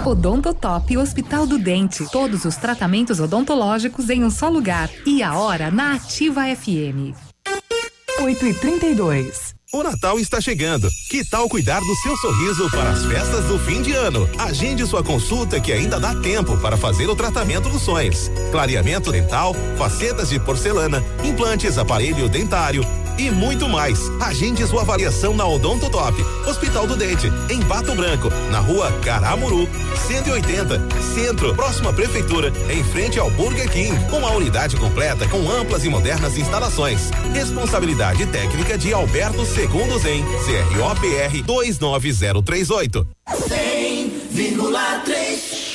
[0.05, 2.05] Odontotop Hospital do Dente.
[2.11, 4.89] Todos os tratamentos odontológicos em um só lugar.
[5.05, 7.30] E a hora na Ativa FM.
[8.21, 10.89] 8 e 32 o Natal está chegando.
[11.09, 14.29] Que tal cuidar do seu sorriso para as festas do fim de ano?
[14.37, 18.29] Agende sua consulta que ainda dá tempo para fazer o tratamento dos sonhos.
[18.51, 22.85] Clareamento dental, facetas de porcelana, implantes, aparelho dentário
[23.17, 24.09] e muito mais.
[24.19, 29.67] Agende sua avaliação na Odonto Top, Hospital do Dente, em Pato Branco, na rua Caramuru,
[30.07, 30.81] 180,
[31.13, 36.37] Centro, próxima prefeitura, em frente ao Burger King, uma unidade completa com amplas e modernas
[36.37, 37.11] instalações.
[37.33, 40.25] Responsabilidade técnica de Alberto Segundos em
[40.73, 43.07] CROPR 29038.
[43.29, 45.70] 100,3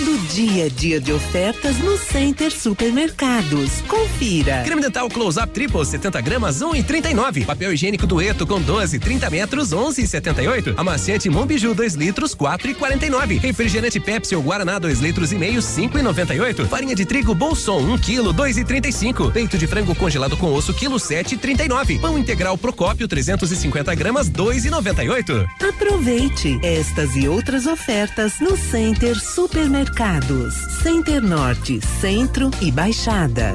[0.00, 3.82] Todo dia dia de ofertas no Center Supermercados.
[3.86, 4.62] Confira.
[4.64, 7.44] Creme dental Close Up Triple 70 gramas 1,39.
[7.44, 10.72] Papel higiênico Dueto com 12 30 metros 11,78.
[10.78, 13.40] Amaciante Mombiju 2 litros 4,49.
[13.40, 16.66] Refrigerante Pepsi ou Guaraná 2 litros e meio 5,98.
[16.66, 19.30] Farinha de trigo Bolson 1 quilo 2,35.
[19.32, 22.00] Peito de frango congelado com osso quilo 7,39.
[22.00, 25.46] Pão integral Procópio 350 gramas 2,98.
[25.68, 29.89] Aproveite estas e outras ofertas no Center Supermercados.
[29.90, 30.54] Todos.
[30.82, 33.54] Center Norte, Centro e Baixada.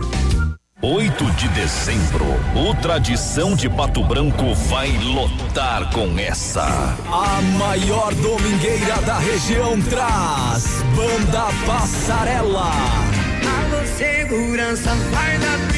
[0.81, 2.25] 8 de dezembro,
[2.55, 6.63] o Tradição de Pato Branco vai lotar com essa.
[7.11, 12.71] A maior domingueira da região traz Banda Passarela.
[12.71, 15.37] Alô, segurança, vai
[15.67, 15.74] briga.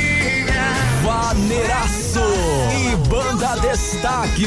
[1.08, 2.20] Vaneiraço
[2.70, 4.44] e Banda Destaque.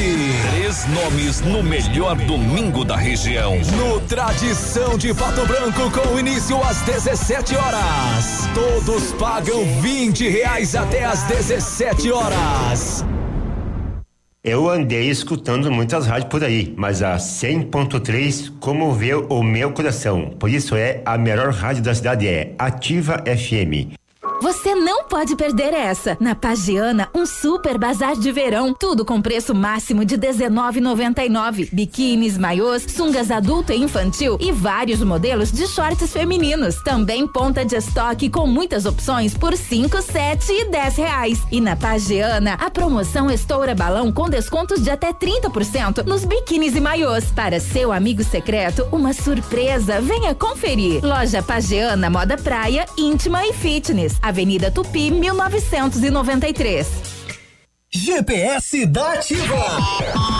[0.50, 3.56] Três nomes no melhor domingo da região.
[3.78, 8.46] No Tradição de Pato Branco, com início às 17 horas.
[8.54, 13.06] Todos pagam 20 reais até às 17 horas.
[14.44, 20.34] Eu andei escutando muitas rádios por aí, mas a 100.3 comoveu o meu coração.
[20.38, 23.96] Por isso é a melhor rádio da cidade é Ativa FM.
[24.40, 26.16] Você não pode perder essa.
[26.18, 28.72] Na Pagiana, um super bazar de verão.
[28.72, 31.68] Tudo com preço máximo de R$19,99.
[31.70, 36.82] Biquínis, maiôs, sungas adulto e infantil e vários modelos de shorts femininos.
[36.82, 41.42] Também ponta de estoque com muitas opções por cinco, sete e dez reais.
[41.52, 46.80] E na Pagiana, a promoção estoura balão com descontos de até 30% nos biquínis e
[46.80, 47.26] maiôs.
[47.30, 50.00] Para seu amigo secreto, uma surpresa.
[50.00, 51.04] Venha conferir.
[51.04, 54.18] Loja Pagiana Moda Praia, Íntima e Fitness.
[54.30, 56.86] Avenida Tupi, 1993.
[57.92, 60.39] GPS da Ativa.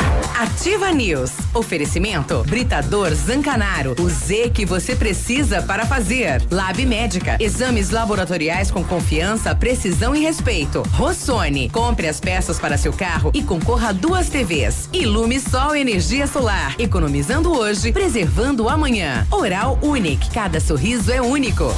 [0.41, 1.33] Ativa News.
[1.53, 3.95] Oferecimento Britador Zancanaro.
[3.99, 6.41] O Z que você precisa para fazer.
[6.49, 7.37] Lab Médica.
[7.39, 10.81] Exames laboratoriais com confiança, precisão e respeito.
[10.93, 11.69] Rossoni.
[11.69, 14.89] Compre as peças para seu carro e concorra a duas TVs.
[14.91, 16.73] Ilume Sol Energia Solar.
[16.79, 19.27] Economizando hoje, preservando amanhã.
[19.29, 20.31] Oral Unique.
[20.31, 21.71] Cada sorriso é único.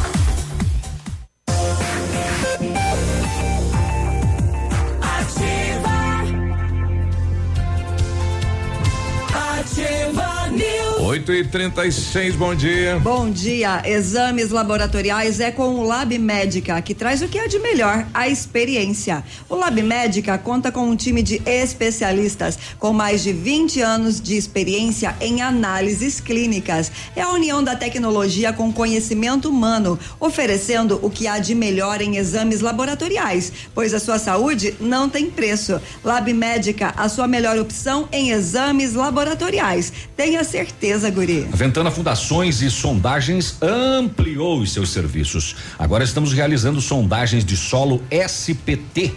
[11.13, 12.97] 8 e 36 bom dia.
[12.97, 13.83] Bom dia.
[13.85, 18.27] Exames laboratoriais é com o Lab Médica, que traz o que é de melhor, a
[18.27, 19.23] experiência.
[19.47, 24.35] O Lab Médica conta com um time de especialistas com mais de 20 anos de
[24.35, 26.91] experiência em análises clínicas.
[27.15, 32.17] É a união da tecnologia com conhecimento humano, oferecendo o que há de melhor em
[32.17, 35.79] exames laboratoriais, pois a sua saúde não tem preço.
[36.03, 39.93] Lab Médica, a sua melhor opção em exames laboratoriais.
[40.17, 41.47] Tenha certeza, Guri.
[41.51, 45.55] A Ventana Fundações e Sondagens ampliou os seus serviços.
[45.77, 49.13] Agora estamos realizando sondagens de solo SPT.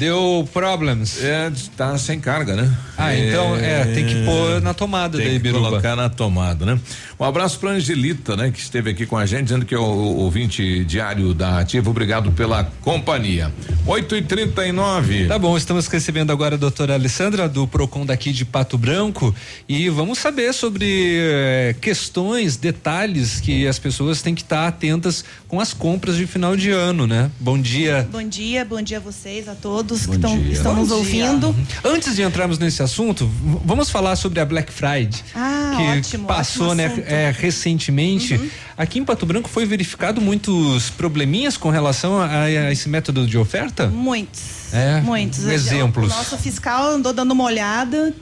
[0.00, 1.22] Deu problems.
[1.22, 2.74] É, tá sem carga, né?
[2.96, 5.68] Ah, então é, tem que pôr na tomada tem daí, que Biruba.
[5.68, 6.80] colocar na tomada, né?
[7.18, 8.50] Um abraço pra Angelita, né?
[8.50, 11.90] Que esteve aqui com a gente, dizendo que é o, o ouvinte diário da Ativa.
[11.90, 13.52] Obrigado pela companhia.
[13.86, 18.46] 8 e 39 Tá bom, estamos recebendo agora a doutora Alessandra do Procon daqui de
[18.46, 19.34] Pato Branco
[19.68, 20.86] e vamos saber sobre
[21.18, 26.56] eh, questões, detalhes que as pessoas têm que estar atentas com as compras de final
[26.56, 27.30] de ano, né?
[27.38, 28.08] Bom dia.
[28.10, 30.96] Bom dia, bom dia a vocês, a todos Bom que tão, estão Bom nos dia.
[30.96, 31.56] ouvindo.
[31.84, 33.30] Antes de entrarmos nesse assunto,
[33.64, 35.10] vamos falar sobre a Black Friday.
[35.34, 38.40] Ah, que ótimo, passou, ótimo né, é, recentemente.
[38.76, 43.36] Aqui em Pato Branco foi verificado muitos probleminhas com relação a, a esse método de
[43.36, 43.88] oferta?
[43.88, 44.72] Muitos.
[44.72, 45.46] É, Muitos.
[45.46, 46.12] Exemplos.
[46.12, 48.14] O nosso fiscal andou dando uma olhada,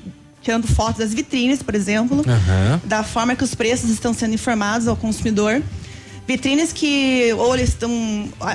[0.43, 2.81] tirando fotos das vitrines, por exemplo, Aham.
[2.85, 5.62] da forma que os preços estão sendo informados ao consumidor.
[6.28, 7.90] Vitrines que ou eles estão.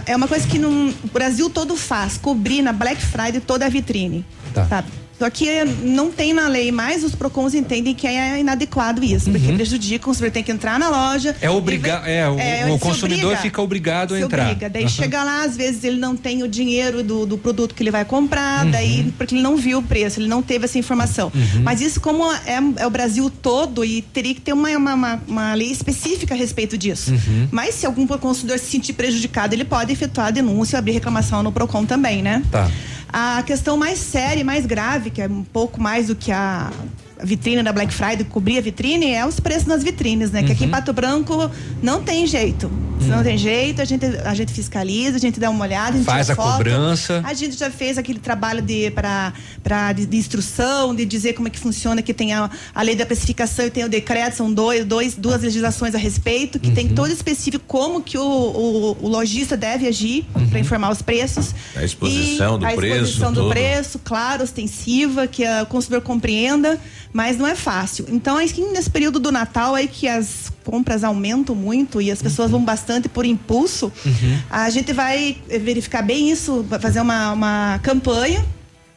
[0.06, 3.70] É uma coisa que não, o Brasil todo faz, cobrir na Black Friday toda a
[3.70, 4.24] vitrine.
[4.54, 4.68] Tá.
[4.68, 4.88] Sabe?
[5.24, 5.48] Só que
[5.84, 10.08] não tem na lei, mas os PROCONs entendem que é inadequado isso, porque prejudica, o
[10.10, 11.30] consumidor tem que entrar na loja.
[11.30, 11.36] Uhum.
[11.40, 13.42] É obrigar, é, o, É, o consumidor obriga.
[13.42, 14.44] fica obrigado a entrar.
[14.48, 14.70] obriga.
[14.70, 14.90] Daí Aham.
[14.92, 18.04] chega lá, às vezes ele não tem o dinheiro do, do produto que ele vai
[18.04, 18.72] comprar, Uhum.
[18.72, 21.32] daí porque ele não viu o preço, ele não teve essa informação.
[21.34, 21.62] Uhum.
[21.64, 25.22] Mas isso como é, é o Brasil todo e teria que ter uma, uma, uma,
[25.26, 27.12] uma lei específica a respeito disso.
[27.14, 27.48] Uhum.
[27.50, 31.42] Mas se algum consumidor se sentir prejudicado, ele pode efetuar a denúncia e abrir reclamação
[31.42, 32.44] no PROCON também, né?
[32.52, 32.70] Tá.
[33.16, 36.72] A questão mais séria e mais grave, que é um pouco mais do que a
[37.24, 40.44] vitrine da Black Friday, cobrir a vitrine, é os preços nas vitrines, né?
[40.44, 41.50] Que aqui em Pato Branco
[41.82, 42.70] não tem jeito.
[43.00, 45.98] Se Não tem jeito, a gente, a gente fiscaliza, a gente dá uma olhada, a
[45.98, 46.58] gente Faz a foto.
[46.58, 47.22] cobrança.
[47.26, 49.34] A gente já fez aquele trabalho de, pra,
[49.94, 53.06] de, de instrução, de dizer como é que funciona, que tem a, a lei da
[53.06, 56.76] precificação e tem o decreto, são dois, dois, duas legislações a respeito, que Uhum.
[56.76, 60.48] tem todo específico como que o, o, o lojista deve agir Uhum.
[60.50, 61.54] para informar os preços.
[61.76, 63.50] A exposição E do a preço, exposição do tudo.
[63.52, 66.80] preço, claro, ostensiva, que a- o consumidor compreenda,
[67.14, 68.06] mas não é fácil.
[68.10, 72.22] Então, é que nesse período do Natal aí que as compras aumentam muito e as
[72.22, 72.58] pessoas Uhum.
[72.58, 73.92] vão bastante por impulso,
[74.50, 78.44] a gente vai verificar bem isso, vai fazer uma, uma campanha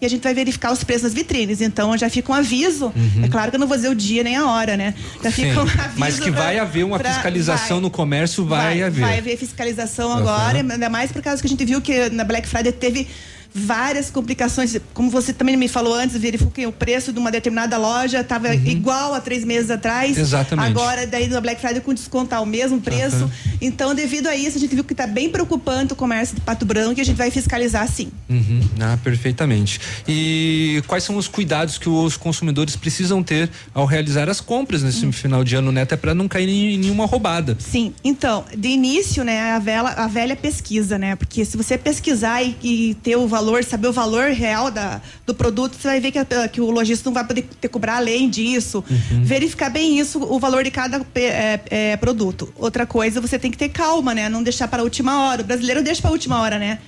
[0.01, 1.61] e a gente vai verificar os preços das vitrines.
[1.61, 2.93] Então já fica um aviso.
[3.23, 4.95] É claro que eu não vou dizer o dia nem a hora, né?
[5.23, 5.35] Já Uhum.
[5.35, 5.99] Sim, fica um aviso.
[5.99, 7.83] mas que pra- vai haver uma pra- fiscalização vai.
[7.83, 9.01] no comércio, vai, haver.
[9.01, 10.21] Vai haver fiscalização Aham.
[10.21, 13.09] agora, ainda mais por causa que a gente viu que na Black Friday teve
[13.57, 14.77] várias complicações.
[14.93, 18.55] Como você também me falou antes, verificou que o preço de uma determinada loja estava
[18.55, 20.17] igual a três meses atrás.
[20.17, 20.23] Uhum.
[20.23, 20.69] Exatamente.
[20.69, 23.17] Agora, daí na Black Friday com desconto ao mesmo preço.
[23.17, 23.31] Aham.
[23.61, 26.67] Então, devido a isso, a gente viu que está bem preocupante o comércio de Pato
[26.67, 28.11] Branco e a gente vai fiscalizar sim.
[28.29, 29.81] Uhum, ah, perfeitamente.
[30.07, 35.11] E quais são os cuidados que os consumidores precisam ter ao realizar as compras nesse
[35.13, 35.83] final de ano, né?
[35.83, 37.57] Até para não cair em nenhuma roubada.
[37.59, 41.17] Sim, então, de início, né, a, vela, a velha pesquisa, né?
[41.17, 45.35] Porque se você pesquisar e, e ter o valor, saber o valor real da, do
[45.35, 48.29] produto, você vai ver que, a- que o lojista não vai poder ter cobrar além
[48.31, 48.83] disso.
[49.23, 52.53] Verificar bem isso, o valor de cada é, é, produto.
[52.57, 54.29] Outra coisa, você tem que ter calma, né?
[54.29, 55.43] Não deixar para a última hora.
[55.43, 56.79] O brasileiro deixa para a última hora, né?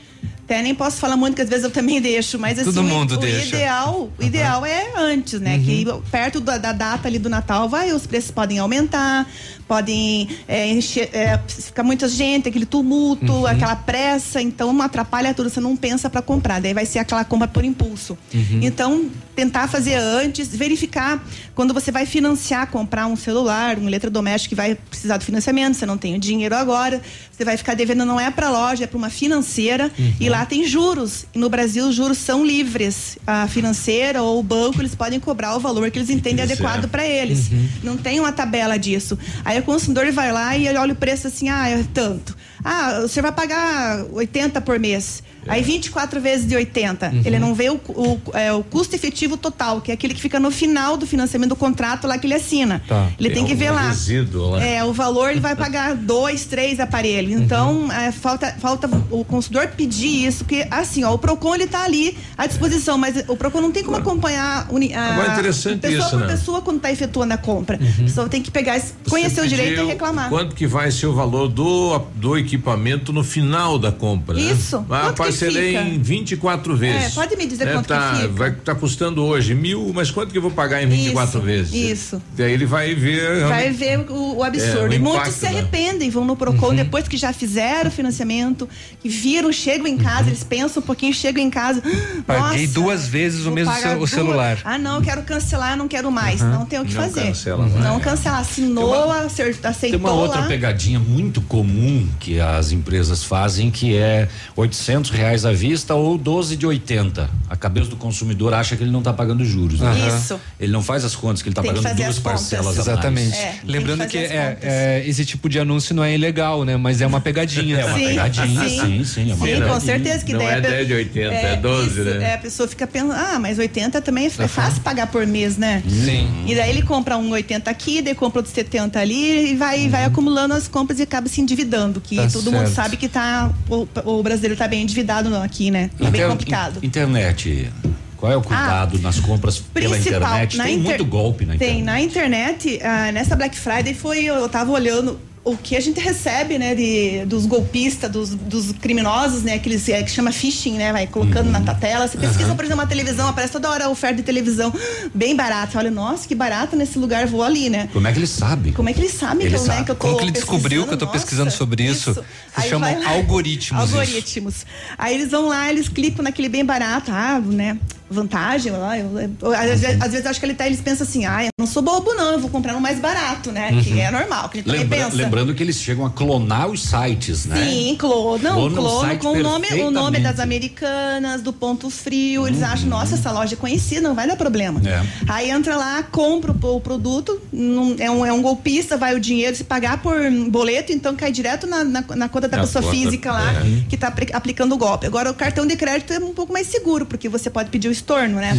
[0.49, 2.85] Até nem posso falar muito, que às vezes eu também deixo, mas assim, Todo o-
[2.89, 3.49] mundo o, deixa.
[3.55, 5.59] ideal, o ideal é antes, né?
[5.59, 9.29] Que perto da, da data ali do Natal, vai, os preços podem aumentar,
[9.69, 13.47] podem é, encher, é, ficar muita gente, aquele tumulto, Uhum.
[13.47, 17.23] aquela pressa, então não atrapalha tudo, você não pensa para comprar, daí vai ser aquela
[17.27, 18.17] compra por impulso.
[18.33, 18.61] Uhum.
[18.63, 21.23] Então, tentar fazer antes, verificar
[21.55, 25.85] quando você vai financiar, comprar um celular, um eletrodoméstico que vai precisar do financiamento, você
[25.85, 28.97] não tem o dinheiro agora, você vai ficar devendo, não é para loja, é para
[28.97, 30.15] uma financeira, Uhum.
[30.19, 31.27] e lá tem juros.
[31.35, 33.19] E no Brasil, os juros são livres.
[33.27, 36.55] A financeira ou o banco, eles podem cobrar o valor que eles entendem quiser.
[36.55, 37.51] adequado para eles.
[37.83, 39.19] Não tem uma tabela disso.
[39.45, 42.37] Aí o consumidor vai lá e ele olha o preço assim, ah, é tanto.
[42.65, 45.23] Ah, você vai pagar 80 por mês.
[45.49, 47.13] Aí 24 vezes de 80.
[47.25, 50.39] Ele não vê o, o, é, o custo efetivo total, que é aquele que fica
[50.39, 52.83] no final do financiamento do contrato lá que ele assina.
[52.87, 53.09] Tá.
[53.19, 53.89] Ele tem Tem que ver lá.
[53.89, 54.65] resíduo lá.
[54.65, 57.37] É, o valor ele vai pagar dois, três aparelhos.
[57.37, 57.43] Uhum.
[57.43, 61.85] Então, é, falta, falta o consumidor pedir isso, que assim, ó, o PROCON ele tá
[61.85, 65.99] ali à disposição, mas o PROCON não tem como acompanhar a, Agora é interessante pessoa
[66.01, 66.27] isso, por né?
[66.27, 66.31] Uhum.
[66.31, 67.77] pessoa quando tá efetuando a compra.
[67.77, 70.29] A pessoa tem que pegar, conhecer o direito e reclamar.
[70.29, 74.35] Quanto que vai ser o valor do, do equipamento no final da compra?
[74.35, 74.41] né?
[74.41, 74.85] Isso.
[74.91, 75.83] Ah, Que parcelei fica?
[75.89, 77.07] em 24 vezes.
[77.07, 78.29] É, pode me dizer né, quanto que tá, fica?
[78.29, 81.75] Vai, tá custando hoje mil, mas quanto que eu vou pagar em 24 Isso, vezes?
[81.75, 82.23] isso.
[82.37, 83.47] Daí ele vai ver.
[83.47, 84.87] Vai ver o, o absurdo.
[84.87, 88.69] É, o e muitos se arrependem, vão no Procon depois que já fizeram o financiamento,
[89.01, 91.83] que viram, chegam em casa, eles pensam um pouquinho, chegam em casa.
[91.85, 94.11] "Ah, Paguei nossa, duas vezes o mesmo cel- o duas.
[94.11, 94.59] celular.
[94.65, 96.41] Ah, não, quero cancelar, não quero mais.
[96.41, 96.51] Uhum.
[96.51, 97.23] Não tem o que Não fazer.
[97.29, 97.85] cancela mais.
[97.85, 98.41] não cancelar.
[98.41, 100.47] Assinou, acer- aceitou Tem uma outra lá.
[100.47, 106.57] pegadinha muito comum que as empresas fazem, que é 800 reais à vista ou 12
[106.57, 107.29] de 80.
[107.51, 109.81] A cabeça do consumidor acha que ele não está pagando juros.
[109.81, 109.93] né?
[110.09, 110.39] Isso.
[110.59, 112.79] Ele não faz as contas que ele está pagando fazer duas parcelas a mais.
[112.89, 113.37] Exatamente.
[113.37, 116.77] É, Lembrando que que, é, é, esse tipo de anúncio não é ilegal, né?
[116.77, 117.79] Mas é uma pegadinha.
[117.79, 118.79] É uma Sim, pegadinha, sim.
[118.81, 119.31] sim, sim.
[119.31, 119.75] é uma Sim, pegadinha.
[119.75, 122.31] com certeza que Não daí é a pe- 10 de 80, é 12, isso, né?
[122.31, 125.57] É, a pessoa fica pensando, ah, mas 80 também é, é fácil pagar por mês,
[125.57, 125.83] né?
[125.89, 126.45] Sim.
[126.47, 130.05] E daí ele compra um 80 aqui, daí compra outro 70 ali e vai, vai
[130.05, 132.75] acumulando as compras e acaba se endividando, que Tá todo mundo certo.
[132.75, 135.91] sabe que tá, o, o brasileiro tá bem endividado não, aqui, né?
[136.01, 136.79] É bem complicado.
[136.83, 137.73] in- Internet.
[138.17, 140.57] Qual é o cuidado nas compras pela internet?
[140.59, 141.85] Tem inter- muito golpe na Tem, internet.
[141.85, 145.19] na internet, ah, nessa Black Friday foi, eu tava olhando
[145.51, 150.03] o que a gente recebe, né, de, dos golpistas, dos, dos criminosos, né, aqueles é,
[150.03, 151.61] que chama phishing, né, vai colocando Uhum.
[151.61, 152.07] na tela.
[152.07, 154.73] Você pesquisa, por exemplo, uma televisão, aparece toda hora a oferta de televisão,
[155.15, 155.79] bem barata.
[155.79, 157.89] Olha, nossa, que barato nesse lugar, vou ali, né?
[157.93, 158.73] Como é que ele sabe?
[158.73, 159.85] Como é que eles sabem Ele que, eu, né, sabe.
[159.85, 161.19] que eu tô Como que ele descobriu que eu tô pesquisando?
[161.19, 162.15] pesquisando Nossa, sobre isso?
[162.15, 162.21] Se
[162.57, 163.11] Aí chamam lá.
[163.11, 163.99] algoritmos isso.
[163.99, 164.67] Algoritmos.
[164.97, 167.77] Aí eles vão lá, eles clicam naquele bem barato, ah, né?
[168.11, 171.27] Vantagem, lá, eu, eu- às, vezes, às vezes acho que ele tá, eles pensam assim,
[171.27, 173.71] ah, eu não sou bobo, não, eu vou comprar no mais barato, né?
[173.83, 175.17] Que é normal, que a gente Lembra- pensa.
[175.17, 177.63] lembrando que eles chegam a clonar os sites, né?
[177.65, 181.91] Sim, clono, não, Clona clono site com o nome, o nome das americanas, do ponto
[181.91, 182.47] frio.
[182.47, 184.81] Eles acham, nossa, essa loja é conhecida, não vai dar problema.
[184.89, 185.03] É.
[185.29, 189.21] Aí entra lá, compra o, o produto, não- é, um, é um golpista, vai o
[189.21, 190.17] dinheiro, se pagar por
[190.49, 193.83] boleto, então cai direto na, na, na conta da Na pessoa conta, física lá é.
[193.89, 195.07] que está aplicando o golpe.
[195.07, 197.93] Agora, o cartão de crédito é um pouco mais seguro, porque você pode pedir o
[197.99, 198.53] estorno, né?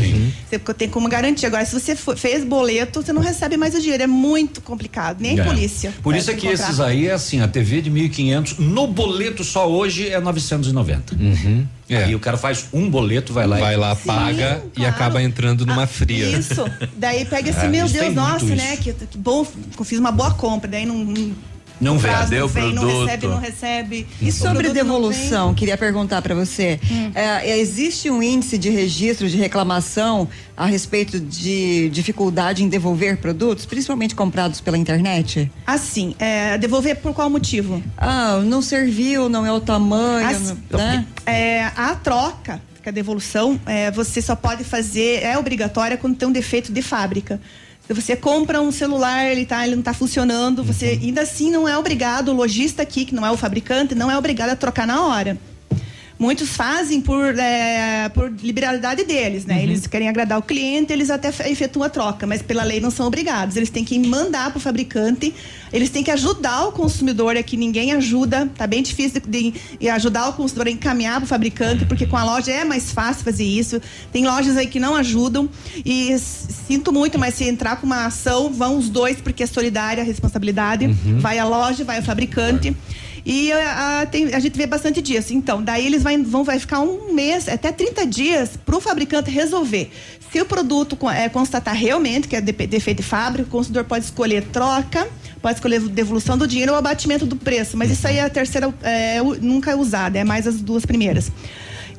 [0.49, 1.45] Você tem como garantir.
[1.45, 4.03] Agora, se você for- fez boleto, você não recebe mais o dinheiro.
[4.03, 5.43] É muito complicado, nem É.
[5.43, 5.93] polícia.
[6.03, 6.65] Por isso é que encontrar.
[6.67, 11.15] esses aí é assim, a TV de 1.500, no boleto só hoje é 990.
[11.89, 12.03] É.
[12.03, 14.93] Aí o cara faz um boleto, vai lá Vai e lá, paga e claro.
[14.95, 16.37] acaba entrando numa fria.
[16.37, 16.63] Isso.
[16.95, 18.77] Daí pega assim, É, meu Deus, nossa, né?
[18.77, 19.45] Que, que bom,
[19.77, 20.69] eu fiz uma boa compra.
[20.69, 20.97] Daí não.
[21.03, 21.31] não
[21.79, 23.05] não não o vem, não produto?
[23.05, 24.07] recebe, não recebe.
[24.21, 26.79] E sobre produto devolução, queria perguntar para você.
[26.91, 27.11] Hum.
[27.15, 33.65] É, existe um índice de registro de reclamação a respeito de dificuldade em devolver produtos,
[33.65, 35.49] principalmente comprados pela internet?
[35.65, 37.81] Assim, é, devolver por qual motivo?
[37.97, 41.05] Ah, não serviu, não é o tamanho, Assim, né?
[41.25, 46.17] é, a troca, que é a devolução, é, você só pode fazer, é obrigatória quando
[46.17, 47.39] tem um defeito de fábrica.
[47.89, 50.99] Você compra um celular, ele, tá, ele não está funcionando, você Uhum.
[51.03, 54.17] ainda assim não é obrigado, o lojista aqui, que não é o fabricante, não é
[54.17, 55.37] obrigado a trocar na hora.
[56.19, 59.63] Muitos fazem por, é, por liberalidade deles, né?
[59.63, 62.91] Eles querem agradar o cliente, eles até fe- efetuam a troca, mas pela lei não
[62.91, 63.55] são obrigados.
[63.55, 65.33] Eles têm que mandar para o fabricante,
[65.71, 69.87] eles têm que ajudar o consumidor, é que ninguém ajuda, tá bem difícil de, de
[69.89, 73.23] ajudar o consumidor a encaminhar para o fabricante, porque com a loja é mais fácil
[73.23, 73.81] fazer isso.
[74.11, 75.47] Tem lojas aí que não ajudam
[75.85, 80.03] e sinto muito, mas se entrar com uma ação, vão os dois, porque é solidária
[80.03, 80.87] a responsabilidade.
[81.19, 82.75] Vai a loja, vai o fabricante.
[83.25, 85.33] E a, a- tem- a gente vê bastante disso.
[85.33, 89.29] Então, daí eles vai, vão vai ficar um mês, até 30 dias, para o fabricante
[89.29, 89.91] resolver.
[90.31, 94.05] Se o produto é, constatar realmente que é de- defeito de fábrica, o consumidor pode
[94.05, 95.07] escolher troca,
[95.41, 97.75] pode escolher devolução do dinheiro ou abatimento do preço.
[97.77, 101.31] Mas isso aí é a terceira, é, nunca é usada, é mais as duas primeiras.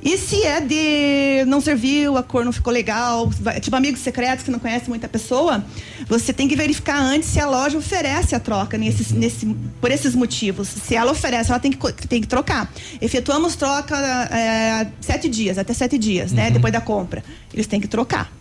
[0.03, 4.51] E se é de não serviu, a cor não ficou legal, tipo amigos secretos que
[4.51, 5.65] não conhece muita pessoa,
[6.09, 9.47] você tem que verificar antes se a loja oferece a troca nesses, nesse,
[9.81, 10.69] por esses motivos.
[10.69, 12.73] Se ela oferece, ela tem que, tem que trocar.
[13.01, 16.51] Efetuamos troca é, sete dias, até sete dias, né?
[16.51, 17.23] Depois da compra.
[17.53, 18.40] Eles têm que trocar.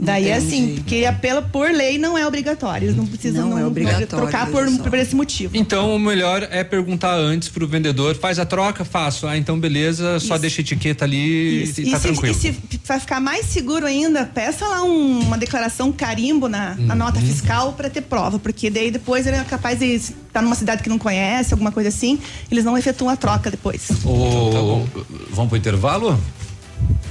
[0.00, 0.80] Daí é assim, Entendi.
[0.80, 2.86] porque pela, por lei não é obrigatório.
[2.86, 5.56] Eles não precisam Não é obrigatório, trocar por, por esse motivo.
[5.56, 9.26] Então o melhor é perguntar antes pro vendedor, faz a troca, faço.
[9.26, 10.38] Ah, então beleza, só Isso.
[10.42, 11.80] deixa a etiqueta ali Isso.
[11.80, 12.32] e tá se, tranquilo.
[12.36, 12.56] e se
[12.86, 16.98] vai ficar mais seguro ainda, peça lá um- uma declaração carimbo na, na Uhum.
[17.00, 20.80] nota fiscal para ter prova, porque daí depois ele é capaz de estar numa cidade
[20.80, 23.88] que não conhece, alguma coisa assim, eles não efetuam a troca depois.
[24.04, 24.86] O,
[25.32, 26.16] vamos pro intervalo?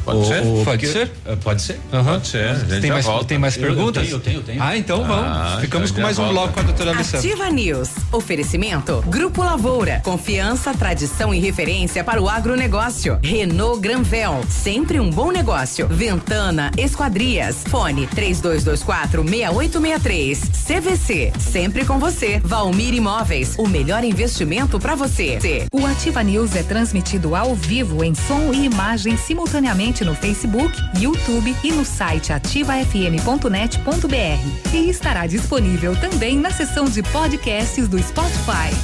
[0.07, 0.39] Pode O- ser?
[0.41, 1.11] o- Pode porque- ser?
[1.25, 1.79] É, Pode ser?
[1.91, 2.79] Pode ser.
[2.79, 3.25] Tem mais, volta.
[3.25, 4.03] tem mais Eu- eu perguntas?
[4.03, 4.63] tenho, eu tenho, eu tenho.
[4.63, 5.25] Ah, então vamos.
[5.27, 6.33] Ah, Ficamos então com já mais um volta.
[6.33, 7.27] bloco com a doutora Alessandra.
[7.29, 7.89] Ativa News.
[8.13, 9.99] Oferecimento Grupo Lavoura.
[10.05, 13.19] Confiança, tradição e referência para o agronegócio.
[13.21, 14.45] Renault Granvel.
[14.49, 15.87] Sempre um bom negócio.
[15.89, 17.57] Ventana Esquadrias.
[17.67, 20.39] Fone 3224 6863.
[20.65, 21.33] CVC.
[21.37, 22.39] Sempre com você.
[22.43, 23.55] Valmir Imóveis.
[23.57, 25.37] O melhor investimento para você.
[25.73, 31.55] O Ativa News é transmitido ao vivo em som e imagem simultaneamente no Facebook, YouTube
[31.63, 34.73] e no site ativafm.net.br.
[34.73, 38.75] E estará disponível também na seção de podcasts do Spotify.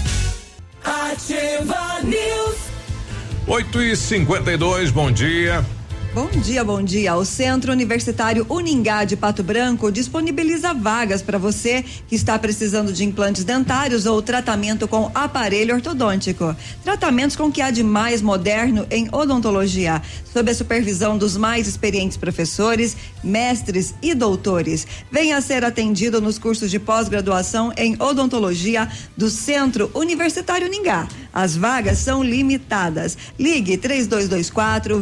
[0.83, 2.57] Ativa News.
[3.45, 5.65] 8 e 52 bom dia.
[6.13, 7.15] Bom dia, bom dia.
[7.15, 13.03] O Centro Universitário Uningá de Pato Branco disponibiliza vagas para você que está precisando de
[13.03, 16.55] implantes dentários ou tratamento com aparelho ortodôntico.
[16.83, 21.67] Tratamentos com o que há de mais moderno em odontologia, sob a supervisão dos mais
[21.67, 24.85] experientes professores, mestres e doutores.
[25.11, 28.87] Venha ser atendido nos cursos de pós-graduação em odontologia
[29.17, 31.07] do Centro Universitário Uningá.
[31.33, 33.17] As vagas são limitadas.
[33.39, 34.99] Ligue 3224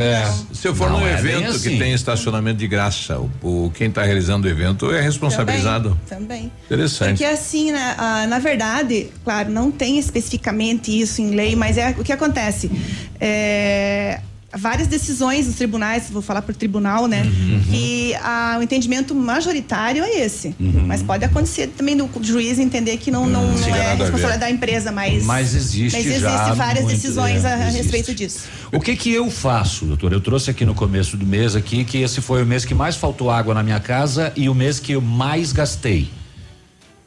[0.54, 1.72] Se eu for Não num é evento assim.
[1.72, 3.30] que tem estacionamento de graça, o,
[3.66, 6.00] o- quem está realizando o evento é responsabilizado.
[6.08, 6.50] Também.
[6.66, 7.10] Interessante.
[7.18, 11.90] Porque assim, né, ah, na verdade, claro, não tem especificamente isso em lei, mas é
[11.98, 12.72] o que acontece.
[13.20, 14.22] É,
[14.56, 17.24] várias decisões dos tribunais, vou falar por tribunal, né?
[17.24, 17.62] Uhum.
[17.70, 20.56] Que ah, o entendimento majoritário é esse.
[20.60, 20.86] Uhum.
[20.86, 24.50] Mas pode acontecer também do juiz entender que não, não, não a é responsabilidade da
[24.50, 25.24] empresa, mas.
[25.26, 27.78] Mas existe Mas existe já várias decisões é, a, a existe.
[27.82, 28.48] respeito disso.
[28.72, 30.14] O que que eu faço, doutor?
[30.14, 32.96] Eu trouxe aqui no começo do mês aqui que esse foi o mês que mais
[32.96, 36.10] faltou água na minha casa e o mês que eu mais gastei.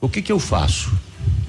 [0.00, 0.92] O que que eu faço?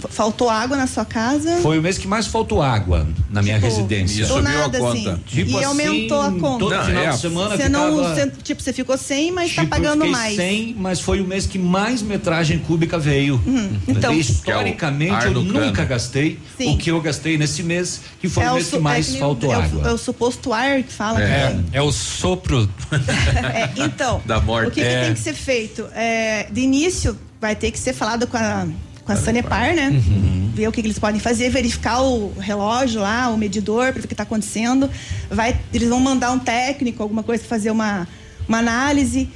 [0.10, 1.58] Faltou água na sua casa?
[1.62, 4.28] Foi o mês que mais faltou água na minha Tipo, residência.
[4.28, 5.18] do nada, assim.
[5.26, 6.60] Tipo e aumentou assim, a conta.
[6.60, 10.06] Todo final de semana você não, você- tipo, você ficou sem, mas Tipo, tá pagando
[10.06, 10.36] eu mais.
[10.36, 13.42] 100, mas foi o mês que mais metragem cúbica veio.
[13.88, 16.76] então- historicamente Que é o ar eu nunca gastei Sim.
[16.76, 19.20] o que eu gastei nesse mês, que foi É o mês que mais é o-
[19.20, 19.90] faltou é o- água.
[19.90, 21.20] É o suposto ar que fala.
[21.22, 21.64] É, né?
[21.74, 22.70] é o sopro.
[23.44, 24.68] É, então, Da morte.
[24.68, 25.06] o que, que É.
[25.06, 25.88] tem que ser feito?
[25.96, 28.68] É, de início, vai ter que ser falado com a,
[29.08, 29.90] com a Sanepar, né?
[29.90, 30.52] Uhum.
[30.54, 34.06] Ver o que, que eles podem fazer, verificar o relógio lá, o medidor, para ver
[34.06, 34.90] o que está acontecendo.
[35.32, 38.08] Vai, eles vão mandar um técnico, alguma coisa, fazer uma,
[38.48, 39.30] uma análise.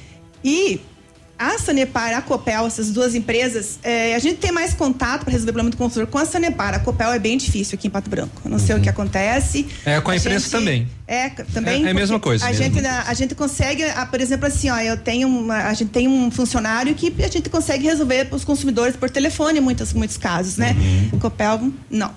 [0.43, 0.81] E
[1.39, 5.51] a Sanepar, a Copel, essas duas empresas, é, a gente tem mais contato para resolver
[5.51, 6.75] o problema do consumidor com a Sanepar.
[6.75, 8.41] A Copel é bem difícil aqui em Pato Branco.
[8.45, 9.65] Eu não sei o que acontece.
[9.85, 10.87] É, com a imprensa gente- também.
[11.11, 11.83] É, também.
[11.83, 12.63] É- é a mesma coisa A mesmo.
[12.63, 16.07] gente, a, gente consegue, ah, por exemplo, assim, ó, eu tenho uma, a gente tem
[16.07, 20.15] um funcionário que a gente consegue resolver para os consumidores por telefone em muitos, muitos
[20.15, 20.73] casos, né?
[21.11, 22.11] O Copel, não.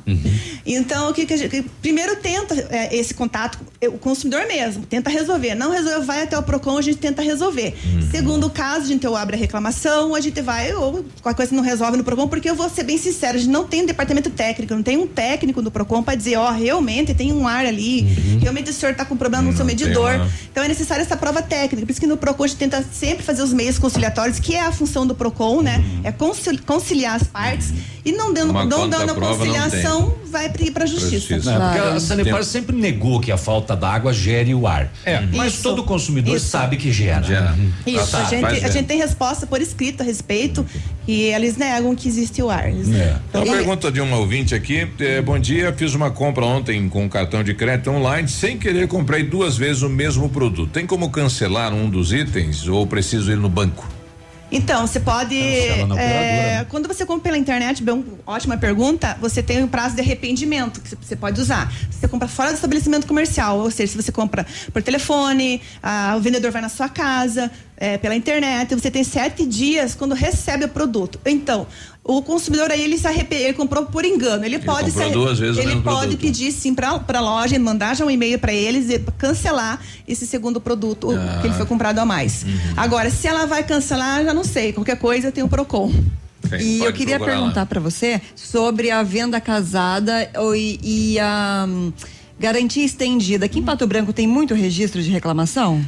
[0.64, 1.62] Então, o que, que a gente.
[1.82, 3.58] Primeiro tenta é, esse contato,
[3.88, 5.56] o consumidor mesmo, tenta resolver.
[5.56, 7.74] Não resolve, vai até o PROCON, a gente tenta resolver.
[8.12, 11.64] Segundo caso, a gente ou abre a reclamação, a gente vai, ou qualquer coisa não
[11.64, 14.30] resolve no PROCON, porque eu vou ser bem sincero, a gente não tem um departamento
[14.30, 18.02] técnico, não tem um técnico do PROCON para dizer, ó, realmente tem um ar ali,
[18.40, 20.14] realmente o senhor está com problema no seu tem medidor.
[20.16, 21.84] uma- Então é necessária essa prova técnica.
[21.86, 24.60] Por isso que no PROCON a gente tenta sempre fazer os meios conciliatórios, que é
[24.62, 25.82] a função do PROCON, né?
[26.04, 27.72] É concil- conciliar as partes.
[28.04, 31.36] E não dando, Uma não dando a não conciliação, vai para a justiça.
[31.38, 34.90] Não, porque a Sanepar sempre negou que a falta d'água gere o ar.
[35.32, 35.62] Mas Isso.
[35.62, 36.48] todo consumidor Isso.
[36.48, 37.54] sabe que gera.
[37.86, 38.72] Isso, a Sabe, gente, faz a bem.
[38.72, 40.66] gente tem resposta por escrito a respeito
[41.08, 42.68] e eles negam que existe o ar.
[42.68, 44.86] Eles- Então, E- pergunta de uma ouvinte aqui.
[45.00, 48.28] eh, bom dia, fiz uma compra ontem com cartão de crédito online.
[48.28, 50.70] Sem querer, comprei duas vezes o mesmo produto.
[50.72, 53.88] Tem como cancelar um dos itens ou preciso ir no banco?
[54.50, 55.36] Então, você pode.
[55.36, 56.66] É, né?
[56.68, 60.90] Quando você compra pela internet, bem, ótima pergunta, você tem um prazo de arrependimento que
[60.90, 61.72] você- pode usar.
[61.90, 66.14] Se você compra fora do estabelecimento comercial, ou seja, se você compra por telefone, ah,
[66.16, 70.64] o vendedor vai na sua casa, é, pela internet, você tem sete dias quando recebe
[70.66, 71.18] o produto.
[71.24, 71.66] Então,
[72.04, 74.44] o consumidor aí, ele se arrepende, ele comprou por engano.
[74.44, 76.18] Ele, pode comprou se, duas vezes Ele pode produto.
[76.20, 80.60] pedir sim para a loja, mandar já um e-mail para eles e cancelar esse segundo
[80.60, 81.38] produto Ah.
[81.40, 82.42] que ele foi comprado a mais.
[82.42, 82.50] Uhum.
[82.76, 84.72] Agora, se ela vai cancelar, já não sei.
[84.74, 85.90] Qualquer coisa tem o Procon.
[86.60, 91.90] E eu queria perguntar para você sobre a venda casada ou- e, e a hum,
[92.38, 93.46] garantia estendida.
[93.46, 95.82] Aqui em Pato Branco tem muito registro de reclamação?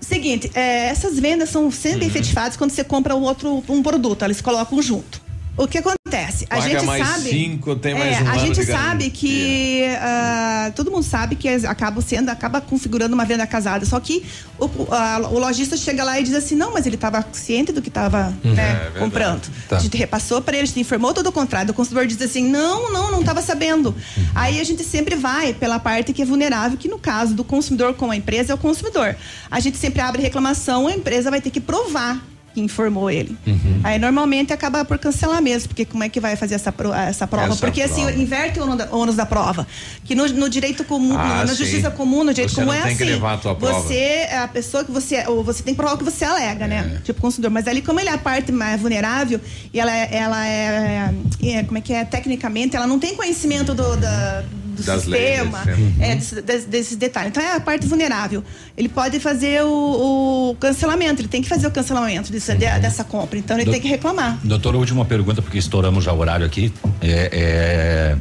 [0.00, 2.06] Seguinte, é, essas vendas são sempre Uhum.
[2.06, 5.20] efetivadas quando você compra um outro um produto, eles colocam junto.
[5.58, 6.46] O que acontece?
[6.48, 7.30] A Paga gente mais sabe.
[7.30, 12.00] cinco, tem mais é, um a gente sabe que ah, todo mundo sabe que acaba
[12.00, 13.84] sendo, acaba configurando uma venda casada.
[13.84, 14.24] Só que
[14.58, 17.82] o, a- o lojista chega lá e diz assim, não, mas ele estava ciente do
[17.82, 18.54] que estava Uhum.
[18.54, 19.42] né, É comprando.
[19.68, 19.76] Tá.
[19.76, 21.70] A gente repassou para ele, a gente informou todo o contrário.
[21.72, 23.88] O consumidor diz assim, não, não, não estava sabendo.
[23.88, 24.24] Uhum.
[24.34, 27.94] Aí a gente sempre vai pela parte que é vulnerável, que no caso do consumidor
[27.94, 29.16] com a empresa é o consumidor.
[29.50, 32.22] A gente sempre abre reclamação, a empresa vai ter que provar
[32.58, 33.36] que informou ele.
[33.84, 37.26] Aí normalmente acaba por cancelar mesmo, porque como é que vai fazer essa, pro- essa
[37.26, 37.52] prova?
[37.52, 38.08] Essa porque prova.
[38.10, 39.66] assim, inverte o ônus da, prova.
[40.04, 41.54] Que no, no direito comum, Ah, na sim.
[41.56, 42.96] justiça comum, no direito Você comum é tem assim.
[42.96, 43.80] que levar a tua prova.
[43.80, 45.24] Você é a pessoa que você.
[45.28, 46.68] Ou você tem que provar o que você alega, É.
[46.68, 47.00] né?
[47.04, 47.50] Tipo consumidor.
[47.50, 49.40] Mas ali, como ele é a parte mais vulnerável,
[49.72, 51.10] e ela é, ela é,
[51.42, 52.04] é, Como é que é?
[52.04, 54.42] Tecnicamente, ela não tem conhecimento do, da,
[54.78, 55.92] do Das leis, sistema, né?
[56.00, 57.30] é, desses, des- desses detalhes.
[57.30, 58.42] Então é a parte vulnerável.
[58.76, 63.04] Ele pode fazer o, o cancelamento, ele tem que fazer o cancelamento disso, de- dessa
[63.04, 63.38] compra.
[63.38, 64.38] Então ele Do- tem que reclamar.
[64.42, 66.72] Doutor, última pergunta, porque estouramos já o horário aqui.
[67.00, 68.16] É, é,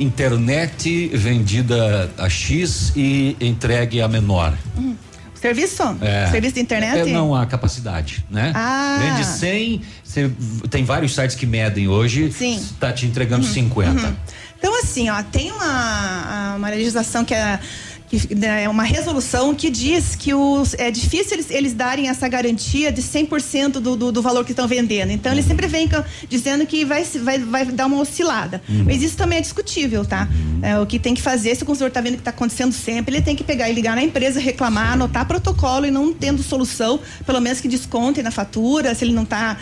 [0.00, 4.56] internet vendida a X e entregue a menor.
[4.76, 4.94] Hum.
[5.34, 5.82] Serviço?
[6.00, 6.26] É.
[6.32, 6.98] Serviço de internet?
[6.98, 8.50] É, não, a capacidade, né?
[8.56, 8.98] Ah.
[9.00, 10.30] Vende 100, você-
[10.68, 12.32] tem vários sites que medem hoje.
[12.32, 12.56] Sim.
[12.56, 14.08] Está te entregando Uhum, 50.
[14.08, 14.14] uhum.
[14.58, 17.60] Então, assim, ó, tem uma, uma legislação que é.
[18.08, 22.26] Que né, é uma resolução que diz que os, é difícil eles, eles darem essa
[22.26, 25.10] garantia de 100% do, do, do valor que estão vendendo.
[25.12, 25.88] Então, eles sempre vêm
[26.28, 28.62] dizendo que vai, vai, vai dar uma oscilada.
[28.68, 28.84] Uhum.
[28.86, 30.26] Mas isso também é discutível, tá?
[30.62, 33.14] É, o que tem que fazer, se o consumidor está vendo que está acontecendo sempre,
[33.14, 36.98] ele tem que pegar e ligar na empresa, reclamar, anotar protocolo e não tendo solução,
[37.26, 39.56] pelo menos que descontem na fatura, se ele não está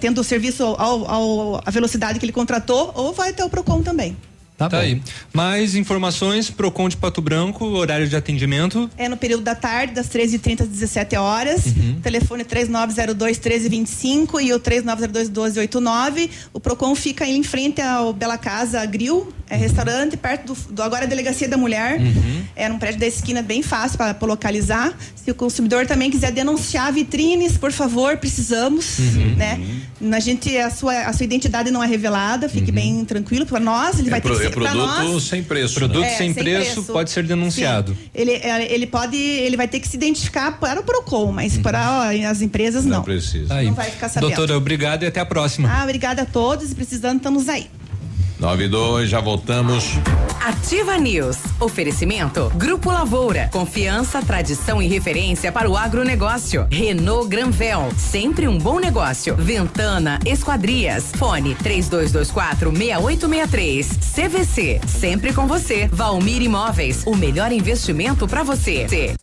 [0.00, 3.82] tendo o serviço ao, ao- à velocidade que ele contratou, ou vai até o PROCON
[3.82, 4.16] também.
[4.56, 5.02] Tá, aí.
[5.32, 8.88] Mais informações, Procon de Pato Branco, horário de atendimento.
[8.96, 11.66] É no período da tarde, das 13h30 às 17 horas.
[11.66, 12.00] Uhum.
[12.00, 16.30] Telefone 3902 1325 e o 3902 1289.
[16.52, 21.04] O Procon fica em frente ao Bela Casa Grill, é restaurante, perto do, do agora
[21.04, 21.98] é Delegacia da Mulher.
[22.00, 22.42] Uhum.
[22.54, 24.96] É num prédio da esquina bem fácil para localizar.
[25.16, 29.34] Se o consumidor também quiser denunciar vitrines, por favor, precisamos, Uhum.
[29.36, 29.60] né?
[30.10, 32.74] A gente a sua a sua identidade não é revelada, fique Uhum.
[32.74, 35.22] bem tranquilo para nós, ele É, vai pro- ter que é ser pra produto nós.
[35.24, 35.74] sem preço.
[35.74, 36.12] Produto né?
[36.12, 36.92] É, sem, sem preço, preço.
[36.92, 37.96] pode ser denunciado.
[38.14, 42.10] Ele, é, ele pode, ele vai ter que se identificar para o Procon, mas para
[42.10, 42.98] ó, as empresas não.
[42.98, 43.48] Não precisa.
[43.48, 43.66] Tá aí.
[43.66, 44.30] Não vai ficar sabendo.
[44.34, 45.70] Doutora, obrigado e até a próxima.
[45.72, 47.68] Ah, obrigada a todos e precisando estamos aí.
[48.42, 49.84] 9 e 2, já voltamos.
[50.44, 51.38] Ativa News.
[51.60, 52.50] Oferecimento.
[52.56, 53.48] Grupo Lavoura.
[53.52, 56.66] Confiança, tradição e referência para o agronegócio.
[56.68, 57.92] Renault Granvel.
[57.96, 59.36] Sempre um bom negócio.
[59.36, 61.12] Ventana Esquadrias.
[61.16, 63.86] Fone 3224 6863.
[64.12, 64.80] CVC.
[64.88, 65.88] Sempre com você.
[65.92, 67.04] Valmir Imóveis.
[67.06, 68.88] O melhor investimento para você.
[68.88, 69.14] C.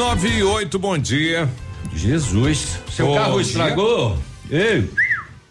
[0.00, 1.46] 98, bom dia.
[1.92, 3.42] Jesus, seu bom carro dia.
[3.42, 4.18] estragou?
[4.50, 4.88] Ei!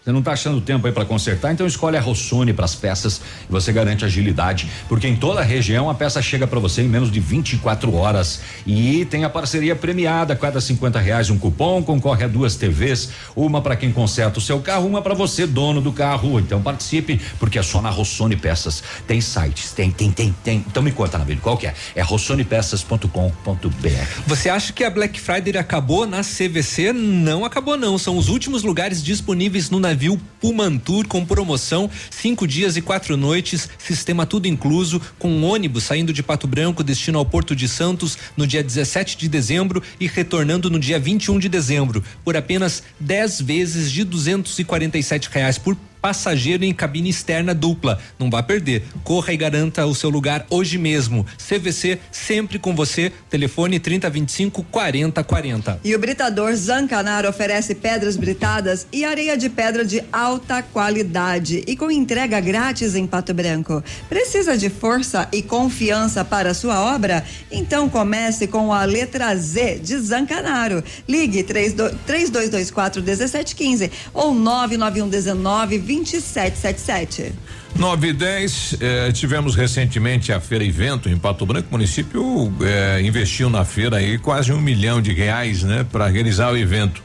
[0.10, 1.53] Você não tá achando tempo aí para consertar?
[1.53, 5.44] Então escolhe a Rossoni para as peças e você garante agilidade, porque em toda a
[5.44, 8.41] região a peça chega para você em menos de 24 horas.
[8.65, 13.61] E tem a parceria premiada, cada 50 reais um cupom, concorre a duas TVs, uma
[13.61, 16.40] para quem conserta o seu carro, uma para você, dono do carro.
[16.40, 18.81] Então participe, porque é só na Rossoni Peças.
[19.06, 20.65] Tem sites, tem, tem, tem, tem.
[20.68, 21.76] Então me conta, Nabil, qual que é?
[21.94, 24.23] É rossonipeças.com.br.
[24.26, 26.94] Você acha que a Black Friday acabou na CVC?
[26.94, 27.95] Não acabou não.
[27.99, 29.99] São os últimos lugares disponíveis no navio
[30.40, 36.14] Pumantur com promoção, cinco dias e quatro noites, sistema tudo incluso, com um ônibus saindo
[36.14, 40.70] de Pato Branco destino ao Porto de Santos no dia 17 de dezembro e retornando
[40.70, 46.74] no dia 21 de dezembro, por apenas 10 vezes de 247 reais por passageiro em
[46.74, 48.00] cabine externa dupla.
[48.18, 48.84] Não vá perder.
[49.04, 51.26] Corra e garanta o seu lugar hoje mesmo.
[51.38, 53.12] CVC sempre com você.
[53.30, 55.80] Telefone 3025 4040.
[55.84, 61.76] E o Britador Zancanaro oferece pedras britadas e areia de pedra de alta qualidade e
[61.76, 63.84] com entrega grátis em Pato Branco.
[64.08, 67.24] Precisa de força e confiança para sua obra?
[67.52, 70.84] Então comece com a letra Z de Zancanaro.
[71.08, 77.34] Ligue 32 3224 1715 ou 991 19 2777.
[77.76, 81.68] 9 e 10, eh, tivemos recentemente a feira evento em Pato Branco.
[81.70, 86.52] O município eh, investiu na feira aí quase um milhão de reais, né, para realizar
[86.52, 87.02] o evento.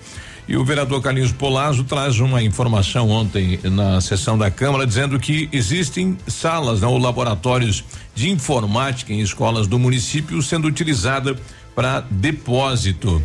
[0.46, 5.48] E o vereador Carlinhos Polazzo traz uma informação ontem na sessão da Câmara dizendo que
[5.50, 7.82] existem salas, né, ou laboratórios
[8.14, 11.34] de informática em escolas do município sendo utilizada
[11.74, 13.22] para depósito.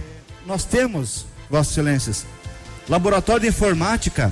[0.48, 2.26] Nós temos, Vossas Excelências,
[2.88, 4.32] laboratório de informática.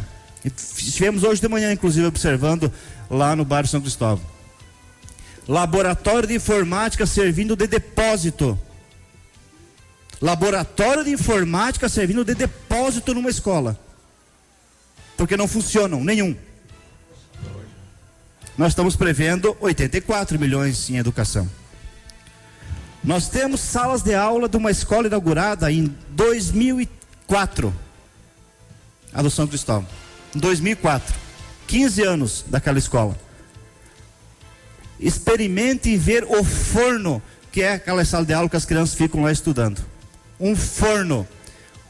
[0.56, 2.72] Estivemos hoje de manhã, inclusive, observando
[3.10, 4.26] lá no bairro São Cristóvão.
[5.48, 8.60] Laboratório de informática servindo de depósito.
[10.22, 13.80] Laboratório de informática servindo de depósito numa escola.
[15.16, 16.36] Porque não funcionam, nenhum.
[18.58, 21.48] Nós estamos prevendo 84 milhões em educação.
[23.04, 27.74] Nós temos salas de aula de uma escola inaugurada em 2004.
[29.14, 29.88] A do São Cristóvão.
[30.36, 31.28] Em 2004.
[31.68, 33.18] 15 anos daquela escola.
[35.00, 37.22] Experimente ver o forno,
[37.52, 39.86] que é aquela sala de aula que as crianças ficam lá estudando.
[40.40, 41.28] Um forno.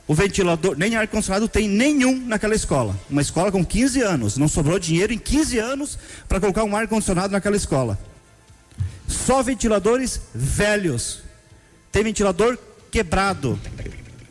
[0.07, 2.97] O ventilador, nem ar-condicionado tem nenhum naquela escola.
[3.09, 4.37] Uma escola com 15 anos.
[4.37, 7.99] Não sobrou dinheiro em 15 anos para colocar um ar-condicionado naquela escola.
[9.07, 11.21] Só ventiladores velhos.
[11.91, 12.57] Tem ventilador
[12.89, 13.59] quebrado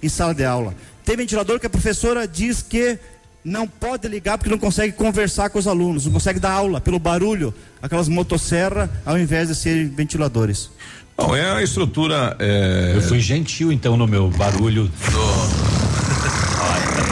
[0.03, 0.75] em sala de aula.
[1.05, 2.99] Tem ventilador que a professora diz que
[3.47, 6.99] não pode ligar porque não consegue conversar com os alunos, não consegue dar aula pelo
[6.99, 10.69] barulho, aquelas motosserra, ao invés de serem ventiladores.
[11.17, 12.37] Bom, é a estrutura.
[12.41, 14.91] é, Eu fui gentil então no meu barulho.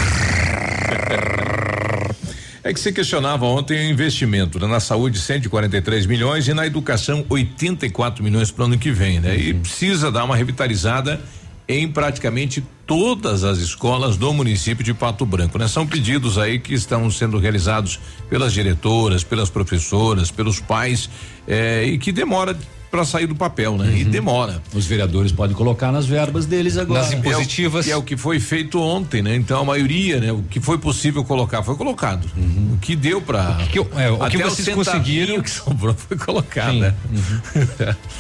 [2.65, 4.67] É que se questionava ontem o investimento né?
[4.67, 9.37] na saúde 143 milhões e na educação 84 milhões para o ano que vem, né?
[9.37, 11.21] E precisa dar uma revitalizada
[11.67, 15.67] em praticamente todas as escolas do município de Pato Branco, né?
[15.67, 21.09] São pedidos aí que estão sendo realizados pelas diretoras, pelas professoras, pelos pais
[21.49, 22.57] eh, e que demora
[22.95, 23.93] para sair do papel, né?
[23.93, 24.63] E demora.
[24.73, 27.01] Os vereadores podem colocar nas verbas deles agora.
[27.01, 27.85] Nas impositivas.
[27.85, 29.35] Que é, o, que é o que foi feito ontem, né?
[29.35, 30.31] Então a maioria, né?
[30.31, 32.25] O que foi possível colocar foi colocado.
[32.73, 36.75] O que deu para o que, é, o que vocês conseguiram que sobrou foi colocado,
[36.75, 36.95] né?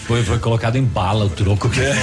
[0.06, 1.94] Foi, foi colocado em bala o troco que é.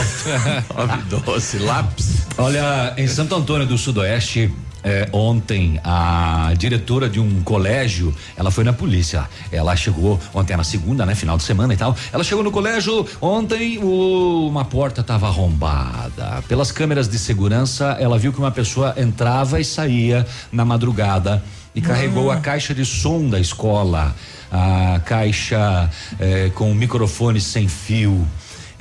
[1.26, 2.26] doce, lápis.
[2.38, 4.50] Olha, em Santo Antônio do Sudoeste,
[4.84, 9.30] é, ontem a diretora de um colégio, ela foi na polícia.
[9.52, 11.96] Ela chegou ontem na segunda, né, final de semana e tal.
[12.12, 16.44] Ela chegou no colégio ontem, o, uma porta estava arrombada.
[16.48, 21.44] Pelas câmeras de segurança, ela viu que uma pessoa entrava e saía na madrugada
[21.74, 24.14] e carregou a caixa de som da escola,
[24.52, 25.90] a caixa
[26.20, 28.28] é, com microfone sem fio.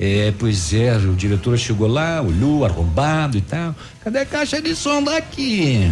[0.03, 3.75] É, pois é, o diretor chegou lá, olhou, arrombado e tal.
[4.03, 5.91] Cadê a caixa de som daqui?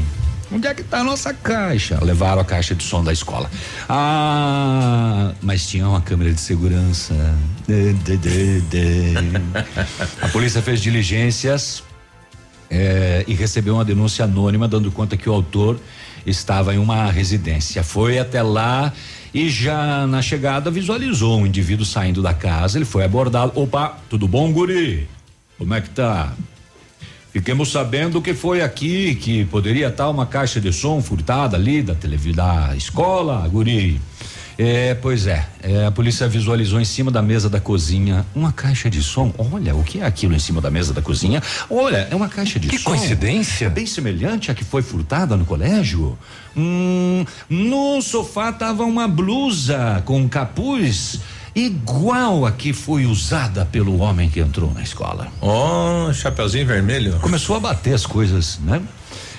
[0.52, 2.03] Onde é que tá a nossa caixa?
[2.03, 3.48] Levaram a caixa de som da escola.
[3.88, 7.14] Ah, mas tinha uma câmera de segurança.
[10.23, 11.84] a polícia fez diligências
[12.68, 15.80] é, e recebeu uma denúncia anônima dando conta que o autor
[16.26, 17.84] estava em uma residência.
[17.84, 18.91] Foi até lá
[19.34, 22.77] e já na chegada visualizou um indivíduo saindo da casa.
[22.77, 23.51] Ele foi abordado.
[23.56, 25.07] Opa, tudo bom, guri?
[25.57, 26.34] Como é que tá?
[27.31, 31.93] Fiquemos sabendo que foi aqui que poderia estar uma caixa de som furtada ali da
[31.93, 34.01] televisão da escola, guri.
[34.61, 38.90] É, pois é, é, a polícia visualizou em cima da mesa da cozinha uma caixa
[38.90, 39.34] de som.
[39.38, 41.41] Olha, o que é aquilo em cima da mesa da cozinha?
[41.69, 42.91] Olha, é uma caixa de que som.
[42.91, 43.69] Que coincidência!
[43.69, 46.19] Bem semelhante à que foi furtada no colégio.
[46.57, 51.22] Hum, no sofá tava uma blusa com capuz
[51.56, 55.30] igual a que foi usada pelo homem que entrou na escola.
[55.40, 57.18] Oh, chapeuzinho vermelho.
[57.22, 58.81] Começou a bater as coisas, né?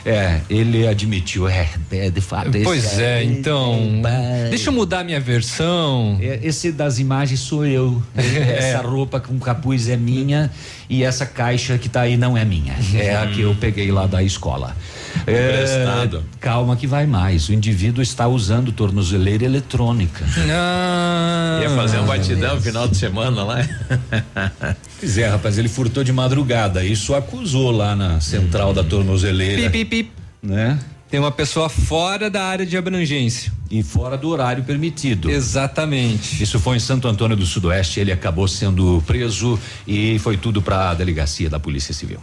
[0.05, 2.51] É, ele admitiu, é, é de fato.
[2.65, 4.01] Pois é, então.
[4.05, 6.19] É, deixa eu mudar minha versão.
[6.21, 8.03] Esse das imagens sou eu.
[8.17, 10.51] Essa roupa com capuz é minha
[10.91, 12.75] e essa caixa que tá aí não é minha.
[12.93, 14.77] É a que eu peguei lá da escola.
[15.25, 16.09] É,
[16.41, 17.49] calma que vai mais.
[17.49, 20.25] O indivíduo está usando tornozeleira eletrônica.
[20.51, 23.59] Ah, Ia fazer um batidão no final de semana lá.
[25.01, 26.85] Pois é, rapaz, ele furtou de madrugada.
[26.85, 29.71] Isso acusou lá na central da tornozeleira.
[29.71, 30.11] Pip, pip, pip.
[30.43, 30.79] Né?
[31.11, 33.51] Tem uma pessoa fora da área de abrangência.
[33.71, 35.31] E fora do horário permitido.
[35.31, 36.43] Exatamente.
[36.43, 38.01] Isso foi em Santo Antônio do Sudoeste.
[38.01, 42.21] Ele acabou sendo preso e foi tudo para a delegacia da Polícia Civil.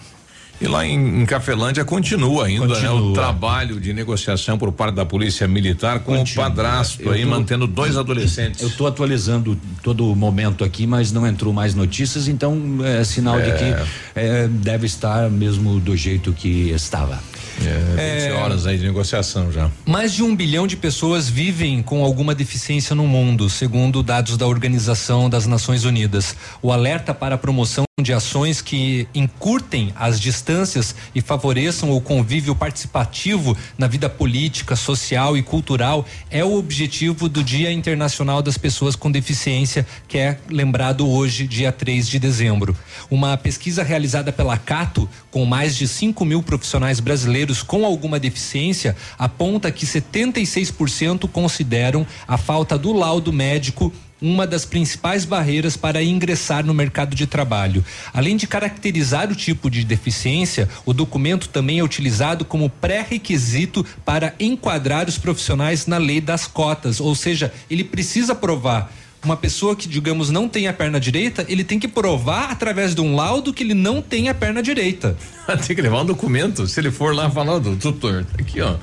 [0.59, 2.95] E lá em, em Cafelândia continua ainda continua.
[2.95, 6.45] Né, o trabalho de negociação por parte da polícia militar com continua.
[6.45, 8.61] o padrasto eu aí tô, mantendo dois adolescentes.
[8.61, 13.39] Eu estou atualizando todo o momento aqui, mas não entrou mais notícias, então é sinal
[13.39, 13.43] é.
[13.43, 17.21] de que é, deve estar mesmo do jeito que estava.
[17.65, 19.69] É, 20 é, horas aí de negociação já.
[19.85, 24.45] Mais de um bilhão de pessoas vivem com alguma deficiência no mundo, segundo dados da
[24.45, 26.35] Organização das Nações Unidas.
[26.61, 32.55] O alerta para a promoção de ações que encurtem as distâncias e favoreçam o convívio
[32.55, 38.95] participativo na vida política, social e cultural é o objetivo do Dia Internacional das Pessoas
[38.95, 42.77] com Deficiência, que é lembrado hoje, dia 3 de dezembro.
[43.09, 48.95] Uma pesquisa realizada pela Cato, com mais de 5 mil profissionais brasileiros com alguma deficiência,
[49.17, 53.91] aponta que 76% consideram a falta do laudo médico
[54.21, 57.85] uma das principais barreiras para ingressar no mercado de trabalho.
[58.13, 64.33] Além de caracterizar o tipo de deficiência, o documento também é utilizado como pré-requisito para
[64.39, 68.91] enquadrar os profissionais na lei das cotas, ou seja, ele precisa provar
[69.27, 73.01] uma pessoa que, digamos, não tem a perna direita, ele tem que provar através de
[73.01, 75.17] um laudo que ele não tem a perna direita.
[75.67, 76.65] tem que levar um documento.
[76.65, 78.75] Se ele for lá falar do tutor, tá aqui, ó.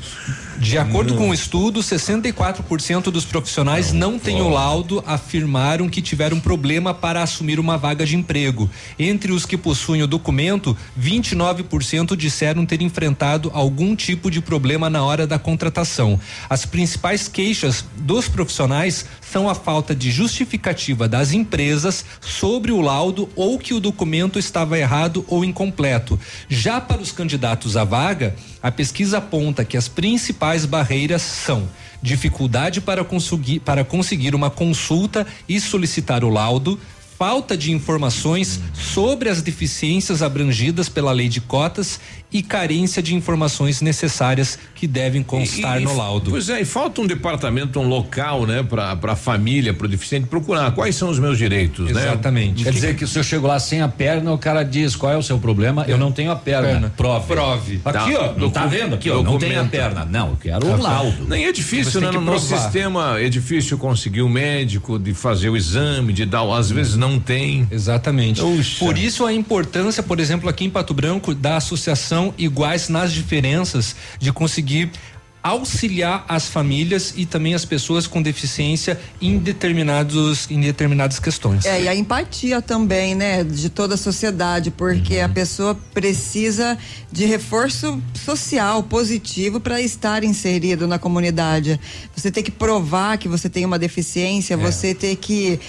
[0.59, 1.19] De acordo não.
[1.19, 6.39] com o um estudo, 64% dos profissionais não, não têm o laudo, afirmaram que tiveram
[6.39, 8.71] problema para assumir uma vaga de emprego.
[8.99, 15.03] Entre os que possuem o documento, 29% disseram ter enfrentado algum tipo de problema na
[15.03, 16.21] hora da contratação.
[16.49, 19.05] As principais queixas dos profissionais
[19.35, 24.78] são a falta de justificativa das empresas sobre o laudo ou que o documento estava
[24.78, 26.20] errado ou incompleto.
[26.48, 31.69] Já para os candidatos à vaga, a pesquisa aponta que as principais barreiras são
[32.01, 36.78] dificuldade para conseguir, para conseguir uma consulta e solicitar o laudo,
[37.19, 41.98] falta de informações sobre as deficiências abrangidas pela lei de cotas
[42.35, 46.32] e carência de informações necessárias que devem constar e, e, no laudo.
[46.32, 50.27] Pois é, e falta um departamento, um local, né, para a família, para o deficiente
[50.27, 51.94] procurar quais são os meus direitos, Exatamente.
[51.94, 52.12] né?
[52.12, 52.65] Exatamente.
[52.65, 55.16] Quer dizer que se eu chego lá sem a perna, o cara diz qual é
[55.16, 55.85] o seu problema?
[55.86, 55.93] É.
[55.93, 56.69] Eu não tenho a perna.
[56.69, 56.93] perna.
[56.97, 57.27] Prove.
[57.27, 57.81] Prove.
[57.85, 58.20] Aqui, tá.
[58.20, 60.05] ó, não tá vendo aqui, ó, não tem a perna.
[60.05, 61.28] Não, eu quero um laudo.
[61.28, 62.11] Nem é difícil, né?
[62.11, 66.43] No nosso sistema é difícil conseguir o um médico de fazer o exame, de dar,
[66.52, 67.69] às vezes não tem.
[67.70, 68.43] Exatamente.
[68.81, 73.97] Por isso a importância, por exemplo, aqui em Pato Branco, da associação Iguais nas Diferenças,
[74.19, 74.91] de conseguir
[75.43, 81.67] auxiliar as famílias e também as pessoas com deficiência em determinados em determinadas questões.
[81.67, 85.25] É, e a empatia também, né, de toda a sociedade, porque Uhum.
[85.27, 86.79] a pessoa precisa
[87.13, 91.79] de reforço social positivo para estar inserido na comunidade.
[92.17, 95.61] Você tem que provar que você tem uma deficiência, você ter que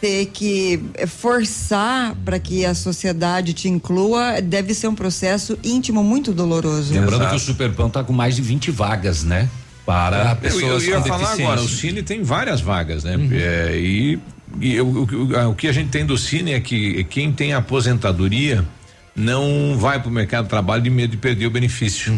[0.00, 6.32] ter que forçar para que a sociedade te inclua, deve ser um processo íntimo muito
[6.32, 6.92] doloroso.
[6.94, 9.48] Lembrando que o Superpão está com mais de 20 vagas, né?
[9.84, 13.16] Para Eu, eu ia falar agora, o Cine tem várias vagas, né?
[13.32, 14.18] É, e
[14.60, 17.52] e eu- o, o- o que a gente tem do Cine é que quem tem
[17.54, 18.64] aposentadoria
[19.20, 22.12] não vai para o mercado de trabalho de medo de perder o benefício.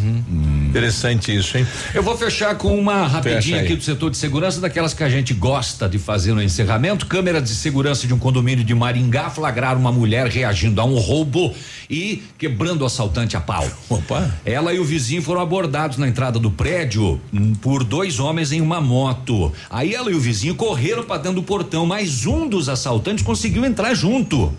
[0.69, 1.67] Interessante isso, hein?
[1.93, 5.35] Eu vou fechar com uma rapidinha aqui do setor de segurança, daquelas que a gente
[5.35, 7.07] gosta de fazer no encerramento.
[7.07, 11.55] Câmera de segurança de um condomínio de Maringá flagraram uma mulher reagindo a um roubo
[11.91, 13.69] e quebrando o assaltante a pau.
[13.91, 14.35] Opa!
[14.45, 18.61] Ela e o vizinho foram abordados na entrada do prédio hum, por dois homens em
[18.61, 19.53] uma moto.
[19.69, 23.65] Aí ela e o vizinho correram para dentro do portão, mas um dos assaltantes conseguiu
[23.65, 24.53] entrar junto.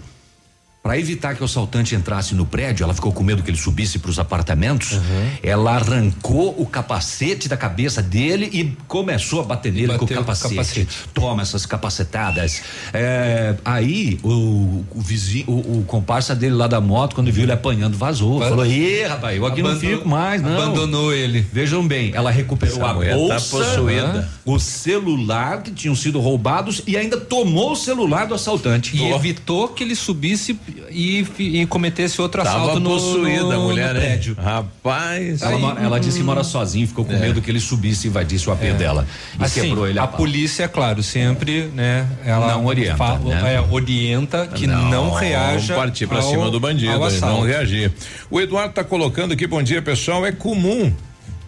[0.83, 3.99] Para evitar que o assaltante entrasse no prédio, ela ficou com medo que ele subisse
[3.99, 4.99] para os apartamentos.
[5.41, 10.55] Ela arrancou o capacete da cabeça dele e começou a bater nele com o capacete.
[10.55, 10.87] capacete.
[11.13, 12.61] Toma essas capacetadas.
[12.91, 17.53] É, aí o, o vizinho, o, o comparsa dele lá da moto, quando viu ele
[17.53, 18.39] apanhando, vazou.
[18.39, 20.53] Va- Falou: Ih, rapaz, eu aqui não Abandonou- fico mais, não.
[20.61, 21.47] abandonou ele.
[21.53, 24.29] Vejam bem, ela recuperou Essa a tá bolsa, possuída.
[24.45, 28.95] O celular que tinham sido roubados e ainda tomou o celular do assaltante.
[28.97, 30.59] E evitou que ele subisse
[30.91, 34.05] e, e cometesse outro Tava assalto no, possuída no, a mulher, no né?
[34.07, 34.35] prédio.
[34.37, 35.41] Rapaz.
[35.41, 37.19] Ela, mora- ela disse que mora sozinha, ficou com É.
[37.19, 39.07] medo que ele subisse e invadisse o AP dela.
[39.39, 42.05] E Assim, quebrou ele a, a polícia, é claro, sempre, né?
[42.25, 43.55] Ela Não orienta, fa- né?
[43.55, 45.73] é, orienta que não, reaja.
[45.75, 46.91] partir para ao- cima do bandido,
[47.21, 47.93] não reagir.
[48.29, 50.91] O Eduardo está colocando aqui, bom dia pessoal, é comum.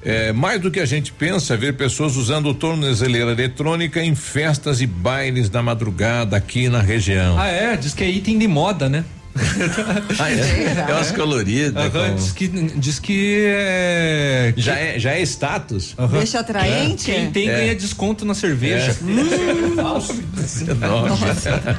[0.05, 4.85] É, mais do que a gente pensa, ver pessoas usando tornozeleira eletrônica em festas e
[4.85, 7.39] bailes da madrugada aqui na região.
[7.39, 7.75] Ah, é?
[7.75, 9.03] Diz que é item de moda, né?
[10.19, 10.85] Ah, é?
[10.89, 11.85] É umas coloridas.
[11.85, 14.53] Aham, com- diz que, diz que é.
[14.55, 15.93] Já é, já é status?
[15.97, 16.17] Aham.
[16.19, 17.05] Deixa atraente?
[17.11, 17.57] Quem tem É.
[17.57, 18.95] ganha desconto na cerveja.
[19.75, 20.13] Nossa.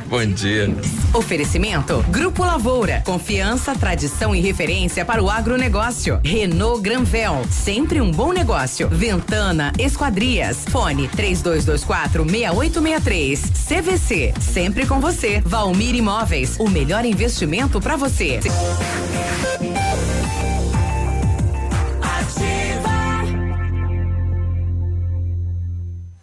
[0.08, 0.70] Bom dia.
[1.14, 3.02] Oferecimento Grupo Lavoura.
[3.04, 6.20] Confiança, tradição e referência para o agronegócio.
[6.24, 7.44] Renault Granvel.
[7.50, 8.88] Sempre um bom negócio.
[8.90, 10.58] Ventana Esquadrias.
[10.70, 13.40] Fone 3224 6863.
[13.68, 14.34] CVC.
[14.40, 15.40] Sempre com você.
[15.44, 16.56] Valmir Imóveis.
[16.58, 17.45] O melhor investimento
[17.80, 18.40] para você.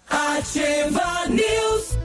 [0.10, 1.98] Ativa News.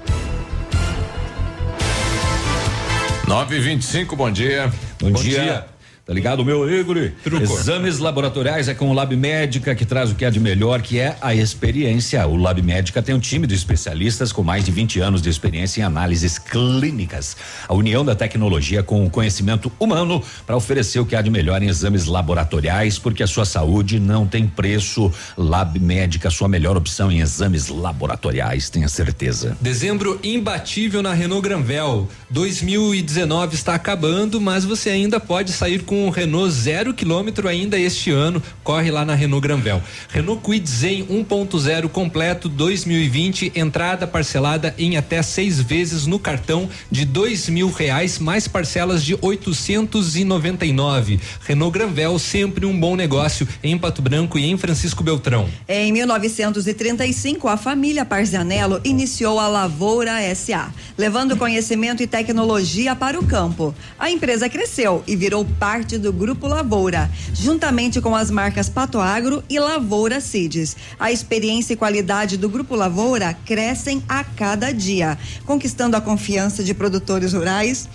[3.27, 4.73] 925, bom dia.
[5.01, 5.67] Bom, dia.
[6.09, 6.97] Tá ligado, meu Igor?
[7.43, 10.99] Exames laboratoriais é com o Lab Médica que traz o que há de melhor, que
[10.99, 12.27] é a experiência.
[12.27, 15.83] O Lab Médica tem um time de especialistas com mais de 20 anos de experiência
[15.83, 17.37] em análises clínicas.
[17.69, 21.63] A união da tecnologia com o conhecimento humano para oferecer o que há de melhor
[21.63, 25.13] em exames laboratoriais, porque a sua saúde não tem preço.
[25.37, 29.59] Lab Médica, sua melhor opção em exames laboratoriais, tenha certeza.
[29.61, 32.09] Dezembro imbatível na Renault Granvel.
[32.31, 38.11] 2019 está acabando, mas você ainda pode sair com um Renault zero quilômetro ainda este
[38.11, 38.43] ano.
[38.63, 39.83] Corre lá na Renault Granvel.
[40.09, 47.05] Renault Kwid Zen 1.0 completo 2020, entrada parcelada em até seis vezes no cartão de
[47.05, 51.21] dois mil reais, mais parcelas de 899.
[51.47, 55.49] Renault Granvel, sempre um bom negócio em Pato Branco e em Francisco Beltrão.
[55.69, 63.25] Em 1935, a família Parzanello iniciou a Lavoura SA, levando conhecimento e tecnologia para o
[63.25, 63.75] campo.
[63.99, 69.43] A empresa cresceu e virou parte do Grupo Lavoura, juntamente com as marcas Pato Agro
[69.49, 70.77] e Lavoura Seeds.
[70.99, 75.17] A experiência e qualidade do Grupo Lavoura crescem a cada dia,
[75.47, 77.89] conquistando a confiança de produtores rurais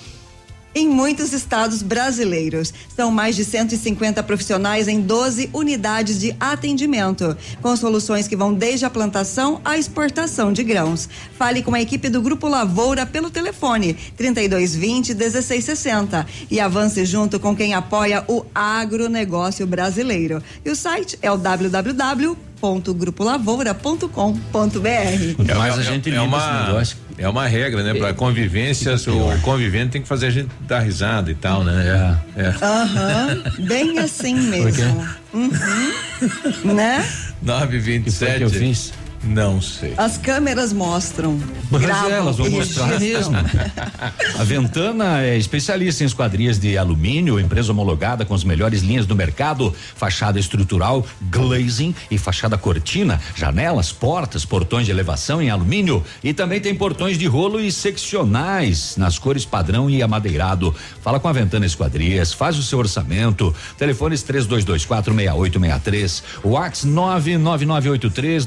[0.75, 2.73] em muitos estados brasileiros.
[2.95, 8.85] São mais de 150 profissionais em 12 unidades de atendimento, com soluções que vão desde
[8.85, 11.09] a plantação à exportação de grãos.
[11.37, 17.55] Fale com a equipe do Grupo Lavoura pelo telefone 3220 1660 e avance junto com
[17.55, 20.41] quem apoia o agronegócio brasileiro.
[20.63, 21.37] E o site é o
[22.63, 25.57] www.grupolavoura.com.br.
[25.57, 27.93] Mas a gente é, lida esse uma é uma regra, né?
[27.93, 32.17] Para convivência, o convivente tem que fazer a gente dar risada e tal, né?
[32.35, 32.53] É.
[32.61, 35.07] Aham, bem assim mesmo.
[35.33, 35.51] Uhum.
[36.73, 37.05] né?
[37.41, 38.37] 927.
[38.37, 38.93] que eu fiz?
[39.23, 39.93] Não sei.
[39.97, 41.39] As câmeras mostram.
[41.71, 43.35] Mas gravam elas vão mostrar mesmo.
[44.37, 49.15] A Ventana é especialista em esquadrias de alumínio, empresa homologada com as melhores linhas do
[49.15, 56.33] mercado, fachada estrutural, glazing e fachada cortina, janelas, portas, portões de elevação em alumínio e
[56.33, 60.75] também tem portões de rolo e seccionais nas cores padrão e amadeirado.
[61.01, 63.55] Fala com a Ventana Esquadrias, faz o seu orçamento.
[63.77, 68.45] Telefones 3224 6863, Whats 99983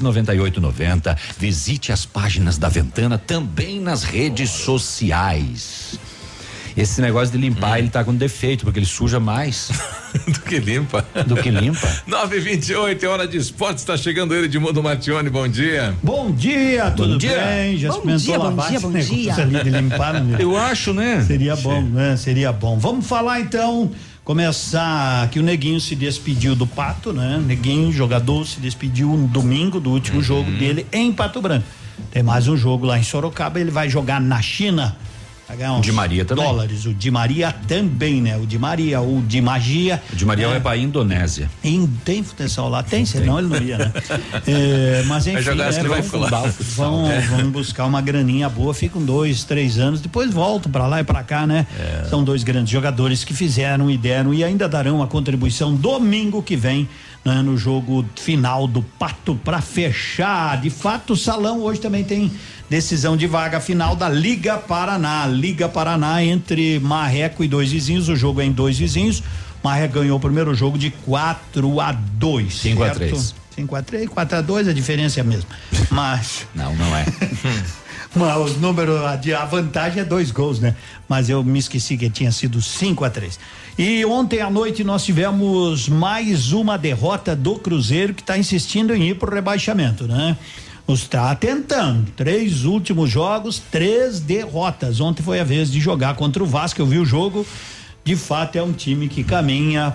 [0.71, 1.17] 9890.
[1.39, 5.99] Visite as páginas da Ventana também nas redes sociais.
[6.75, 9.71] Esse negócio de limpar, ele tá com defeito, porque ele suja mais
[10.27, 11.03] Do que limpa.
[11.25, 11.87] do que limpa.
[12.05, 13.79] 928 é hora de esporte.
[13.79, 15.27] Está chegando ele de Mundo Matione.
[15.27, 15.95] Bom dia.
[16.03, 17.35] Bom dia, tudo dia.
[17.39, 17.77] bem?
[17.77, 19.15] Já Bom experimentou dia, bom lavar dia, esse bom negócio
[19.47, 19.63] dia.
[19.63, 20.37] de limpar, né?
[20.41, 21.23] Eu acho, né?
[21.25, 22.15] Seria bom, né?
[22.15, 22.77] Seria bom.
[22.77, 23.91] Vamos falar então,
[24.27, 27.41] começar que o Neguinho se despediu do Pato, né?
[27.47, 29.95] Neguinho, jogador, se despediu no domingo do Uhum.
[29.95, 31.63] último jogo dele em Pato Branco.
[32.11, 34.97] Tem mais um jogo lá em Sorocaba, ele vai jogar na China.
[35.47, 36.43] Vai ganhar uns Di Maria também.
[36.43, 38.35] Dólares, o Di Maria também, né?
[38.37, 40.01] O Di Maria, o Di Magia.
[40.11, 40.51] O de Maria né?
[40.53, 41.49] vai pra Indonésia.
[41.63, 42.83] Em- tem futsal lá?
[42.83, 43.93] Tem, senão ele não ia, né?
[44.45, 46.43] É, mas enfim, Vai jogar, né, vamos, fundar
[46.75, 47.27] vamos, né?
[47.29, 51.23] vamos buscar uma graninha boa, ficam dois, três anos, depois voltam pra lá e pra
[51.23, 51.65] cá, né?
[51.79, 52.05] É.
[52.09, 56.55] São dois grandes jogadores que fizeram e deram e ainda darão a contribuição domingo que
[56.55, 56.87] vem
[57.27, 60.59] né, no jogo final do Pato pra fechar.
[60.61, 62.31] De fato, o salão hoje também tem
[62.69, 65.25] decisão de vaga final da Liga Paraná.
[65.27, 68.07] Liga Paraná entre Marreco e dois vizinhos.
[68.07, 69.21] O jogo é em dois vizinhos.
[69.61, 72.97] Marreco ganhou o primeiro jogo de 4 a 2 Cinco a certo?
[72.99, 73.35] três.
[73.55, 75.49] 5 a 3, 4 a 2, a diferença é a mesma.
[75.89, 76.45] Mas.
[76.55, 77.05] Não, não é.
[78.15, 80.75] Mas os números, a, de- a vantagem é dois gols, né?
[81.09, 83.37] Mas eu me esqueci que tinha sido 5 a 3
[83.77, 89.09] E ontem à noite nós tivemos mais uma derrota do Cruzeiro que está insistindo em
[89.09, 90.35] ir pro rebaixamento, né?
[90.89, 92.09] Está tentando.
[92.15, 94.99] Três últimos jogos, três derrotas.
[94.99, 96.81] Ontem foi a vez de jogar contra o Vasco.
[96.81, 97.45] Eu vi o jogo.
[98.03, 99.93] De fato, é um time que caminha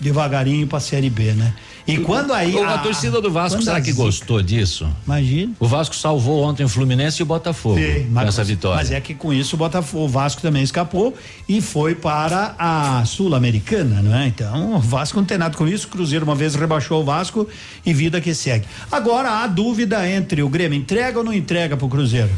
[0.00, 1.52] devagarinho para a Série B, né?
[1.86, 2.54] E quando aí.
[2.54, 4.88] O- a, torcida do Vasco, será a que gostou disso?
[5.06, 5.52] Imagina.
[5.60, 8.76] O Vasco salvou ontem o Fluminense e o Botafogo Sim, com essa vitória.
[8.78, 11.14] Mas é que com isso o Botafogo, o Vasco também escapou
[11.48, 14.26] e foi para a Sul-Americana, não é?
[14.26, 15.86] Então, o Vasco não tem nada com isso.
[15.86, 17.46] O Cruzeiro uma vez rebaixou o Vasco
[17.84, 18.66] e vida que segue.
[18.90, 22.30] Agora há dúvida entre o Grêmio entrega ou não entrega para o Cruzeiro.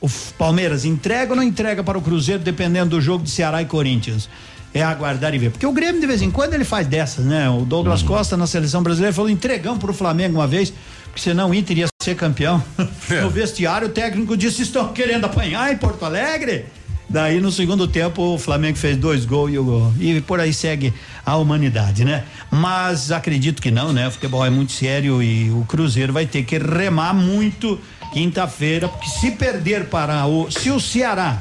[0.00, 3.66] O Palmeiras entrega ou não entrega para o Cruzeiro, dependendo do jogo de Ceará e
[3.66, 4.28] Corinthians.
[4.74, 5.50] É aguardar e ver.
[5.50, 7.48] Porque o Grêmio, de vez em quando, ele faz dessas, né?
[7.50, 8.08] O Douglas Uhum.
[8.08, 10.72] Costa, na seleção brasileira, falou: entregamos para o Flamengo uma vez,
[11.06, 12.62] porque senão o Inter ia ser campeão.
[13.22, 16.64] No vestiário, o técnico disse: estão querendo apanhar em Porto Alegre?
[17.06, 20.94] Daí, no segundo tempo, o Flamengo fez dois gols e, o- e por aí segue
[21.26, 22.24] a humanidade, né?
[22.50, 24.08] Mas acredito que não, né?
[24.08, 27.78] O futebol é muito sério e o Cruzeiro vai ter que remar muito
[28.14, 30.50] quinta-feira, porque se perder para o.
[30.50, 31.38] Se o Ceará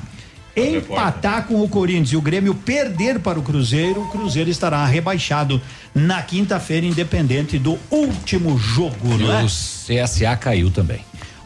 [0.55, 5.61] empatar com o Corinthians e o Grêmio perder para o Cruzeiro, o Cruzeiro estará rebaixado
[5.95, 9.43] na quinta-feira, independente do último jogo, E não é?
[9.43, 10.99] o CSA caiu também.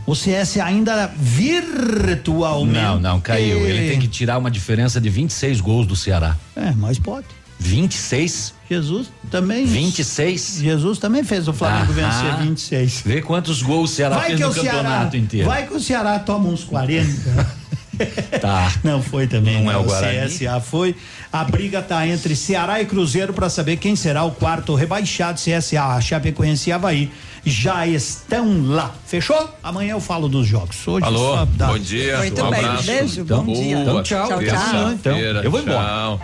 [0.07, 2.79] O CS ainda virtualmente.
[2.79, 3.65] Não, não, caiu.
[3.67, 6.35] Ele tem que tirar uma diferença de 26 gols do Ceará.
[6.55, 7.25] É, mas pode.
[7.59, 8.53] 26?
[8.69, 9.65] Jesus também.
[9.65, 10.59] 26?
[10.61, 12.11] Jesus também fez o Flamengo Aham.
[12.11, 13.01] vencer 26.
[13.05, 15.47] Vê quantos gols o Ceará Vai fez que no o Ceará, campeonato inteiro.
[15.47, 17.55] vai que o Ceará toma uns 40.
[18.41, 18.71] Tá.
[18.83, 19.55] Não foi também.
[19.55, 19.73] Não né?
[19.73, 20.27] é o Guarani.
[20.27, 20.95] CSA foi.
[21.31, 25.39] A briga tá entre Ceará e Cruzeiro para saber quem será o quarto rebaixado.
[25.39, 27.11] CSA, a Chapecoense e Havaí
[27.45, 28.91] já estão lá.
[29.05, 29.49] Fechou?
[29.63, 30.87] Amanhã eu falo dos jogos.
[30.87, 32.17] Hoje Alô, só dá- bom dia.
[32.17, 32.83] Muito um bem, abraço.
[32.87, 33.79] beijo, Então, bom dia.
[33.79, 34.37] Então, tchau, tchau.
[34.39, 35.77] terça-feira, Eu vou embora.
[35.79, 36.19] Tchau.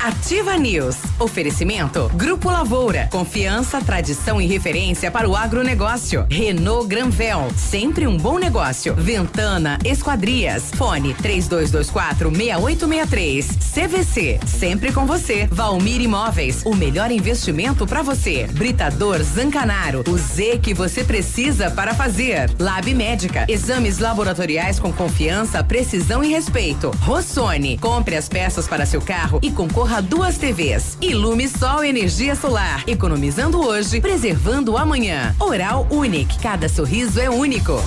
[0.00, 0.96] Ativa News.
[1.18, 2.10] Oferecimento.
[2.14, 3.08] Grupo Lavoura.
[3.10, 6.26] Confiança, tradição e referência para o agronegócio.
[6.30, 7.48] Renault Granvel.
[7.56, 8.94] Sempre um bom negócio.
[8.94, 10.64] Ventana Esquadrias.
[10.76, 13.46] Fone 3224 6863.
[13.74, 14.40] CVC.
[14.46, 15.46] Sempre com você.
[15.50, 16.62] Valmir Imóveis.
[16.64, 18.46] O melhor investimento para você.
[18.52, 20.04] Britador Zancanaro.
[20.06, 22.50] O Z que você precisa para fazer.
[22.58, 23.46] Lab Médica.
[23.48, 26.90] Exames laboratoriais com confiança, precisão e respeito.
[27.00, 27.78] Rossoni.
[27.78, 30.98] Compre as peças para seu carro e concorra a duas TVs.
[31.00, 32.84] Ilume Sol Energia Solar.
[32.86, 35.34] Economizando hoje, preservando amanhã.
[35.38, 36.38] Oral Unique.
[36.40, 37.80] Cada sorriso é único.